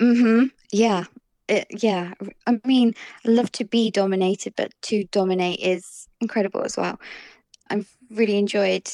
Mm-hmm. 0.00 0.46
Yeah. 0.72 1.04
It, 1.48 1.66
yeah. 1.82 2.14
I 2.46 2.60
mean, 2.64 2.94
I 3.26 3.30
love 3.30 3.52
to 3.52 3.64
be 3.64 3.90
dominated, 3.90 4.54
but 4.56 4.72
to 4.82 5.04
dominate 5.04 5.60
is 5.60 6.08
incredible 6.20 6.62
as 6.62 6.76
well. 6.76 6.98
I've 7.70 7.90
really 8.10 8.38
enjoyed 8.38 8.88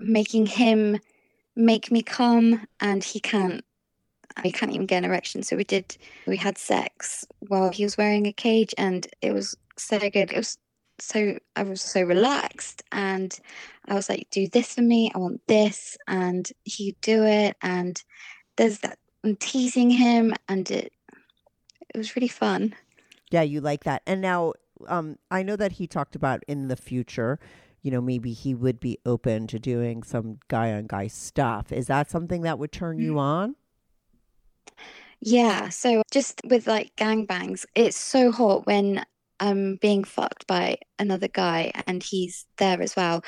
making 0.00 0.46
him 0.46 0.98
make 1.56 1.90
me 1.90 2.02
come, 2.02 2.66
and 2.80 3.04
he 3.04 3.20
can't. 3.20 3.64
He 4.42 4.52
can't 4.52 4.72
even 4.72 4.86
get 4.86 4.98
an 4.98 5.04
erection. 5.04 5.42
So 5.42 5.56
we 5.56 5.64
did. 5.64 5.96
We 6.26 6.36
had 6.36 6.56
sex 6.56 7.26
while 7.48 7.70
he 7.70 7.84
was 7.84 7.98
wearing 7.98 8.26
a 8.26 8.32
cage, 8.32 8.74
and 8.78 9.06
it 9.20 9.32
was 9.32 9.56
so 9.76 9.98
good. 9.98 10.32
It 10.32 10.36
was 10.36 10.56
so. 10.98 11.38
I 11.56 11.64
was 11.64 11.82
so 11.82 12.02
relaxed, 12.02 12.82
and 12.92 13.38
I 13.88 13.94
was 13.94 14.08
like, 14.08 14.28
"Do 14.30 14.48
this 14.48 14.74
for 14.74 14.82
me. 14.82 15.10
I 15.14 15.18
want 15.18 15.42
this," 15.48 15.98
and 16.08 16.50
he'd 16.64 16.98
do 17.02 17.24
it, 17.24 17.56
and 17.60 18.02
there's 18.56 18.78
that 18.78 18.98
and 19.22 19.38
teasing 19.38 19.90
him 19.90 20.34
and 20.48 20.70
it 20.70 20.92
it 21.94 21.98
was 21.98 22.16
really 22.16 22.28
fun 22.28 22.74
Yeah, 23.30 23.42
you 23.42 23.60
like 23.60 23.84
that. 23.84 24.02
And 24.06 24.20
now, 24.20 24.54
um, 24.88 25.18
I 25.30 25.42
know 25.42 25.56
that 25.56 25.72
he 25.72 25.86
talked 25.86 26.16
about 26.16 26.42
in 26.48 26.68
the 26.68 26.76
future, 26.76 27.38
you 27.82 27.90
know, 27.90 28.00
maybe 28.00 28.32
he 28.32 28.54
would 28.54 28.80
be 28.80 28.98
open 29.06 29.46
to 29.48 29.58
doing 29.58 30.02
some 30.02 30.38
guy 30.48 30.72
on 30.72 30.86
guy 30.86 31.06
stuff. 31.06 31.72
Is 31.72 31.86
that 31.86 32.10
something 32.10 32.42
that 32.42 32.58
would 32.58 32.72
turn 32.72 32.98
you 32.98 33.18
on? 33.18 33.56
yeah 35.20 35.68
so 35.68 36.02
just 36.10 36.40
with 36.44 36.66
like 36.66 36.94
gangbangs 36.96 37.64
it's 37.74 37.96
so 37.96 38.30
hot 38.32 38.66
when 38.66 39.04
I'm 39.40 39.76
being 39.76 40.04
fucked 40.04 40.46
by 40.46 40.76
another 40.98 41.28
guy 41.28 41.72
and 41.86 42.02
he's 42.02 42.44
there 42.58 42.82
as 42.82 42.94
well. 42.94 43.24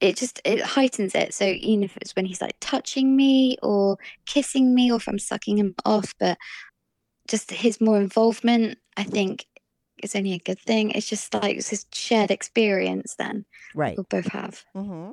It 0.00 0.16
just 0.18 0.38
it 0.44 0.60
heightens 0.60 1.14
it. 1.14 1.32
So 1.32 1.46
even 1.46 1.82
if 1.82 1.96
it's 1.96 2.14
when 2.14 2.26
he's 2.26 2.42
like 2.42 2.56
touching 2.60 3.16
me 3.16 3.56
or 3.62 3.96
kissing 4.26 4.74
me 4.74 4.92
or 4.92 4.96
if 4.96 5.08
I'm 5.08 5.18
sucking 5.18 5.56
him 5.56 5.74
off, 5.86 6.12
but 6.20 6.36
just 7.28 7.50
his 7.50 7.80
more 7.80 7.98
involvement, 8.00 8.78
I 8.96 9.04
think 9.04 9.46
is 10.02 10.14
only 10.14 10.34
a 10.34 10.38
good 10.38 10.60
thing. 10.60 10.90
It's 10.90 11.08
just 11.08 11.32
like 11.34 11.56
it's 11.56 11.70
this 11.70 11.86
shared 11.92 12.30
experience 12.30 13.14
then 13.18 13.46
Right. 13.74 13.96
we'll 13.96 14.06
both 14.08 14.28
have. 14.28 14.64
hmm 14.74 15.10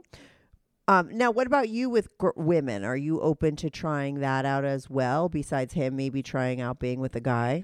Um, 0.88 1.18
now, 1.18 1.32
what 1.32 1.48
about 1.48 1.70
you 1.70 1.90
with 1.90 2.10
gr- 2.18 2.36
women? 2.36 2.84
Are 2.84 2.98
you 2.98 3.22
open 3.22 3.56
to 3.58 3.70
trying 3.70 4.16
that 4.20 4.46
out 4.46 4.66
as 4.66 4.90
well? 4.90 5.30
Besides 5.30 5.74
him, 5.74 5.96
maybe 5.96 6.22
trying 6.22 6.60
out 6.60 6.80
being 6.80 7.00
with 7.00 7.16
a 7.16 7.22
guy. 7.22 7.64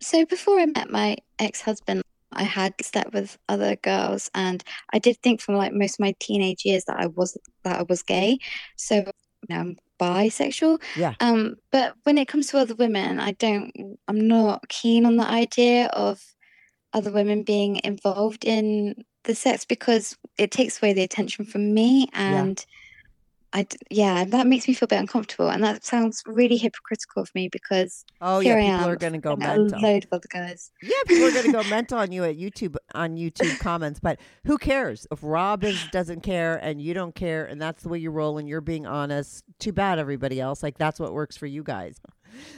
So 0.00 0.24
before 0.24 0.60
I 0.60 0.66
met 0.66 0.90
my 0.90 1.16
ex-husband, 1.38 2.02
I 2.32 2.44
had 2.44 2.74
slept 2.82 3.12
with 3.12 3.38
other 3.48 3.74
girls, 3.76 4.30
and 4.34 4.62
I 4.92 4.98
did 4.98 5.16
think 5.22 5.40
from 5.40 5.56
like 5.56 5.72
most 5.72 5.94
of 5.94 6.00
my 6.00 6.14
teenage 6.20 6.64
years 6.64 6.84
that 6.84 6.98
I 7.00 7.06
was 7.06 7.36
that 7.64 7.80
I 7.80 7.82
was 7.82 8.02
gay. 8.02 8.38
So 8.76 8.96
you 8.96 9.02
know, 9.48 9.56
I'm 9.56 9.76
bisexual. 9.98 10.80
Yeah. 10.96 11.14
Um, 11.20 11.56
but 11.70 11.94
when 12.04 12.18
it 12.18 12.28
comes 12.28 12.48
to 12.48 12.58
other 12.58 12.74
women, 12.74 13.20
I 13.20 13.32
don't. 13.32 13.98
I'm 14.06 14.26
not 14.26 14.68
keen 14.68 15.06
on 15.06 15.16
the 15.16 15.26
idea 15.26 15.86
of 15.86 16.22
other 16.92 17.12
women 17.12 17.42
being 17.42 17.80
involved 17.84 18.44
in 18.44 19.04
the 19.24 19.34
sex 19.34 19.64
because 19.64 20.16
it 20.38 20.50
takes 20.50 20.80
away 20.82 20.92
the 20.92 21.02
attention 21.02 21.44
from 21.44 21.74
me, 21.74 22.08
and 22.12 22.64
I 23.52 23.66
yeah, 23.90 24.24
that 24.24 24.46
makes 24.46 24.68
me 24.68 24.74
feel 24.74 24.84
a 24.86 24.88
bit 24.88 24.98
uncomfortable, 25.00 25.48
and 25.48 25.64
that 25.64 25.84
sounds 25.84 26.22
really 26.26 26.58
hypocritical 26.58 27.22
of 27.22 27.34
me 27.34 27.48
because 27.48 28.04
Oh 28.20 28.40
yeah, 28.40 28.56
people 28.56 28.84
am 28.84 28.90
are 28.90 28.96
going 28.96 29.14
to 29.14 29.18
go 29.18 29.32
and 29.32 29.42
a 29.42 29.46
mental. 29.46 29.80
load 29.80 30.04
of 30.04 30.12
other 30.12 30.28
guys. 30.28 30.70
Yeah, 30.82 30.96
people 31.06 31.24
are 31.24 31.32
going 31.32 31.46
to 31.46 31.52
go 31.52 31.62
mental 31.70 31.98
on 31.98 32.12
you 32.12 32.24
at 32.24 32.36
YouTube 32.36 32.76
on 32.94 33.16
YouTube 33.16 33.58
comments, 33.58 34.00
but 34.00 34.20
who 34.44 34.58
cares 34.58 35.06
if 35.10 35.20
Rob 35.22 35.64
is 35.64 35.82
doesn't 35.92 36.20
care 36.20 36.56
and 36.56 36.82
you 36.82 36.92
don't 36.92 37.14
care, 37.14 37.46
and 37.46 37.60
that's 37.60 37.82
the 37.82 37.88
way 37.88 37.98
you 37.98 38.10
roll, 38.10 38.36
and 38.36 38.48
you're 38.48 38.60
being 38.60 38.86
honest. 38.86 39.44
Too 39.58 39.72
bad, 39.72 39.98
everybody 39.98 40.40
else. 40.40 40.62
Like 40.62 40.76
that's 40.76 41.00
what 41.00 41.14
works 41.14 41.36
for 41.36 41.46
you 41.46 41.62
guys. 41.62 42.00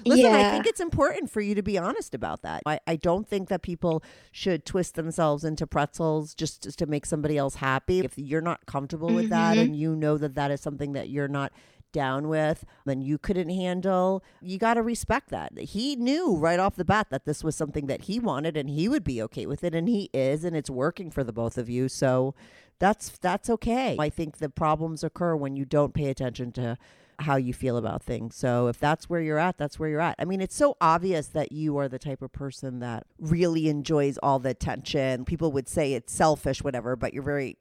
Listen, 0.05 0.33
I 0.33 0.51
think 0.53 0.67
it's 0.67 0.81
important 0.81 1.31
for 1.31 1.41
you 1.41 1.55
to 1.55 1.63
be 1.63 1.79
honest 1.79 2.15
about 2.15 2.43
that. 2.43 2.63
I, 2.67 2.81
I 2.87 2.97
don't 2.97 3.29
think 3.29 3.49
that 3.49 3.63
people 3.63 4.03
should 4.33 4.65
twist 4.65 4.95
themselves 4.95 5.45
into 5.45 5.67
pretzels 5.67 6.35
just, 6.35 6.63
just 6.63 6.79
to 6.81 6.87
make 6.87 7.07
somebody 7.07 7.37
else 7.37 7.57
happy. 7.57 8.01
If 8.01 8.19
you're 8.19 8.41
not 8.41 8.67
comfortable 8.67 9.13
with 9.13 9.29
that 9.31 9.57
Mhm. 9.57 9.61
and 9.63 9.77
you 9.77 9.95
know 9.97 10.17
that 10.19 10.35
that 10.35 10.51
is 10.51 10.61
something 10.61 10.93
that 10.93 11.09
you're 11.09 11.29
not 11.29 11.53
down 11.93 12.29
with 12.29 12.65
and 12.87 13.03
you 13.03 13.19
couldn't 13.19 13.49
handle, 13.49 14.23
you 14.41 14.59
got 14.59 14.75
to 14.75 14.83
respect 14.83 15.29
that. 15.31 15.59
He 15.59 15.97
knew 15.97 16.37
right 16.37 16.61
off 16.61 16.77
the 16.77 16.85
bat 16.85 17.09
that 17.11 17.25
this 17.25 17.43
was 17.43 17.57
something 17.57 17.87
that 17.87 18.03
he 18.03 18.21
wanted 18.21 18.57
and 18.57 18.71
he 18.71 18.89
would 18.89 19.03
be 19.03 19.21
okay 19.23 19.45
with 19.45 19.65
it 19.65 19.75
and 19.75 19.89
he 19.89 20.09
is 20.15 20.45
and 20.45 20.57
it's 20.57 20.71
working 20.71 21.11
for 21.11 21.25
the 21.25 21.33
both 21.33 21.59
of 21.59 21.69
you. 21.69 21.89
So 21.89 22.35
that's 22.79 23.11
that's 23.19 23.51
okay. 23.51 23.97
I 23.99 24.09
think 24.09 24.39
the 24.39 24.49
problems 24.49 25.03
occur 25.03 25.35
when 25.35 25.57
you 25.57 25.65
don't 25.65 25.93
pay 25.93 26.09
attention 26.09 26.53
to 26.53 26.79
how 27.21 27.37
you 27.37 27.53
feel 27.53 27.77
about 27.77 28.03
things. 28.03 28.35
So 28.37 28.69
if 28.69 28.79
that's 28.79 29.09
where 29.09 29.21
you're 29.21 29.39
at, 29.39 29.59
that's 29.59 29.79
where 29.79 29.89
you're 29.89 30.01
at. 30.01 30.17
I 30.19 30.25
mean, 30.25 30.41
it's 30.41 30.55
so 30.55 30.77
obvious 30.81 31.29
that 31.29 31.53
you 31.53 31.77
are 31.79 31.89
the 31.89 31.99
type 31.99 32.23
of 32.23 32.33
person 32.33 32.81
that 32.81 33.07
really 33.19 33.69
enjoys 33.69 34.19
all 34.19 34.39
the 34.39 34.51
attention. 34.51 35.25
People 35.25 35.53
would 35.53 35.69
say 35.69 35.93
it's 35.95 36.13
selfish, 36.13 36.63
whatever, 36.63 36.97
but 36.97 37.13
you're 37.13 37.23
very 37.23 37.57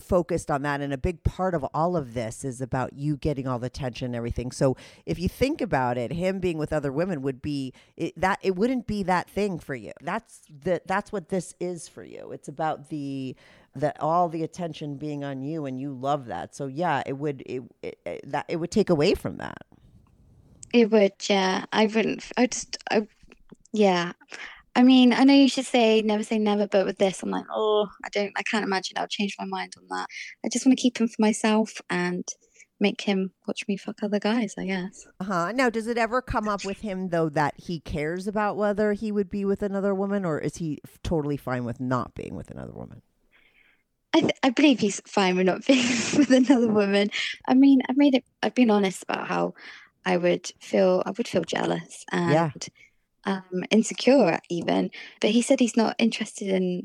focused 0.00 0.50
on 0.50 0.62
that. 0.62 0.80
And 0.80 0.92
a 0.92 0.98
big 0.98 1.22
part 1.24 1.54
of 1.54 1.64
all 1.74 1.96
of 1.96 2.14
this 2.14 2.44
is 2.44 2.60
about 2.60 2.94
you 2.94 3.16
getting 3.16 3.46
all 3.46 3.58
the 3.58 3.66
attention 3.66 4.06
and 4.06 4.16
everything. 4.16 4.50
So 4.50 4.76
if 5.06 5.18
you 5.18 5.28
think 5.28 5.60
about 5.60 5.98
it, 5.98 6.12
him 6.12 6.40
being 6.40 6.58
with 6.58 6.72
other 6.72 6.92
women 6.92 7.22
would 7.22 7.42
be 7.42 7.72
it, 7.96 8.18
that 8.20 8.38
it 8.42 8.56
wouldn't 8.56 8.86
be 8.86 9.02
that 9.04 9.28
thing 9.28 9.58
for 9.58 9.74
you. 9.74 9.92
That's 10.00 10.40
the 10.48 10.80
that's 10.86 11.12
what 11.12 11.28
this 11.28 11.54
is 11.60 11.88
for 11.88 12.02
you. 12.02 12.32
It's 12.32 12.48
about 12.48 12.88
the 12.88 13.36
that 13.74 13.96
all 14.00 14.28
the 14.28 14.42
attention 14.42 14.96
being 14.96 15.24
on 15.24 15.42
you 15.42 15.66
and 15.66 15.80
you 15.80 15.92
love 15.94 16.26
that 16.26 16.54
so 16.54 16.66
yeah 16.66 17.02
it 17.06 17.14
would 17.14 17.42
it, 17.46 17.62
it, 17.82 17.98
it 18.04 18.30
that 18.30 18.44
it 18.48 18.56
would 18.56 18.70
take 18.70 18.90
away 18.90 19.14
from 19.14 19.36
that 19.38 19.58
It 20.72 20.90
would, 20.90 21.12
yeah. 21.28 21.64
I 21.72 21.86
wouldn't. 21.86 22.24
I 22.36 22.46
just, 22.46 22.78
I, 22.90 23.06
yeah. 23.72 24.12
I 24.74 24.82
mean, 24.82 25.12
I 25.12 25.24
know 25.24 25.34
you 25.34 25.48
should 25.48 25.66
say 25.66 26.00
never 26.02 26.24
say 26.24 26.38
never, 26.38 26.66
but 26.66 26.86
with 26.86 26.96
this, 26.98 27.22
I'm 27.22 27.30
like, 27.30 27.44
oh, 27.54 27.88
I 28.04 28.08
don't, 28.08 28.32
I 28.36 28.42
can't 28.42 28.64
imagine 28.64 28.96
I'll 28.96 29.06
change 29.06 29.36
my 29.38 29.44
mind 29.44 29.74
on 29.78 29.84
that. 29.90 30.06
I 30.44 30.48
just 30.48 30.64
want 30.64 30.78
to 30.78 30.82
keep 30.82 30.98
him 30.98 31.08
for 31.08 31.20
myself 31.20 31.80
and 31.90 32.26
make 32.80 33.02
him 33.02 33.32
watch 33.46 33.64
me 33.68 33.76
fuck 33.76 34.02
other 34.02 34.18
guys, 34.18 34.54
I 34.58 34.64
guess. 34.66 35.06
uh-huh 35.20 35.52
now 35.52 35.70
does 35.70 35.86
it 35.86 35.98
ever 35.98 36.20
come 36.22 36.48
up 36.48 36.64
with 36.64 36.80
him 36.80 37.08
though 37.10 37.28
that 37.28 37.54
he 37.56 37.80
cares 37.80 38.26
about 38.26 38.56
whether 38.56 38.92
he 38.94 39.12
would 39.12 39.30
be 39.30 39.44
with 39.44 39.62
another 39.62 39.94
woman 39.94 40.24
or 40.24 40.38
is 40.40 40.56
he 40.56 40.78
totally 41.04 41.36
fine 41.36 41.64
with 41.64 41.80
not 41.80 42.14
being 42.14 42.34
with 42.34 42.50
another 42.50 42.72
woman 42.72 43.02
I, 44.14 44.20
th- 44.20 44.32
I 44.42 44.50
believe 44.50 44.80
he's 44.80 45.00
fine 45.06 45.36
with 45.36 45.46
not 45.46 45.64
being 45.66 45.86
with 46.16 46.30
another 46.30 46.68
woman. 46.68 47.10
I 47.48 47.54
mean, 47.54 47.80
I've 47.88 47.96
made 47.96 48.14
it, 48.14 48.24
I've 48.42 48.54
been 48.54 48.70
honest 48.70 49.02
about 49.02 49.26
how 49.28 49.54
I 50.04 50.16
would 50.16 50.50
feel, 50.60 51.02
I 51.06 51.10
would 51.12 51.28
feel 51.28 51.44
jealous 51.44 52.04
and 52.12 52.30
Yeah. 52.32 52.50
um, 53.24 53.64
insecure 53.70 54.38
even. 54.50 54.90
But 55.20 55.30
he 55.30 55.42
said 55.42 55.60
he's 55.60 55.76
not 55.76 55.96
interested 55.98 56.48
in 56.48 56.82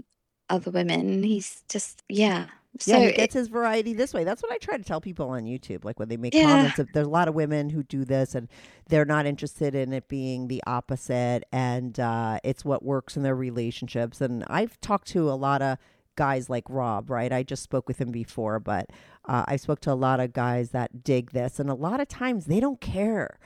other 0.49 0.71
women. 0.71 1.23
He's 1.23 1.63
just, 1.69 2.03
yeah. 2.07 2.47
So 2.79 2.91
yeah, 2.91 2.99
he 2.99 3.05
it- 3.07 3.15
gets 3.17 3.33
his 3.33 3.47
variety 3.47 3.93
this 3.93 4.13
way. 4.13 4.23
That's 4.23 4.43
what 4.43 4.51
I 4.51 4.57
try 4.59 4.77
to 4.77 4.83
tell 4.83 5.01
people 5.01 5.29
on 5.29 5.45
YouTube. 5.45 5.83
Like 5.83 5.97
when 5.99 6.09
they 6.09 6.17
make 6.17 6.33
Yeah. 6.35 6.43
comments, 6.43 6.79
of, 6.79 6.87
there's 6.93 7.07
a 7.07 7.09
lot 7.09 7.27
of 7.27 7.33
women 7.33 7.71
who 7.71 7.81
do 7.81 8.05
this, 8.05 8.35
and 8.35 8.47
they're 8.87 9.03
not 9.05 9.25
interested 9.25 9.73
in 9.73 9.91
it 9.93 10.07
being 10.07 10.47
the 10.47 10.61
opposite, 10.67 11.43
and 11.51 11.99
uh, 11.99 12.39
it's 12.43 12.63
what 12.63 12.83
works 12.83 13.17
in 13.17 13.23
their 13.23 13.35
relationships. 13.35 14.21
And 14.21 14.43
I've 14.47 14.79
talked 14.79 15.07
to 15.09 15.29
a 15.29 15.33
lot 15.33 15.61
of 15.63 15.79
guys 16.17 16.49
like 16.49 16.65
Rob, 16.67 17.09
right? 17.09 17.31
I 17.31 17.43
just 17.43 17.63
spoke 17.63 17.87
with 17.87 18.01
him 18.01 18.11
before, 18.11 18.59
but 18.59 18.89
uh, 19.23 19.45
I 19.47 19.55
spoke 19.55 19.79
to 19.81 19.91
a 19.91 19.95
lot 19.95 20.19
of 20.19 20.33
guys 20.33 20.71
that 20.71 21.03
dig 21.05 21.31
this, 21.31 21.57
and 21.61 21.69
a 21.69 21.73
lot 21.73 22.01
of 22.01 22.09
times 22.09 22.47
they 22.47 22.59
don't 22.59 22.81
care 22.81 23.39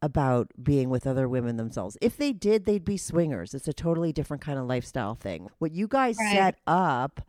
about 0.00 0.48
being 0.62 0.90
with 0.90 1.04
other 1.08 1.28
women 1.28 1.56
themselves. 1.56 1.98
If 2.00 2.16
they 2.16 2.32
did, 2.32 2.64
they'd 2.66 2.84
be 2.84 2.96
swingers. 2.96 3.52
It's 3.52 3.66
a 3.66 3.72
totally 3.72 4.12
different 4.12 4.40
kind 4.40 4.56
of 4.56 4.66
lifestyle 4.66 5.16
thing. 5.16 5.48
What 5.58 5.72
you 5.72 5.88
guys 5.88 6.16
Right. 6.20 6.32
set 6.32 6.54
up 6.68 7.20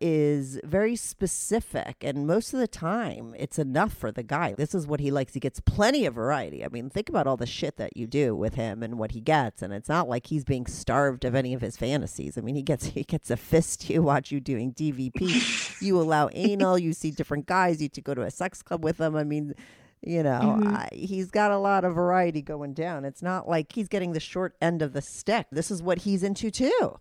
is 0.00 0.60
very 0.64 0.94
specific 0.94 1.96
and 2.02 2.26
most 2.26 2.54
of 2.54 2.60
the 2.60 2.68
time 2.68 3.34
it's 3.38 3.58
enough 3.58 3.92
for 3.92 4.12
the 4.12 4.22
guy. 4.22 4.52
This 4.54 4.74
is 4.74 4.86
what 4.86 5.00
he 5.00 5.10
likes. 5.10 5.34
He 5.34 5.40
gets 5.40 5.60
plenty 5.60 6.06
of 6.06 6.14
variety. 6.14 6.64
I 6.64 6.68
mean, 6.68 6.88
think 6.88 7.08
about 7.08 7.26
all 7.26 7.36
the 7.36 7.46
shit 7.46 7.76
that 7.78 7.96
you 7.96 8.06
do 8.06 8.34
with 8.36 8.54
him 8.54 8.82
and 8.82 8.98
what 8.98 9.10
he 9.12 9.20
gets 9.20 9.60
and 9.62 9.72
it's 9.72 9.88
not 9.88 10.08
like 10.08 10.28
he's 10.28 10.44
being 10.44 10.66
starved 10.66 11.24
of 11.24 11.34
any 11.34 11.52
of 11.54 11.60
his 11.60 11.76
fantasies. 11.76 12.38
I 12.38 12.42
mean, 12.42 12.54
he 12.54 12.62
gets 12.62 12.86
he 12.98 13.02
gets 13.02 13.30
a 13.30 13.36
fist 13.36 13.88
you 13.90 14.02
watch 14.02 14.30
you 14.30 14.40
doing 14.40 14.72
DVP. 14.72 15.80
you 15.82 16.00
allow 16.00 16.28
anal, 16.32 16.78
you 16.78 16.92
see 16.92 17.10
different 17.10 17.46
guys, 17.46 17.82
you 17.82 17.88
to 17.88 18.00
go 18.00 18.14
to 18.14 18.22
a 18.22 18.30
sex 18.30 18.62
club 18.62 18.84
with 18.84 18.98
them. 18.98 19.16
I 19.16 19.24
mean, 19.24 19.54
you 20.00 20.22
know, 20.22 20.60
Mhm. 20.62 20.74
I, 20.76 20.88
he's 20.92 21.30
got 21.32 21.50
a 21.50 21.58
lot 21.58 21.84
of 21.84 21.94
variety 21.94 22.40
going 22.40 22.72
down. 22.72 23.04
It's 23.04 23.22
not 23.22 23.48
like 23.48 23.72
he's 23.72 23.88
getting 23.88 24.12
the 24.12 24.20
short 24.20 24.54
end 24.62 24.80
of 24.80 24.92
the 24.92 25.02
stick. 25.02 25.46
This 25.50 25.72
is 25.72 25.82
what 25.82 25.98
he's 25.98 26.22
into 26.22 26.50
too. 26.52 27.00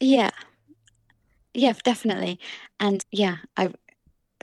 Yeah. 0.00 0.30
Yeah, 1.54 1.72
definitely. 1.84 2.38
And 2.80 3.04
yeah, 3.10 3.36
I, 3.56 3.72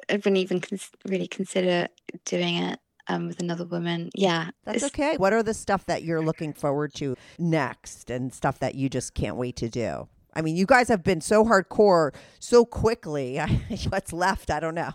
I 0.10 0.14
wouldn't 0.14 0.38
even 0.38 0.62
cons- 0.62 0.92
really 1.08 1.28
consider 1.28 1.88
doing 2.26 2.56
it 2.56 2.80
um, 3.08 3.28
with 3.28 3.40
another 3.40 3.66
woman. 3.66 4.10
Yeah. 4.16 4.52
That's 4.64 4.84
okay. 4.86 5.18
What 5.18 5.34
are 5.34 5.44
the 5.44 5.54
stuff 5.54 5.86
that 5.88 6.04
you're 6.04 6.24
looking 6.24 6.54
forward 6.54 6.94
to 6.96 7.16
next 7.38 8.10
and 8.10 8.34
stuff 8.34 8.60
that 8.60 8.76
you 8.76 8.90
just 8.90 9.14
can't 9.14 9.36
wait 9.36 9.56
to 9.58 9.70
do? 9.70 10.08
I 10.34 10.42
mean, 10.42 10.56
you 10.56 10.66
guys 10.66 10.88
have 10.90 11.04
been 11.04 11.22
so 11.22 11.44
hardcore 11.44 12.14
so 12.40 12.64
quickly. 12.64 13.38
What's 13.90 14.14
left? 14.14 14.52
I 14.52 14.60
don't 14.60 14.76
know. 14.76 14.94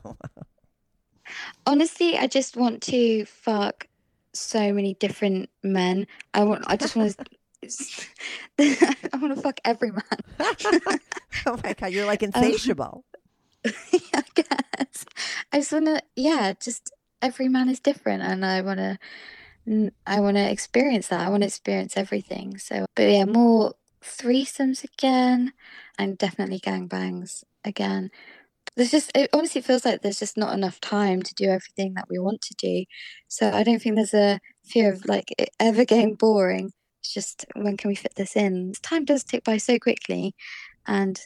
Honestly, 1.67 2.17
I 2.17 2.29
just 2.29 2.57
want 2.57 2.83
to 2.85 3.25
fuck 3.25 3.89
so 4.33 4.73
many 4.73 4.95
different 4.95 5.51
men. 5.63 6.07
I 6.35 6.45
want, 6.45 6.65
I 6.67 6.77
just 6.77 6.95
want 6.95 7.17
to, 7.17 7.25
I 8.59 9.17
want 9.17 9.35
to 9.35 9.41
fuck 9.41 9.61
every 9.65 9.91
man. 9.91 10.03
oh 11.47 11.59
my 11.63 11.73
God, 11.75 11.93
you're 11.93 12.07
like 12.07 12.23
Um, 12.35 12.45
insatiable. 12.45 13.05
I 13.67 14.23
guess. 14.35 15.05
I 15.53 15.59
just 15.59 15.73
want 15.73 15.87
to, 15.87 16.03
yeah, 16.17 16.53
just 16.61 16.93
every 17.23 17.49
man 17.49 17.69
is 17.69 17.81
different, 17.81 18.23
and 18.23 18.45
I 18.45 18.61
want 18.61 18.79
to, 18.79 18.99
I 20.07 20.21
want 20.21 20.37
to 20.37 20.51
experience 20.51 21.09
that. 21.09 21.21
I 21.21 21.31
want 21.31 21.43
to 21.43 21.47
experience 21.47 21.97
everything. 21.97 22.59
So, 22.59 22.87
but 22.95 23.05
yeah, 23.05 23.25
more 23.25 23.75
threesomes 24.03 24.85
again, 24.85 25.53
and 25.99 26.19
definitely 26.19 26.61
gangbangs 26.61 27.45
again. 27.65 28.11
There's 28.77 28.91
just, 28.91 29.13
it 29.15 29.31
honestly 29.33 29.61
feels 29.61 29.85
like 29.85 30.03
there's 30.03 30.19
just 30.19 30.37
not 30.37 30.53
enough 30.53 30.81
time 30.81 31.23
to 31.23 31.35
do 31.35 31.45
everything 31.45 31.95
that 31.95 32.07
we 32.11 32.19
want 32.19 32.41
to 32.43 32.55
do. 32.59 32.85
So 33.29 33.51
I 33.51 33.63
don't 33.63 33.81
think 33.81 33.95
there's 33.95 34.15
a 34.15 34.41
fear 34.65 34.93
of 34.93 35.05
like 35.07 35.33
it 35.39 35.51
ever 35.61 35.85
getting 35.85 36.15
boring. 36.17 36.73
It's 37.05 37.13
just 37.13 37.45
when 37.55 37.77
can 37.77 37.89
we 37.89 37.95
fit 37.95 38.15
this 38.15 38.35
in? 38.35 38.73
Time 38.83 39.05
does 39.05 39.25
tick 39.25 39.45
by 39.45 39.59
so 39.59 39.79
quickly, 39.79 40.35
and 40.87 41.21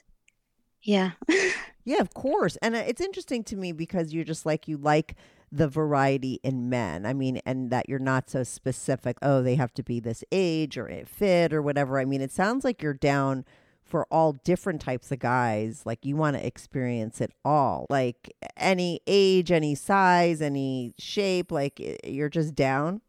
yeah. 0.83 1.13
Yeah, 1.89 2.01
of 2.01 2.13
course. 2.13 2.59
And 2.61 2.77
uh, 2.77 2.85
it's 2.87 3.01
interesting 3.01 3.43
to 3.45 3.57
me 3.57 3.73
because 3.73 4.13
you're 4.13 4.23
just 4.23 4.45
like, 4.45 4.69
you 4.69 4.77
like 4.77 5.15
the 5.51 5.69
variety 5.69 6.39
in 6.43 6.69
men. 6.69 7.07
I 7.07 7.15
mean, 7.15 7.41
and 7.47 7.71
that 7.71 7.89
you're 7.89 7.99
not 7.99 8.29
so 8.29 8.43
specific. 8.43 9.17
Oh, 9.23 9.43
they 9.43 9.55
have 9.55 9.73
to 9.73 9.83
be 9.83 9.99
this 9.99 10.23
age 10.31 10.77
or 10.77 10.87
it 10.87 11.09
fit 11.09 11.51
or 11.51 11.63
whatever. 11.63 11.99
I 11.99 12.05
mean, 12.05 12.21
it 12.21 12.31
sounds 12.31 12.63
like 12.63 12.83
you're 12.83 12.93
down 12.93 13.47
for 13.83 14.07
all 14.11 14.35
different 14.45 14.83
types 14.83 15.11
of 15.11 15.19
guys. 15.19 15.85
Like 15.87 16.05
you 16.05 16.15
want 16.15 16.37
to 16.37 16.47
experience 16.47 17.23
it 17.23 17.33
all. 17.43 17.87
Like 17.89 18.37
any 18.59 19.01
age, 19.07 19.51
any 19.51 19.75
size, 19.75 20.43
any 20.43 20.93
shape. 20.99 21.51
Like 21.51 21.81
you're 22.05 22.29
just 22.29 22.55
down. 22.55 23.01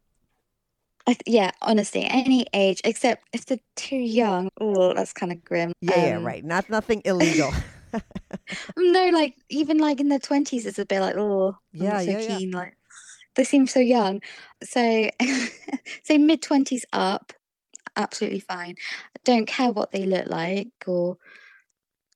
I 1.06 1.14
th- 1.14 1.22
yeah, 1.26 1.50
honestly, 1.62 2.04
any 2.04 2.46
age 2.52 2.80
except 2.84 3.24
if 3.32 3.46
they're 3.46 3.58
too 3.76 3.96
young. 3.96 4.48
Oh, 4.60 4.92
that's 4.94 5.12
kind 5.12 5.32
of 5.32 5.44
grim. 5.44 5.72
Yeah, 5.80 6.06
yeah, 6.06 6.16
Um, 6.16 6.24
right. 6.24 6.44
Not 6.44 6.68
nothing 6.70 7.02
illegal. 7.04 7.52
No, 8.76 9.08
like 9.10 9.34
even 9.48 9.78
like 9.78 10.00
in 10.00 10.08
their 10.08 10.18
twenties, 10.18 10.66
it's 10.66 10.78
a 10.78 10.86
bit 10.86 11.00
like 11.00 11.16
oh, 11.16 11.56
I'm 11.74 11.82
Yeah, 11.86 11.98
so 11.98 12.10
yeah, 12.10 12.38
yeah. 12.38 12.56
Like 12.56 12.76
they 13.34 13.44
seem 13.44 13.66
so 13.66 13.80
young. 13.80 14.22
So 14.62 15.08
say 16.02 16.18
mid 16.18 16.42
twenties 16.42 16.84
up, 16.92 17.32
absolutely 17.96 18.40
fine. 18.40 18.76
Don't 19.24 19.46
care 19.46 19.70
what 19.72 19.92
they 19.92 20.04
look 20.04 20.28
like 20.28 20.68
or 20.86 21.16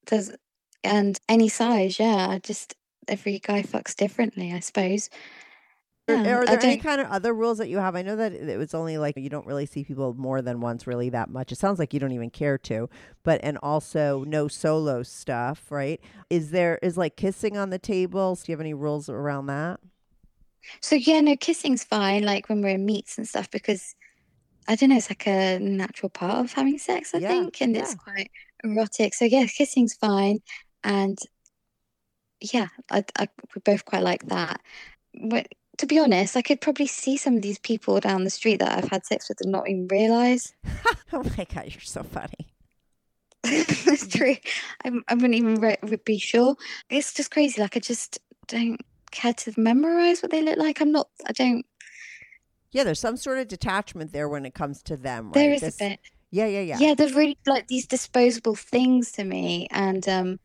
does 0.07 0.35
and 0.82 1.18
any 1.28 1.49
size. 1.49 1.99
Yeah, 1.99 2.39
just 2.43 2.74
every 3.09 3.39
guy 3.39 3.62
fucks 3.62 3.95
differently, 3.97 4.53
I 4.53 4.61
suppose. 4.61 5.11
Are, 6.07 6.20
Yeah, 6.22 6.36
are 6.36 6.46
I 6.46 6.57
there 6.57 6.61
any 6.61 6.76
kind 6.76 7.00
of 7.00 7.07
other 7.07 7.32
rules 7.32 7.57
that 7.59 7.68
you 7.70 7.78
have? 7.78 7.96
I 7.96 8.02
know 8.02 8.14
that 8.16 8.34
it 8.34 8.59
was 8.59 8.74
only 8.74 8.98
like 8.98 9.16
you 9.16 9.30
don't 9.30 9.46
really 9.46 9.64
see 9.64 9.84
people 9.84 10.12
more 10.14 10.42
than 10.42 10.61
once, 10.61 10.86
really 10.86 11.09
that 11.11 11.30
much. 11.30 11.50
It 11.50 11.57
sounds 11.57 11.78
like 11.78 11.94
you 11.94 12.00
don't 12.00 12.12
even 12.12 12.28
care 12.28 12.59
to, 12.59 12.90
but 13.22 13.40
and 13.42 13.57
also 13.62 14.22
no 14.24 14.46
solo 14.46 15.02
stuff, 15.02 15.70
right? 15.70 15.98
Is 16.28 16.50
there 16.50 16.78
is 16.82 16.98
like 16.98 17.16
kissing 17.16 17.57
on 17.57 17.70
the 17.70 17.78
tables? 17.78 18.42
Do 18.42 18.52
you 18.52 18.55
have 18.55 18.61
any 18.61 18.74
rules 18.74 19.09
around 19.09 19.46
that? 19.46 19.80
So 20.80 20.96
yeah, 20.96 21.20
no, 21.20 21.36
kissing's 21.36 21.84
fine, 21.84 22.22
like 22.24 22.48
when 22.48 22.62
we're 22.62 22.70
in 22.74 22.86
meets 22.86 23.18
and 23.18 23.28
stuff, 23.28 23.50
because 23.50 23.94
I 24.68 24.76
don't 24.76 24.90
know, 24.90 24.96
it's 24.98 25.11
like 25.11 25.26
a 25.28 25.59
natural 25.61 26.11
part 26.11 26.44
of 26.44 26.52
having 26.55 26.78
sex, 26.78 27.14
I 27.14 27.20
Yeah, 27.20 27.20
think, 27.20 27.62
and 27.62 27.76
it's 27.76 27.94
quite 27.94 28.30
erotic. 28.64 29.14
So 29.14 29.24
yeah, 29.26 29.46
kissing's 29.46 29.94
fine, 29.94 30.40
and 30.84 31.18
yeah, 32.40 32.68
I, 32.90 33.05
I 33.18 33.28
we 33.55 33.61
both 33.64 33.84
quite 33.84 34.02
like 34.02 34.26
that. 34.28 34.61
But 35.30 35.48
to 35.79 35.87
be 35.87 35.99
honest, 35.99 36.37
I 36.37 36.43
could 36.43 36.61
probably 36.61 36.87
see 36.87 37.16
some 37.16 37.37
of 37.37 37.43
these 37.43 37.59
people 37.59 37.99
down 38.01 38.25
the 38.25 38.31
street 38.31 38.61
that 38.61 38.77
I've 38.79 38.91
had 38.91 39.05
sex 39.05 39.29
with 39.29 39.41
and 39.41 39.53
not 39.53 39.68
even 39.68 39.89
realize. 39.89 40.55
oh 41.12 41.22
my 41.37 41.47
god, 41.53 41.66
you're 41.68 41.81
so 41.81 42.03
funny. 42.03 42.53
That's 43.43 44.07
true. 44.09 44.37
I'm, 44.85 45.03
I 45.09 45.14
wouldn't 45.14 45.35
even 45.35 45.57
re- 45.57 45.77
be 46.05 46.18
sure. 46.18 46.57
It's 46.89 47.12
just 47.12 47.31
crazy. 47.31 47.61
Like 47.61 47.77
I 47.77 47.81
just 47.81 48.18
don't 48.47 48.81
care 49.11 49.35
to 49.35 49.53
memorize 49.57 50.22
what 50.22 50.31
they 50.31 50.43
look 50.43 50.59
like. 50.59 50.81
I'm 50.81 50.93
not. 50.93 51.09
I 51.27 51.33
don't. 51.33 51.64
Yeah, 52.72 52.85
there's 52.85 53.01
some 53.01 53.16
sort 53.16 53.39
of 53.39 53.49
detachment 53.49 54.12
there 54.12 54.29
when 54.29 54.47
it 54.47 54.55
comes 54.55 54.83
to 54.85 54.97
them, 54.97 55.27
right? 55.27 55.35
There 55.35 55.53
is 55.53 55.61
This- 55.61 55.77
a 55.77 55.91
bit. 55.91 56.01
Yeah, 56.31 56.47
yeah, 56.47 56.61
yeah. 56.62 56.79
yeah. 56.81 56.95
they're 56.95 57.11
really 57.11 57.39
like 57.47 57.68
these 57.68 57.87
disposable 57.87 58.57
things 58.57 59.12
to 59.12 59.22
me 59.22 59.68
and 59.70 60.09
um 60.09 60.41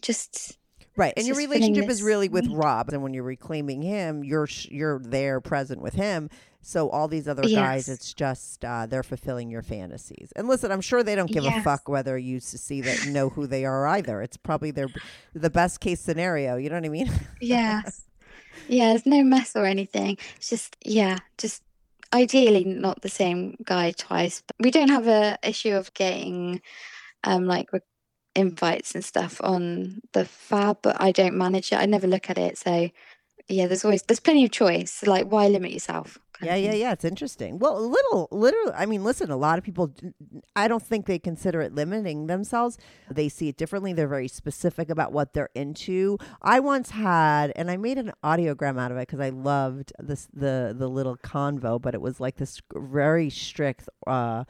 just 0.00 0.58
Right, 0.96 1.12
and 1.16 1.26
your 1.26 1.36
relationship 1.36 1.88
is 1.88 2.02
really 2.02 2.28
with. 2.28 2.46
Rob, 2.48 2.90
and 2.90 3.02
when 3.02 3.14
you're 3.14 3.24
reclaiming 3.24 3.82
him, 3.82 4.22
you're 4.22 4.46
sh- 4.46 4.68
you're 4.70 5.00
there, 5.00 5.40
present 5.40 5.80
with 5.82 5.94
him. 5.94 6.30
So 6.62 6.88
all 6.88 7.08
these 7.08 7.28
other 7.28 7.42
guys, 7.42 7.88
it's 7.88 8.14
just 8.14 8.64
uh, 8.64 8.86
they're 8.86 9.02
fulfilling 9.02 9.50
your 9.50 9.60
fantasies. 9.60 10.32
And 10.34 10.48
listen, 10.48 10.72
I'm 10.72 10.80
sure 10.80 11.02
they 11.02 11.14
don't 11.14 11.30
give 11.30 11.44
a 11.44 11.60
fuck 11.62 11.88
whether 11.88 12.16
you 12.16 12.40
see 12.40 12.80
that 12.82 13.06
know 13.06 13.28
who 13.28 13.46
they 13.46 13.64
are 13.64 13.86
either. 13.88 14.22
It's 14.22 14.36
probably 14.36 14.70
their 14.70 14.88
the 15.34 15.50
best 15.50 15.80
case 15.80 16.00
scenario. 16.00 16.56
You 16.56 16.70
know 16.70 16.76
what 16.76 16.84
I 16.84 16.88
mean? 16.88 17.10
yeah 17.40 17.82
yeah 18.68 18.90
there's 18.90 19.06
no 19.06 19.22
mess 19.22 19.54
or 19.56 19.64
anything 19.66 20.16
it's 20.36 20.48
just 20.48 20.76
yeah 20.84 21.18
just 21.38 21.62
ideally 22.12 22.64
not 22.64 23.02
the 23.02 23.08
same 23.08 23.56
guy 23.64 23.90
twice 23.90 24.42
but 24.46 24.56
we 24.60 24.70
don't 24.70 24.88
have 24.88 25.08
a 25.08 25.36
issue 25.42 25.72
of 25.74 25.92
getting 25.94 26.60
um 27.24 27.46
like 27.46 27.68
invites 28.34 28.94
and 28.94 29.04
stuff 29.04 29.40
on 29.44 30.00
the 30.12 30.24
fab 30.24 30.78
but 30.82 31.00
I 31.00 31.12
don't 31.12 31.34
manage 31.36 31.72
it 31.72 31.76
I 31.76 31.86
never 31.86 32.06
look 32.06 32.30
at 32.30 32.38
it 32.38 32.58
so 32.58 32.90
yeah 33.48 33.66
there's 33.66 33.84
always 33.84 34.02
there's 34.02 34.20
plenty 34.20 34.44
of 34.44 34.50
choice 34.52 35.04
like 35.06 35.26
why 35.28 35.48
limit 35.48 35.72
yourself 35.72 36.18
Yeah, 36.40 36.56
yeah, 36.56 36.72
yeah. 36.72 36.92
It's 36.92 37.04
interesting. 37.04 37.58
Well, 37.58 37.78
a 37.78 37.86
little, 37.86 38.28
literally. 38.32 38.72
I 38.74 38.86
mean, 38.86 39.04
listen. 39.04 39.30
A 39.30 39.36
lot 39.36 39.56
of 39.56 39.64
people. 39.64 39.94
I 40.56 40.66
don't 40.68 40.82
think 40.82 41.06
they 41.06 41.18
consider 41.18 41.62
it 41.62 41.74
limiting 41.74 42.26
themselves. 42.26 42.76
They 43.08 43.28
see 43.28 43.48
it 43.48 43.56
differently. 43.56 43.92
They're 43.92 44.08
very 44.08 44.28
specific 44.28 44.90
about 44.90 45.12
what 45.12 45.32
they're 45.32 45.50
into. 45.54 46.18
I 46.42 46.60
once 46.60 46.90
had, 46.90 47.52
and 47.56 47.70
I 47.70 47.76
made 47.76 47.98
an 47.98 48.12
audiogram 48.24 48.78
out 48.80 48.90
of 48.90 48.98
it 48.98 49.02
because 49.08 49.20
I 49.20 49.30
loved 49.30 49.92
this 49.98 50.28
the 50.34 50.74
the 50.76 50.88
little 50.88 51.16
convo. 51.16 51.80
But 51.80 51.94
it 51.94 52.00
was 52.02 52.20
like 52.20 52.36
this 52.36 52.60
very 52.74 53.30
strict. 53.30 53.88
uh 54.06 54.44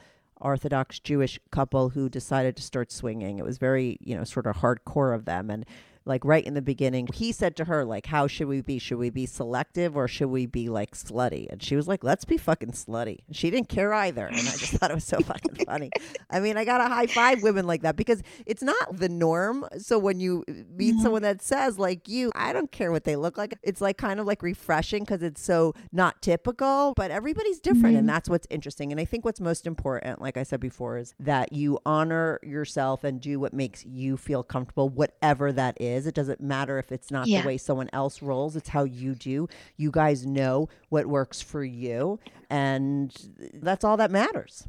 Orthodox 0.45 1.01
Jewish 1.01 1.41
couple 1.51 1.89
who 1.89 2.09
decided 2.09 2.57
to 2.57 2.63
start 2.63 2.93
swinging. 2.93 3.39
It 3.39 3.45
was 3.45 3.59
very, 3.59 3.97
you 4.01 4.17
know, 4.17 4.25
sort 4.25 4.47
of 4.47 4.57
hardcore 4.57 5.15
of 5.15 5.25
them. 5.25 5.51
And 5.51 5.65
like 6.07 6.25
right 6.25 6.45
in 6.45 6.55
the 6.55 6.63
beginning, 6.63 7.09
he 7.13 7.33
said 7.33 7.57
to 7.57 7.65
her, 7.65 7.85
like, 7.85 8.07
how 8.07 8.27
should 8.27 8.49
we 8.49 8.61
be? 8.61 8.79
Should 8.79 8.99
we 8.99 9.11
be 9.11 9.27
selective 9.27 9.97
or 9.97 10.07
should 10.07 10.29
we 10.29 10.47
be 10.47 10.69
like 10.69 10.95
slutty? 10.95 11.47
And 11.51 11.63
she 11.63 11.77
was 11.77 11.89
like, 11.89 12.05
let's 12.05 12.25
be 12.25 12.37
fucking 12.37 12.73
slutty. 12.73 13.21
And 13.27 13.37
she 13.37 13.51
didn't 13.51 13.69
care 13.69 13.95
either. 13.95 14.27
And 14.27 14.37
I 14.37 14.43
just 14.43 14.75
thought 14.75 14.91
it 14.91 14.95
was 14.95 15.05
so 15.05 15.19
fucking 15.21 15.65
funny. 15.65 15.91
I 16.31 16.41
mean, 16.41 16.57
I 16.57 16.65
got 16.65 16.79
to 16.79 16.85
high 16.85 17.07
five 17.07 17.43
women 17.43 17.67
like 17.67 17.83
that 17.83 17.97
because 17.97 18.23
it's 18.45 18.63
not 18.63 18.99
the 18.99 19.09
norm. 19.09 19.67
So 19.79 19.99
when 19.99 20.21
you 20.21 20.45
uh, 20.49 20.53
meet 20.77 20.95
mm-hmm. 20.95 21.03
someone 21.03 21.23
that 21.23 21.43
says, 21.43 21.79
like 21.79 22.09
you, 22.09 22.31
I 22.35 22.53
don't 22.53 22.71
care 22.71 22.93
what 22.93 23.05
they 23.05 23.17
look 23.17 23.39
like, 23.39 23.55
it's 23.63 23.81
like 23.81 23.97
kind 23.97 24.21
of 24.21 24.27
like 24.27 24.43
refreshing 24.43 25.05
because 25.05 25.23
it's 25.23 25.41
so 25.41 25.75
not 25.93 26.21
typical, 26.21 26.93
but 26.97 27.11
everybody's 27.11 27.61
different. 27.61 27.97
And 27.97 27.99
mm-hmm. 27.99 28.07
that's 28.09 28.29
what's 28.29 28.47
interesting. 28.51 28.93
And 28.93 29.01
I 29.01 29.05
think 29.05 29.25
what's 29.25 29.41
most 29.41 29.67
important, 29.67 30.21
like 30.21 30.37
I 30.37 30.43
said 30.43 30.61
before, 30.61 30.99
is 30.99 31.15
that 31.21 31.53
you 31.53 31.79
honor 31.87 32.41
yourself 32.43 33.05
and 33.05 33.21
do 33.21 33.41
what 33.41 33.55
makes 33.55 33.85
you 33.87 34.17
feel 34.17 34.43
comfortable, 34.43 34.89
whatever 34.89 35.53
that 35.53 35.81
is. 35.81 35.94
It 36.07 36.15
doesn't 36.15 36.41
matter 36.41 36.79
if 36.79 36.91
it's 36.93 37.11
not 37.11 37.27
Yeah. 37.27 37.43
the 37.43 37.47
way 37.47 37.57
someone 37.59 37.89
else 37.93 38.21
rolls, 38.23 38.57
it's 38.57 38.69
how 38.71 38.85
you 38.85 39.15
do. 39.15 39.49
You 39.77 39.91
guys 39.91 40.27
know 40.27 40.69
what 40.89 41.07
works 41.07 41.41
for 41.41 41.63
you. 41.65 42.19
And 42.51 43.15
that's 43.55 43.85
all 43.85 43.97
that 43.97 44.11
matters. 44.11 44.67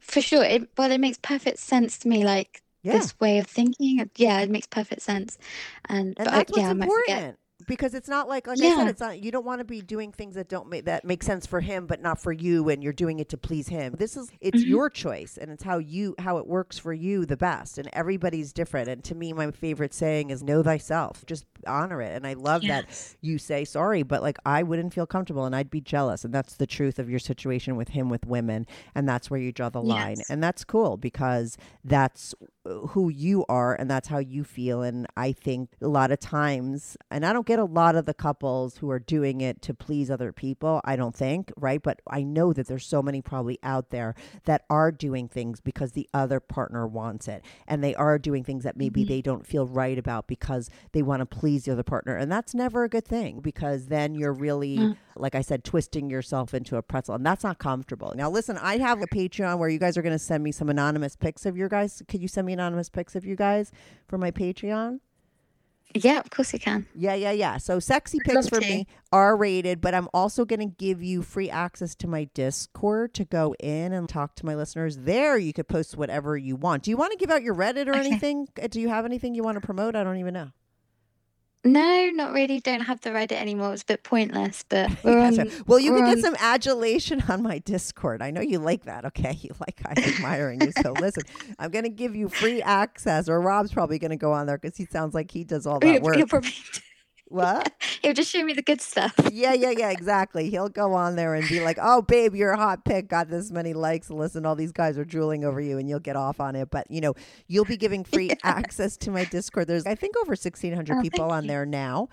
for 0.00 0.20
sure 0.20 0.42
it 0.44 0.68
well 0.78 0.90
it 0.90 0.98
makes 0.98 1.18
perfect 1.18 1.58
sense 1.58 1.98
to 1.98 2.08
me 2.08 2.24
like 2.24 2.62
Yeah. 2.82 2.92
this 2.92 3.18
way 3.20 3.38
of 3.38 3.46
thinking 3.46 4.08
yeah 4.16 4.40
it 4.40 4.48
makes 4.50 4.66
perfect 4.66 5.02
sense 5.02 5.36
and, 5.88 6.14
And 6.18 6.24
but 6.24 6.30
that's 6.30 6.50
what's 6.52 6.62
yeah 6.62 6.70
I 6.70 6.72
might 6.72 6.84
important. 6.88 7.38
Because 7.66 7.92
it's 7.92 8.08
not 8.08 8.28
like, 8.28 8.46
like 8.46 8.60
I 8.60 8.76
said, 8.76 8.88
it's 8.88 9.00
not. 9.00 9.20
You 9.20 9.32
don't 9.32 9.44
want 9.44 9.58
to 9.58 9.64
be 9.64 9.80
doing 9.80 10.12
things 10.12 10.36
that 10.36 10.48
don't 10.48 10.68
make 10.68 10.84
that 10.84 11.04
make 11.04 11.24
sense 11.24 11.44
for 11.44 11.60
him, 11.60 11.86
but 11.86 12.00
not 12.00 12.20
for 12.20 12.30
you, 12.30 12.68
and 12.68 12.84
you're 12.84 12.92
doing 12.92 13.18
it 13.18 13.28
to 13.30 13.36
please 13.36 13.66
him. 13.66 13.94
This 13.98 14.16
is 14.16 14.30
it's 14.40 14.60
Mm-hmm. 14.62 14.70
your 14.70 14.88
choice, 14.90 15.36
and 15.36 15.50
it's 15.50 15.64
how 15.64 15.78
you 15.78 16.14
how 16.20 16.38
it 16.38 16.46
works 16.46 16.78
for 16.78 16.92
you 16.92 17.26
the 17.26 17.36
best. 17.36 17.76
And 17.76 17.90
everybody's 17.92 18.52
different. 18.52 18.88
And 18.88 19.02
to 19.04 19.14
me, 19.16 19.32
my 19.32 19.50
favorite 19.50 19.92
saying 19.92 20.30
is 20.30 20.42
"Know 20.42 20.62
thyself." 20.62 21.26
Just 21.26 21.46
honor 21.66 22.00
it. 22.00 22.14
And 22.14 22.26
I 22.28 22.34
love 22.34 22.62
that 22.68 23.16
you 23.22 23.38
say 23.38 23.64
sorry, 23.64 24.04
but 24.04 24.22
like 24.22 24.38
I 24.46 24.62
wouldn't 24.62 24.94
feel 24.94 25.06
comfortable, 25.06 25.44
and 25.44 25.56
I'd 25.56 25.68
be 25.70 25.80
jealous. 25.80 26.24
And 26.24 26.32
that's 26.32 26.54
the 26.54 26.66
truth 26.66 27.00
of 27.00 27.10
your 27.10 27.18
situation 27.18 27.74
with 27.74 27.88
him 27.88 28.08
with 28.08 28.24
women, 28.24 28.68
and 28.94 29.08
that's 29.08 29.30
where 29.30 29.40
you 29.40 29.50
draw 29.50 29.68
the 29.68 29.82
line. 29.82 30.18
And 30.30 30.40
that's 30.42 30.62
cool 30.62 30.96
because 30.96 31.58
that's 31.84 32.36
who 32.90 33.08
you 33.08 33.44
are 33.48 33.74
and 33.74 33.90
that's 33.90 34.08
how 34.08 34.18
you 34.18 34.44
feel 34.44 34.82
and 34.82 35.06
i 35.16 35.32
think 35.32 35.70
a 35.80 35.88
lot 35.88 36.10
of 36.12 36.20
times 36.20 36.98
and 37.10 37.24
i 37.24 37.32
don't 37.32 37.46
get 37.48 37.58
a 37.58 37.64
lot 37.64 37.96
of 37.96 38.04
the 38.04 38.14
couples 38.14 38.78
who 38.78 38.90
are 38.90 38.98
doing 38.98 39.40
it 39.40 39.60
to 39.62 39.74
please 39.74 40.10
other 40.10 40.32
people 40.32 40.80
i 40.84 40.94
don't 40.94 41.14
think 41.14 41.52
right? 41.56 41.82
But 41.82 42.00
i 42.08 42.22
know 42.22 42.52
that 42.52 42.66
there's 42.66 42.86
so 42.86 43.02
many 43.02 43.20
probably 43.20 43.58
out 43.62 43.90
there 43.90 44.14
that 44.44 44.64
are 44.70 44.92
doing 44.92 45.28
things 45.28 45.60
because 45.60 45.92
the 45.92 46.08
other 46.14 46.40
partner 46.40 46.86
wants 46.86 47.28
it. 47.28 47.44
And 47.66 47.82
they 47.82 47.94
are 47.94 48.18
doing 48.18 48.44
things 48.44 48.64
that 48.64 48.76
maybe 48.76 49.02
mm-hmm. 49.02 49.08
they 49.08 49.22
don't 49.22 49.46
feel 49.46 49.66
right 49.66 49.98
about 49.98 50.26
because 50.26 50.70
they 50.92 51.02
want 51.02 51.20
to 51.20 51.26
please 51.26 51.64
the 51.64 51.72
other 51.72 51.82
partner. 51.82 52.16
And 52.16 52.30
that's 52.30 52.54
never 52.54 52.84
a 52.84 52.88
good 52.88 53.04
thing 53.04 53.40
because 53.40 53.86
then 53.86 54.14
you're 54.14 54.32
really 54.32 54.78
mm. 54.78 54.96
like 55.16 55.34
i 55.34 55.40
said 55.40 55.64
twisting 55.64 56.10
yourself 56.10 56.54
into 56.54 56.76
a 56.76 56.82
pretzel. 56.82 57.14
And 57.14 57.26
that's 57.26 57.44
not 57.44 57.58
comfortable. 57.58 58.12
Now 58.14 58.30
listen 58.30 58.58
i 58.58 58.78
have 58.78 59.02
a 59.02 59.06
patreon 59.06 59.58
where 59.58 59.68
you 59.68 59.78
guys 59.78 59.96
are 59.96 60.02
going 60.02 60.14
to 60.14 60.18
send 60.18 60.44
me 60.44 60.52
some 60.52 60.68
anonymous 60.68 61.16
pics 61.16 61.46
of 61.46 61.56
your 61.56 61.68
guys. 61.68 62.02
Could 62.08 62.22
you 62.22 62.28
send 62.28 62.46
me 62.46 62.52
anonymous 62.52 62.90
pics 62.90 63.16
of 63.16 63.24
you 63.24 63.36
guys 63.36 63.72
for 64.06 64.18
my 64.18 64.30
patreon 64.30 65.00
yeah 65.94 66.18
of 66.20 66.30
course 66.30 66.52
you 66.52 66.58
can 66.58 66.86
yeah, 66.94 67.14
yeah, 67.14 67.30
yeah. 67.30 67.56
So 67.58 67.78
sexy 67.80 68.18
I'd 68.20 68.26
pics 68.34 68.48
for 68.48 68.60
to. 68.60 68.66
me 68.66 68.86
are 69.12 69.36
rated, 69.36 69.80
but 69.80 69.94
I'm 69.94 70.08
also 70.12 70.44
going 70.44 70.60
to 70.60 70.66
give 70.76 71.02
you 71.02 71.22
free 71.22 71.48
access 71.48 71.94
to 71.96 72.06
my 72.08 72.24
Discord 72.34 73.14
to 73.14 73.24
go 73.24 73.54
in 73.60 73.92
and 73.92 74.08
talk 74.08 74.34
to 74.36 74.46
my 74.46 74.54
listeners. 74.54 74.98
There, 74.98 75.38
you 75.38 75.52
could 75.52 75.68
post 75.68 75.96
whatever 75.96 76.36
you 76.36 76.56
want. 76.56 76.82
Do 76.82 76.90
you 76.90 76.96
want 76.96 77.12
to 77.12 77.18
give 77.18 77.30
out 77.30 77.42
your 77.42 77.54
Reddit 77.54 77.86
or 77.86 77.92
Okay. 77.96 78.00
anything? 78.00 78.48
Uh, 78.62 78.66
Do 78.66 78.80
you 78.80 78.88
have 78.88 79.04
anything 79.04 79.34
you 79.34 79.42
want 79.42 79.56
to 79.56 79.60
promote? 79.64 79.96
I 79.96 80.04
don't 80.04 80.18
even 80.18 80.34
know. 80.34 80.50
No 81.64 82.10
not 82.14 82.32
really 82.32 82.60
don't 82.60 82.82
have 82.82 83.00
the 83.00 83.10
reddit 83.10 83.32
anymore 83.32 83.72
it's 83.72 83.82
a 83.82 83.86
bit 83.86 84.02
pointless 84.02 84.64
but 84.68 84.90
we're 85.04 85.18
on, 85.18 85.34
Gotcha. 85.34 85.50
Well, 85.66 85.78
you 85.78 85.92
can 85.92 86.04
get 86.04 86.18
on- 86.18 86.22
some 86.22 86.36
adulation 86.38 87.22
on 87.28 87.42
my 87.42 87.58
Discord. 87.58 88.22
I 88.22 88.30
know 88.30 88.40
you 88.40 88.58
like 88.58 88.84
that. 88.84 89.04
Okay, 89.06 89.36
you 89.42 89.50
like 89.60 89.80
I'm 89.84 90.02
admiring 90.02 90.60
you. 90.62 90.72
So 90.82 90.92
listen, 90.92 91.24
I'm 91.58 91.70
going 91.70 91.84
to 91.84 91.90
give 91.90 92.14
you 92.14 92.28
free 92.28 92.62
access, 92.62 93.28
or 93.28 93.40
Rob's 93.40 93.72
probably 93.72 93.98
going 93.98 94.10
to 94.10 94.16
go 94.16 94.32
on 94.32 94.46
there 94.46 94.56
because 94.58 94.76
he 94.76 94.86
sounds 94.86 95.14
like 95.14 95.30
he 95.30 95.44
does 95.44 95.66
all 95.66 95.78
that 95.80 96.02
work. 96.02 96.16
probably 96.28 96.52
What? 97.28 97.72
He'll 98.02 98.14
just 98.14 98.30
show 98.30 98.42
me 98.42 98.52
the 98.54 98.62
good 98.62 98.80
stuff. 98.80 99.14
Yeah, 99.32 99.52
yeah, 99.52 99.70
yeah, 99.76 99.90
exactly. 99.90 100.48
He'll 100.50 100.68
go 100.70 100.94
on 100.94 101.16
there 101.16 101.34
and 101.34 101.46
be 101.48 101.60
like, 101.60 101.78
"Oh, 101.80 102.00
babe, 102.02 102.34
you're 102.34 102.52
a 102.52 102.56
hot 102.56 102.84
pick. 102.84 103.08
Got 103.08 103.28
this 103.28 103.50
many 103.50 103.74
likes. 103.74 104.08
Listen, 104.08 104.46
all 104.46 104.54
these 104.56 104.72
guys 104.72 104.96
are 104.98 105.04
drooling 105.04 105.44
over 105.44 105.60
you, 105.60 105.78
and 105.78 105.88
you'll 105.88 105.98
get 106.00 106.16
off 106.16 106.40
on 106.40 106.56
it." 106.56 106.70
But 106.70 106.90
you 106.90 107.00
know, 107.00 107.14
you'll 107.46 107.64
be 107.66 107.76
giving 107.76 108.04
free 108.12 108.30
access 108.42 108.96
to 108.98 109.10
my 109.10 109.24
Discord. 109.24 109.66
There's, 109.68 109.84
I 109.86 109.94
think, 109.94 110.16
over 110.16 110.30
1,600 110.30 110.96
Oh, 110.96 111.02
people 111.02 111.30
on 111.30 111.44
you. 111.44 111.48
there 111.48 111.66
now. 111.66 112.08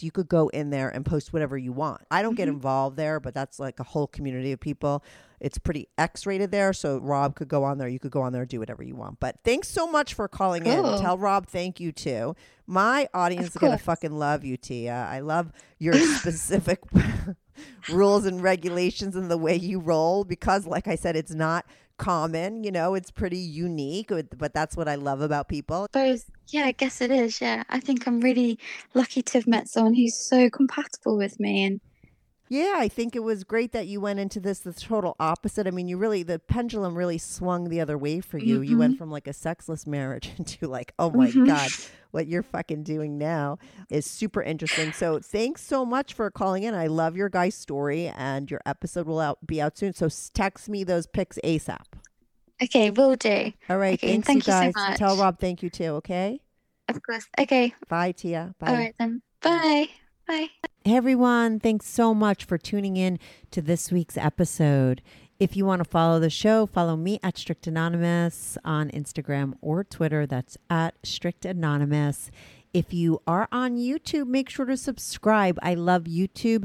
You 0.00 0.10
could 0.10 0.28
go 0.28 0.48
in 0.48 0.70
there 0.70 0.88
and 0.90 1.06
post 1.06 1.32
whatever 1.32 1.56
you 1.56 1.72
want. 1.72 2.02
I 2.10 2.20
don't 2.20 2.34
get 2.34 2.48
Mm-hmm. 2.48 2.56
involved 2.56 2.96
there, 2.96 3.20
but 3.20 3.32
that's 3.32 3.58
like 3.60 3.78
a 3.80 3.84
whole 3.84 4.08
community 4.08 4.50
of 4.52 4.58
people. 4.60 5.04
It's 5.44 5.58
pretty 5.58 5.88
X 5.98 6.24
rated 6.24 6.50
there. 6.50 6.72
So 6.72 6.98
Rob 6.98 7.36
could 7.36 7.48
go 7.48 7.64
on 7.64 7.76
there. 7.76 7.86
You 7.86 7.98
could 7.98 8.10
go 8.10 8.22
on 8.22 8.32
there 8.32 8.42
and 8.42 8.50
do 8.50 8.58
whatever 8.58 8.82
you 8.82 8.96
want. 8.96 9.20
But 9.20 9.36
thanks 9.44 9.68
so 9.68 9.86
much 9.86 10.14
for 10.14 10.26
calling 10.26 10.64
in. 10.64 10.82
Cool. 10.82 10.98
Tell 10.98 11.18
Rob 11.18 11.46
thank 11.46 11.78
you 11.78 11.92
too. 11.92 12.34
My 12.66 13.08
audience 13.12 13.48
is 13.48 13.56
going 13.56 13.76
to 13.76 13.84
fucking 13.84 14.12
love 14.12 14.42
you, 14.42 14.56
Tia. 14.56 15.06
I 15.10 15.20
love 15.20 15.52
your 15.78 15.92
specific 16.18 16.80
rules 17.90 18.24
and 18.24 18.42
regulations 18.42 19.16
and 19.16 19.30
the 19.30 19.36
way 19.36 19.54
you 19.54 19.80
roll 19.80 20.24
because, 20.24 20.66
like 20.66 20.88
I 20.88 20.94
said, 20.94 21.14
it's 21.14 21.34
not 21.34 21.66
common. 21.98 22.64
You 22.64 22.72
know, 22.72 22.94
it's 22.94 23.10
pretty 23.10 23.36
unique, 23.38 24.10
but 24.38 24.54
that's 24.54 24.76
what 24.78 24.88
I 24.88 24.94
love 24.94 25.20
about 25.20 25.48
people. 25.48 25.88
yeah, 26.48 26.64
I 26.64 26.72
guess 26.72 27.00
it 27.00 27.10
is. 27.10 27.40
Yeah, 27.40 27.64
I 27.68 27.80
think 27.80 28.06
I'm 28.06 28.20
really 28.20 28.58
lucky 28.94 29.22
to 29.22 29.38
have 29.38 29.46
met 29.46 29.68
someone 29.68 29.94
who's 29.94 30.16
so 30.16 30.48
compatible 30.48 31.16
with 31.18 31.38
me. 31.38 31.64
And 31.64 31.80
Yeah, 32.48 32.74
I 32.76 32.88
think 32.88 33.16
it 33.16 33.22
was 33.22 33.42
great 33.42 33.72
that 33.72 33.86
you 33.86 34.00
went 34.00 34.20
into 34.20 34.38
this 34.38 34.58
the 34.60 34.72
total 34.74 35.16
opposite. 35.18 35.66
I 35.66 35.70
mean, 35.70 35.88
you 35.88 35.96
really 35.96 36.22
the 36.22 36.38
pendulum 36.38 36.94
really 36.94 37.16
swung 37.18 37.70
the 37.70 37.80
other 37.80 37.96
way 37.96 38.20
for 38.20 38.36
you. 38.38 38.60
You 38.60 38.76
went 38.76 38.98
from 38.98 39.10
like 39.10 39.26
a 39.26 39.32
sexless 39.32 39.86
marriage 39.86 40.30
into 40.38 40.66
like, 40.68 40.92
oh 40.98 41.10
my 41.10 41.28
Mhm. 41.30 41.46
god, 41.46 41.70
what 42.10 42.26
you're 42.26 42.42
fucking 42.42 42.82
doing 42.82 43.16
now 43.16 43.58
is 43.90 44.04
super 44.04 44.42
interesting. 44.42 44.92
So, 44.92 45.20
thanks 45.20 45.62
so 45.62 45.86
much 45.86 46.12
for 46.12 46.30
calling 46.30 46.62
in. 46.64 46.74
I 46.74 46.86
love 46.86 47.16
your 47.16 47.30
guy's 47.30 47.54
story 47.54 48.08
and 48.08 48.50
your 48.50 48.60
episode 48.66 49.06
will 49.06 49.20
out 49.20 49.38
be 49.46 49.60
out 49.62 49.78
soon. 49.78 49.94
So, 49.94 50.08
text 50.34 50.68
me 50.68 50.84
those 50.84 51.06
pics 51.06 51.38
ASAP. 51.42 51.86
okay, 52.62 52.90
will 52.90 53.16
do. 53.16 53.52
All 53.70 53.78
right, 53.78 53.94
Okay, 53.94 54.08
thanks 54.12 54.26
thank 54.26 54.46
you 54.46 54.52
you 54.52 54.72
so 54.72 54.72
guys. 54.72 54.98
Tell. 54.98 55.16
Rob 55.16 55.38
thank 55.40 55.62
you 55.62 55.70
too, 55.70 55.84
okay? 56.04 56.40
Of 56.88 57.02
course. 57.02 57.26
Okay. 57.40 57.74
Bye, 57.88 58.12
Tia. 58.12 58.54
Bye. 58.58 58.66
All 58.68 58.74
right 58.74 58.94
then. 58.98 59.22
Bye. 59.40 59.88
Bye. 60.26 60.48
Hey 60.84 60.96
everyone, 60.96 61.60
thanks 61.60 61.86
so 61.86 62.14
much 62.14 62.44
for 62.44 62.56
tuning 62.56 62.96
in 62.96 63.18
to 63.50 63.60
this 63.60 63.92
week's 63.92 64.16
episode. 64.16 65.02
If 65.38 65.54
you 65.56 65.66
want 65.66 65.84
to 65.84 65.88
follow 65.88 66.18
the 66.18 66.30
show, 66.30 66.64
follow 66.64 66.96
me 66.96 67.18
at 67.22 67.36
Strictly 67.36 67.70
Anonymous 67.70 68.56
on 68.64 68.90
Instagram 68.90 69.54
or 69.60 69.84
Twitter. 69.84 70.26
That's 70.26 70.56
at 70.70 70.94
Strictly 71.02 71.50
Anonymous. 71.50 72.30
If 72.72 72.94
you 72.94 73.20
are 73.26 73.48
on 73.52 73.76
YouTube, 73.76 74.26
make 74.26 74.48
sure 74.48 74.64
to 74.66 74.76
subscribe. 74.76 75.58
I 75.62 75.74
love 75.74 76.04
YouTube 76.04 76.64